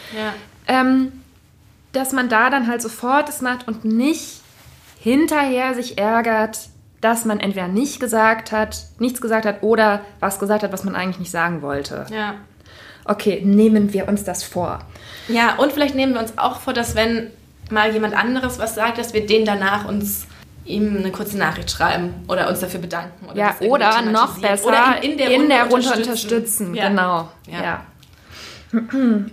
Ähm, 0.66 1.12
dass 1.92 2.12
man 2.12 2.28
da 2.28 2.50
dann 2.50 2.66
halt 2.66 2.82
sofort 2.82 3.28
es 3.28 3.40
macht 3.40 3.68
und 3.68 3.84
nicht 3.84 4.40
hinterher 4.98 5.74
sich 5.74 5.98
ärgert, 5.98 6.58
dass 7.00 7.24
man 7.26 7.38
entweder 7.38 7.68
nicht 7.68 8.00
gesagt 8.00 8.50
hat, 8.50 8.78
nichts 8.98 9.20
gesagt 9.20 9.44
hat 9.44 9.62
oder 9.62 10.00
was 10.20 10.38
gesagt 10.38 10.62
hat, 10.62 10.72
was 10.72 10.84
man 10.84 10.96
eigentlich 10.96 11.18
nicht 11.18 11.30
sagen 11.30 11.60
wollte. 11.62 12.06
Ja. 12.10 12.34
Okay, 13.04 13.42
nehmen 13.44 13.92
wir 13.92 14.08
uns 14.08 14.24
das 14.24 14.42
vor. 14.42 14.78
Ja, 15.28 15.56
und 15.56 15.72
vielleicht 15.72 15.94
nehmen 15.94 16.14
wir 16.14 16.20
uns 16.20 16.38
auch 16.38 16.60
vor, 16.60 16.72
dass 16.72 16.94
wenn 16.94 17.30
mal 17.70 17.92
jemand 17.92 18.14
anderes 18.16 18.58
was 18.58 18.74
sagt, 18.74 18.96
dass 18.98 19.12
wir 19.12 19.26
den 19.26 19.44
danach 19.44 19.86
uns 19.86 20.26
ihm 20.64 20.96
eine 20.98 21.10
kurze 21.10 21.36
Nachricht 21.38 21.70
schreiben 21.70 22.14
oder 22.28 22.48
uns 22.48 22.60
dafür 22.60 22.80
bedanken. 22.80 23.26
Oder 23.26 23.36
Ja, 23.36 23.54
oder 23.60 24.02
noch 24.02 24.38
besser 24.38 24.66
oder 24.66 25.02
in, 25.02 25.12
in 25.12 25.18
der 25.18 25.30
Runde 25.30 25.64
unterstützen. 25.64 26.00
unterstützen. 26.00 26.74
Ja. 26.74 26.88
Genau. 26.88 27.28
Ja. 27.46 27.62
Ja. 27.62 27.80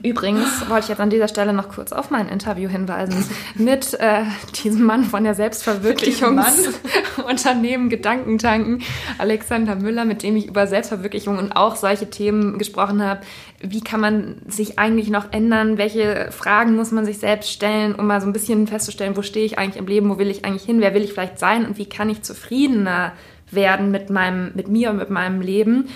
Übrigens 0.03 0.69
wollte 0.69 0.83
ich 0.83 0.89
jetzt 0.89 0.99
an 0.99 1.09
dieser 1.09 1.27
Stelle 1.27 1.53
noch 1.53 1.69
kurz 1.69 1.91
auf 1.91 2.11
mein 2.11 2.29
Interview 2.29 2.69
hinweisen 2.69 3.25
mit 3.55 3.95
äh, 3.95 4.23
diesem 4.63 4.83
Mann 4.83 5.03
von 5.03 5.23
der 5.23 5.33
Selbstverwirklichungsunternehmen 5.35 7.89
Gedankentanken, 7.89 8.81
Alexander 9.17 9.75
Müller, 9.75 10.05
mit 10.05 10.23
dem 10.23 10.35
ich 10.35 10.47
über 10.47 10.67
Selbstverwirklichung 10.67 11.37
und 11.37 11.53
auch 11.53 11.75
solche 11.75 12.09
Themen 12.09 12.57
gesprochen 12.57 13.03
habe. 13.03 13.21
Wie 13.59 13.81
kann 13.81 13.99
man 13.99 14.41
sich 14.47 14.79
eigentlich 14.79 15.09
noch 15.09 15.31
ändern? 15.31 15.77
Welche 15.77 16.29
Fragen 16.31 16.75
muss 16.75 16.91
man 16.91 17.05
sich 17.05 17.19
selbst 17.19 17.51
stellen, 17.51 17.95
um 17.95 18.07
mal 18.07 18.21
so 18.21 18.27
ein 18.27 18.33
bisschen 18.33 18.67
festzustellen, 18.67 19.17
wo 19.17 19.21
stehe 19.21 19.45
ich 19.45 19.57
eigentlich 19.57 19.77
im 19.77 19.87
Leben, 19.87 20.09
wo 20.09 20.17
will 20.17 20.29
ich 20.29 20.45
eigentlich 20.45 20.65
hin, 20.65 20.81
wer 20.81 20.93
will 20.93 21.03
ich 21.03 21.13
vielleicht 21.13 21.39
sein 21.39 21.65
und 21.65 21.77
wie 21.77 21.87
kann 21.87 22.09
ich 22.09 22.21
zufriedener 22.21 23.13
werden 23.49 23.91
mit 23.91 24.09
meinem, 24.09 24.51
mit 24.55 24.67
mir 24.67 24.91
und 24.91 24.97
mit 24.97 25.09
meinem 25.09 25.41
Leben? 25.41 25.89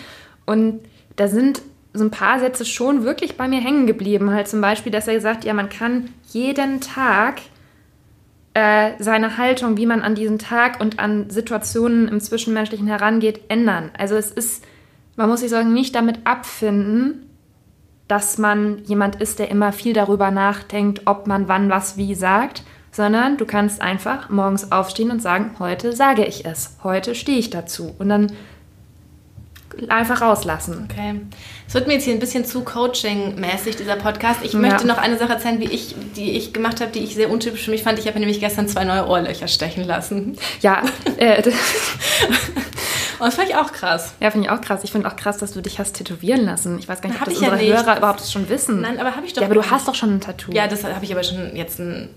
Und 0.45 0.79
da 1.15 1.27
sind 1.27 1.62
so 1.95 2.03
ein 2.03 2.12
paar 2.12 2.39
Sätze 2.39 2.65
schon 2.65 3.03
wirklich 3.03 3.38
bei 3.38 3.47
mir 3.47 3.62
hängen 3.62 3.88
geblieben. 3.88 4.31
Halt 4.31 4.47
zum 4.47 4.62
Beispiel, 4.62 4.91
dass 4.91 5.08
er 5.08 5.15
gesagt, 5.15 5.45
ja, 5.45 5.53
man 5.53 5.69
kann 5.69 6.10
jeden 6.31 6.81
Tag 6.81 7.41
äh, 8.53 8.91
seine 8.99 9.38
Haltung, 9.38 9.77
wie 9.77 9.86
man 9.86 10.01
an 10.01 10.15
diesen 10.15 10.39
Tag 10.39 10.79
und 10.79 10.99
an 10.99 11.29
Situationen 11.29 12.08
im 12.08 12.19
Zwischenmenschlichen 12.19 12.88
herangeht, 12.88 13.41
ändern. 13.49 13.91
Also 13.97 14.15
es 14.15 14.31
ist, 14.31 14.63
man 15.15 15.29
muss 15.29 15.41
sich 15.41 15.49
sagen, 15.49 15.73
nicht 15.73 15.95
damit 15.95 16.19
abfinden, 16.25 17.29
dass 18.08 18.38
man 18.38 18.84
jemand 18.86 19.15
ist, 19.21 19.39
der 19.39 19.49
immer 19.49 19.71
viel 19.71 19.93
darüber 19.93 20.31
nachdenkt, 20.31 21.01
ob 21.05 21.27
man 21.27 21.47
wann 21.47 21.69
was 21.69 21.97
wie 21.97 22.15
sagt, 22.15 22.63
sondern 22.91 23.36
du 23.38 23.45
kannst 23.45 23.81
einfach 23.81 24.29
morgens 24.29 24.71
aufstehen 24.71 25.12
und 25.12 25.21
sagen, 25.21 25.55
heute 25.60 25.93
sage 25.93 26.23
ich 26.25 26.45
es, 26.45 26.77
heute 26.84 27.15
stehe 27.15 27.39
ich 27.39 27.49
dazu 27.49 27.93
und 27.99 28.10
dann 28.10 28.31
einfach 29.89 30.21
rauslassen. 30.21 30.88
Okay. 30.91 31.21
Es 31.67 31.73
wird 31.73 31.88
mir 31.88 31.93
jetzt 31.93 32.03
hier 32.03 32.13
ein 32.13 32.19
bisschen 32.19 32.45
zu 32.45 32.63
Coaching-mäßig, 32.63 33.75
dieser 33.75 33.95
Podcast. 33.95 34.39
Ich 34.43 34.53
Ja. 34.53 34.59
möchte 34.59 34.85
noch 34.88 34.97
eine 34.97 35.17
Sache 35.17 35.33
erzählen, 35.33 35.59
wie 35.59 35.65
ich, 35.65 35.95
die 36.15 36.31
ich 36.31 36.53
gemacht 36.53 36.79
habe, 36.81 36.91
die 36.91 36.99
ich 36.99 37.15
sehr 37.15 37.29
untypisch 37.29 37.65
für 37.65 37.71
mich 37.71 37.83
fand. 37.83 37.97
Ich 37.99 38.05
habe 38.07 38.15
mir 38.15 38.21
nämlich 38.25 38.39
gestern 38.39 38.67
zwei 38.67 38.83
neue 38.83 39.07
Ohrlöcher 39.07 39.47
stechen 39.47 39.83
lassen. 39.83 40.38
Ja, 40.61 40.81
äh, 41.17 41.41
Und 43.19 43.25
das 43.27 43.35
fand 43.35 43.49
ich 43.49 43.55
auch 43.55 43.71
krass. 43.71 44.13
ja 44.19 44.29
finde 44.31 44.47
ich 44.47 44.51
auch 44.51 44.61
krass. 44.61 44.81
Ich 44.83 44.91
finde 44.91 45.07
auch 45.07 45.15
krass, 45.15 45.38
dass 45.38 45.53
du 45.53 45.61
dich 45.61 45.79
hast 45.79 45.93
tätowieren 45.93 46.45
lassen. 46.45 46.77
Ich 46.79 46.88
weiß 46.88 47.01
gar 47.01 47.09
nicht, 47.09 47.19
ob 47.21 47.25
das 47.25 47.39
ja 47.39 47.49
unsere 47.51 47.69
nicht. 47.71 47.73
Hörer 47.85 47.97
überhaupt 47.97 48.21
schon 48.29 48.49
wissen. 48.49 48.81
Nein, 48.81 48.99
aber 48.99 49.15
habe 49.15 49.25
ich 49.25 49.33
doch 49.33 49.41
ja, 49.41 49.47
aber 49.47 49.55
du 49.55 49.63
hast 49.69 49.88
doch 49.88 49.95
schon 49.95 50.15
ein 50.15 50.21
Tattoo. 50.21 50.51
Ja, 50.51 50.67
das 50.67 50.83
habe 50.83 51.03
ich 51.03 51.11
aber 51.13 51.23
schon 51.23 51.55
jetzt 51.55 51.79
ein, 51.79 52.09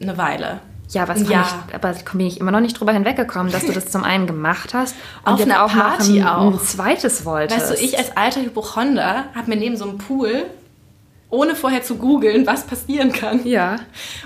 eine 0.00 0.16
Weile. 0.18 0.60
Ja, 0.90 1.06
was 1.06 1.28
Ja. 1.28 1.46
Ich, 1.68 1.74
aber 1.74 1.92
da 1.92 1.98
bin 2.12 2.26
ich 2.26 2.40
immer 2.40 2.50
noch 2.50 2.60
nicht 2.60 2.78
drüber 2.80 2.92
hinweggekommen, 2.92 3.52
dass 3.52 3.66
du 3.66 3.72
das 3.72 3.90
zum 3.90 4.04
einen 4.04 4.26
gemacht 4.26 4.72
hast 4.74 4.94
und 5.24 5.34
Auf 5.34 5.42
einer 5.42 5.64
auch 5.64 5.74
noch 5.74 5.82
Party 5.82 6.20
ein, 6.20 6.26
auch. 6.26 6.52
ein 6.54 6.60
zweites 6.60 7.24
wolltest. 7.24 7.60
Weißt 7.60 7.70
du, 7.80 7.84
ich 7.84 7.98
als 7.98 8.16
alter 8.16 8.40
Hypochonder 8.40 9.24
habe 9.34 9.50
mir 9.50 9.56
neben 9.56 9.76
so 9.76 9.84
einem 9.84 9.98
Pool, 9.98 10.44
ohne 11.30 11.54
vorher 11.54 11.82
zu 11.82 11.96
googeln, 11.96 12.46
was 12.46 12.64
passieren 12.64 13.12
kann. 13.12 13.46
Ja. 13.46 13.76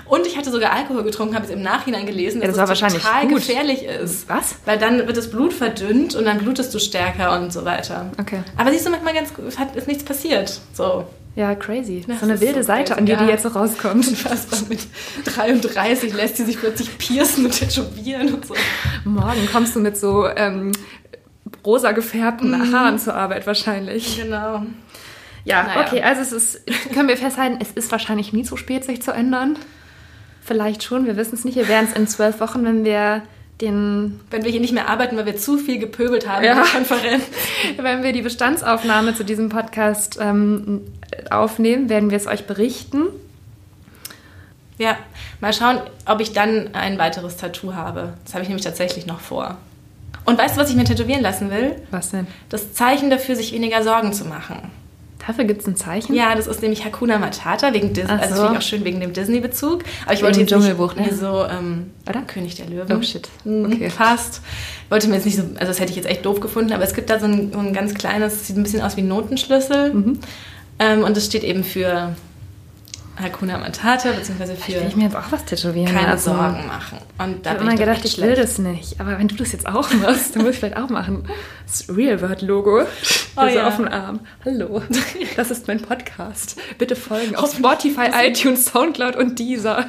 Und 0.05 0.25
ich 0.25 0.37
hatte 0.37 0.51
sogar 0.51 0.71
Alkohol 0.71 1.03
getrunken, 1.03 1.35
habe 1.35 1.43
es 1.45 1.51
im 1.51 1.61
Nachhinein 1.61 2.05
gelesen, 2.05 2.39
Ja, 2.41 2.47
dass 2.47 2.55
das 2.55 2.69
war 2.69 2.73
es 2.75 2.81
wahrscheinlich 2.81 3.03
total 3.03 3.27
gut. 3.27 3.35
gefährlich 3.39 3.83
ist. 3.83 4.29
Was? 4.29 4.55
Weil 4.63 4.77
dann 4.79 5.05
wird 5.05 5.17
das 5.17 5.29
Blut 5.29 5.51
verdünnt 5.53 6.15
und 6.15 6.23
dann 6.23 6.37
blutest 6.37 6.73
du 6.73 6.79
stärker 6.79 7.37
und 7.37 7.51
so 7.51 7.65
weiter. 7.65 8.09
Okay. 8.21 8.39
Aber 8.55 8.71
siehst 8.71 8.85
du, 8.85 8.89
manchmal 8.89 9.13
ganz 9.13 9.33
gut, 9.33 9.43
es 9.45 9.59
hat, 9.59 9.75
ist 9.75 9.87
nichts 9.89 10.05
passiert. 10.05 10.61
So. 10.73 11.03
Ja, 11.35 11.55
crazy. 11.55 12.03
Das 12.07 12.19
so 12.19 12.25
eine 12.25 12.39
wilde 12.39 12.61
so 12.61 12.67
Seite, 12.67 12.93
crazy, 12.93 12.99
an 12.99 13.05
die 13.07 13.15
die 13.15 13.23
ja. 13.23 13.29
jetzt 13.31 13.43
so 13.43 13.49
rauskommt. 13.49 14.07
Unfassbar 14.07 14.59
mit 14.69 14.79
33 15.25 16.13
lässt 16.13 16.37
sie 16.37 16.45
sich 16.45 16.59
plötzlich 16.59 16.95
piercen 16.97 17.45
und 17.45 17.57
tätowieren 17.57 18.35
und 18.35 18.45
so. 18.45 18.53
Morgen 19.03 19.47
kommst 19.51 19.75
du 19.75 19.79
mit 19.79 19.97
so 19.97 20.27
ähm, 20.27 20.71
rosa 21.65 21.91
gefärbten 21.91 22.51
Mhm. 22.51 22.73
Haaren 22.73 22.99
zur 22.99 23.15
Arbeit 23.15 23.47
wahrscheinlich. 23.47 24.21
Genau. 24.21 24.63
Ja, 25.45 25.63
Naja. 25.63 25.81
okay, 25.81 26.01
also 26.03 26.21
es 26.21 26.31
ist, 26.31 26.61
können 26.93 27.07
wir 27.09 27.17
festhalten, 27.17 27.57
es 27.59 27.71
ist 27.71 27.91
wahrscheinlich 27.91 28.31
nie 28.31 28.43
zu 28.43 28.55
spät, 28.55 28.85
sich 28.85 29.01
zu 29.01 29.11
ändern. 29.11 29.57
Vielleicht 30.41 30.83
schon, 30.83 31.05
wir 31.05 31.17
wissen 31.17 31.33
es 31.35 31.45
nicht. 31.45 31.55
Wir 31.55 31.67
werden 31.67 31.87
es 31.89 31.97
in 31.97 32.07
zwölf 32.07 32.39
Wochen, 32.41 32.63
wenn 32.63 32.83
wir 32.85 33.23
den, 33.63 34.19
Wenn 34.29 34.43
wir 34.43 34.51
hier 34.51 34.59
nicht 34.59 34.73
mehr 34.73 34.89
arbeiten, 34.89 35.15
weil 35.17 35.25
wir 35.25 35.37
zu 35.37 35.57
viel 35.57 35.79
gepöbelt 35.79 36.27
haben 36.27 36.43
Ja. 36.43 36.51
in 36.51 36.57
der 36.57 36.65
Konferenz. 36.67 37.23
wenn 37.77 38.03
wir 38.03 38.13
die 38.13 38.21
Bestandsaufnahme 38.21 39.15
zu 39.15 39.23
diesem 39.23 39.49
Podcast 39.49 40.17
ähm, 40.21 40.81
aufnehmen, 41.29 41.89
werden 41.89 42.09
wir 42.11 42.17
es 42.17 42.27
euch 42.27 42.45
berichten. 42.45 43.03
Ja, 44.77 44.97
mal 45.39 45.53
schauen, 45.53 45.79
ob 46.05 46.19
ich 46.19 46.33
dann 46.33 46.73
ein 46.73 46.97
weiteres 46.97 47.37
Tattoo 47.37 47.73
habe. 47.73 48.13
Das 48.25 48.33
habe 48.33 48.43
ich 48.43 48.49
nämlich 48.49 48.65
tatsächlich 48.65 49.05
noch 49.05 49.19
vor. 49.19 49.57
Und 50.25 50.37
weißt 50.37 50.55
du, 50.57 50.61
was 50.61 50.69
ich 50.69 50.75
mir 50.75 50.85
tätowieren 50.85 51.21
lassen 51.21 51.51
will? 51.51 51.75
Was 51.91 52.11
denn? 52.11 52.27
Das 52.49 52.73
Zeichen 52.73 53.09
dafür, 53.09 53.35
sich 53.35 53.51
weniger 53.53 53.83
Sorgen 53.83 54.13
zu 54.13 54.25
machen. 54.25 54.71
Dafür 55.25 55.45
gibt 55.45 55.61
es 55.61 55.67
ein 55.67 55.75
Zeichen? 55.75 56.13
Ja, 56.13 56.35
das 56.35 56.47
ist 56.47 56.61
nämlich 56.61 56.83
Hakuna 56.83 57.17
Matata, 57.17 57.73
wegen 57.73 57.93
Dis 57.93 58.09
also 58.09 58.35
so. 58.35 58.41
finde 58.41 58.53
ich 58.53 58.57
auch 58.59 58.61
schön 58.67 58.83
wegen 58.83 58.99
dem 58.99 59.13
Disney-Bezug. 59.13 59.83
Aber 60.05 60.13
ich 60.13 60.21
wollte 60.21 60.41
jetzt 60.41 60.49
Dschungelbuch, 60.49 60.95
nicht 60.95 61.11
ne? 61.11 61.17
so 61.17 61.45
ähm, 61.49 61.91
Oder? 62.09 62.21
König 62.23 62.55
der 62.55 62.67
Löwen. 62.67 62.97
Oh, 62.97 63.01
shit. 63.01 63.29
Mhm, 63.45 63.65
Okay. 63.65 63.89
Fast. 63.89 64.41
Wollte 64.89 65.07
mir 65.07 65.15
jetzt 65.15 65.25
nicht 65.25 65.37
so, 65.37 65.43
also 65.55 65.67
das 65.67 65.79
hätte 65.79 65.91
ich 65.91 65.95
jetzt 65.95 66.07
echt 66.09 66.25
doof 66.25 66.39
gefunden, 66.41 66.73
aber 66.73 66.83
es 66.83 66.93
gibt 66.93 67.09
da 67.09 67.19
so 67.19 67.25
ein, 67.25 67.51
so 67.53 67.59
ein 67.59 67.73
ganz 67.73 67.93
kleines, 67.93 68.47
sieht 68.47 68.57
ein 68.57 68.63
bisschen 68.63 68.81
aus 68.81 68.97
wie 68.97 69.01
ein 69.01 69.07
Notenschlüssel. 69.07 69.93
Mhm. 69.93 70.19
Ähm, 70.79 71.03
und 71.03 71.15
das 71.15 71.25
steht 71.25 71.43
eben 71.43 71.63
für 71.63 72.15
Hakuna 73.21 73.57
Matata, 73.59 74.11
beziehungsweise 74.11 74.55
für 74.55 74.71
Will 74.73 74.85
ich 74.87 74.95
mir 74.95 75.03
jetzt 75.03 75.15
auch 75.15 75.31
was 75.31 75.45
tätowieren 75.45 75.93
keine 75.93 76.07
lassen? 76.13 76.31
Sorgen 76.31 76.65
machen. 76.67 76.97
Und 77.19 77.45
da 77.45 77.51
Ich 77.51 77.59
habe 77.59 77.69
immer 77.69 77.77
gedacht, 77.77 78.03
ich 78.05 78.19
will 78.19 78.35
das 78.35 78.57
nicht. 78.57 78.99
Aber 78.99 79.19
wenn 79.19 79.27
du 79.27 79.35
das 79.35 79.51
jetzt 79.51 79.67
auch 79.67 79.91
machst, 79.93 80.35
dann 80.35 80.43
muss 80.43 80.53
ich 80.53 80.59
vielleicht 80.59 80.77
auch 80.77 80.89
machen. 80.89 81.27
Das 81.65 81.85
Real 81.95 82.21
World 82.21 82.41
Logo. 82.41 82.81
Oh 82.81 82.85
Also 83.35 83.57
ja. 83.57 83.67
auf 83.67 83.75
dem 83.77 83.87
Arm. 83.87 84.19
Hallo, 84.45 84.81
das 85.35 85.51
ist 85.51 85.67
mein 85.67 85.81
Podcast. 85.81 86.59
Bitte 86.77 86.95
folgen 86.95 87.35
auf 87.35 87.53
Spotify, 87.53 88.09
iTunes, 88.13 88.65
Soundcloud 88.65 89.15
und 89.15 89.37
Deezer. 89.39 89.85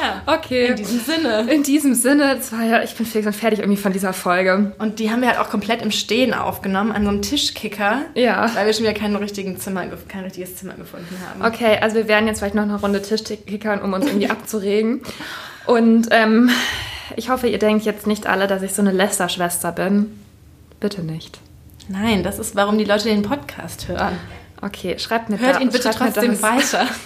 Ja. 0.00 0.22
Okay. 0.34 0.68
In 0.68 0.76
diesem 0.76 1.00
Sinne. 1.00 1.52
In 1.52 1.62
diesem 1.62 1.94
Sinne, 1.94 2.36
das 2.36 2.52
war 2.52 2.62
ja, 2.62 2.82
ich 2.82 2.94
bin 2.94 3.06
fix 3.06 3.26
und 3.26 3.34
fertig 3.34 3.60
irgendwie 3.60 3.80
von 3.80 3.92
dieser 3.92 4.12
Folge. 4.12 4.72
Und 4.78 4.98
die 4.98 5.10
haben 5.10 5.20
wir 5.20 5.28
halt 5.28 5.38
auch 5.38 5.50
komplett 5.50 5.82
im 5.82 5.90
Stehen 5.90 6.34
aufgenommen, 6.34 6.92
an 6.92 7.02
so 7.04 7.08
einem 7.08 7.22
Tischkicker. 7.22 8.02
Ja. 8.14 8.50
Weil 8.54 8.66
wir 8.66 8.72
schon 8.72 8.84
wieder 8.84 8.94
kein, 8.94 9.14
richtigen 9.16 9.58
Zimmer, 9.58 9.84
kein 10.08 10.24
richtiges 10.24 10.56
Zimmer 10.56 10.74
gefunden 10.74 11.16
haben. 11.28 11.44
Okay, 11.44 11.78
also 11.80 11.96
wir 11.96 12.08
werden 12.08 12.26
jetzt 12.26 12.38
vielleicht 12.38 12.54
noch 12.54 12.62
eine 12.62 12.80
Runde 12.80 13.02
Tischkickern, 13.02 13.82
um 13.82 13.92
uns 13.92 14.06
irgendwie 14.06 14.30
abzuregen. 14.30 15.02
Und 15.66 16.08
ähm, 16.10 16.50
ich 17.16 17.28
hoffe, 17.28 17.48
ihr 17.48 17.58
denkt 17.58 17.84
jetzt 17.84 18.06
nicht 18.06 18.26
alle, 18.26 18.46
dass 18.46 18.62
ich 18.62 18.72
so 18.72 18.82
eine 18.82 18.92
Lästerschwester 18.92 19.72
bin. 19.72 20.18
Bitte 20.80 21.02
nicht. 21.02 21.38
Nein, 21.88 22.22
das 22.22 22.38
ist, 22.38 22.54
warum 22.54 22.78
die 22.78 22.84
Leute 22.84 23.04
den 23.08 23.22
Podcast 23.22 23.88
hören. 23.88 24.16
Okay, 24.62 24.98
schreibt 24.98 25.28
mir 25.28 25.38
Hört 25.38 25.56
da, 25.56 25.60
ihn 25.60 25.70
bitte 25.70 25.90
trotzdem 25.90 26.40
weiter. 26.42 26.86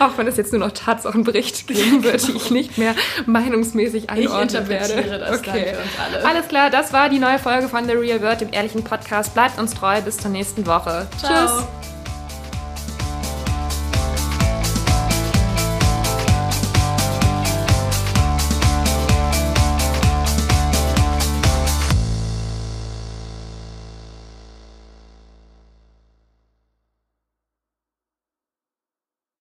Auch 0.00 0.16
wenn 0.16 0.26
es 0.26 0.36
jetzt 0.36 0.52
nur 0.52 0.60
noch 0.60 0.72
Tatsachenberichte 0.72 1.72
geben 1.72 2.02
wird, 2.02 2.26
die 2.26 2.32
ich 2.32 2.50
nicht 2.50 2.78
mehr 2.78 2.94
meinungsmäßig 3.26 4.10
einordnen 4.10 4.68
werde. 4.68 4.92
interpretiere 4.94 5.18
das 5.18 5.42
dann 5.42 5.54
für 5.54 5.60
uns 5.60 5.90
alle. 5.98 6.24
Alles 6.24 6.48
klar, 6.48 6.70
das 6.70 6.92
war 6.92 7.08
die 7.08 7.18
neue 7.18 7.38
Folge 7.38 7.68
von 7.68 7.86
The 7.86 7.92
Real 7.92 8.22
World, 8.22 8.40
dem 8.40 8.52
ehrlichen 8.52 8.84
Podcast. 8.84 9.34
Bleibt 9.34 9.58
uns 9.58 9.74
treu, 9.74 10.00
bis 10.00 10.16
zur 10.16 10.30
nächsten 10.30 10.66
Woche. 10.66 11.06
Ciao. 11.18 11.58
Tschüss. 11.58 11.87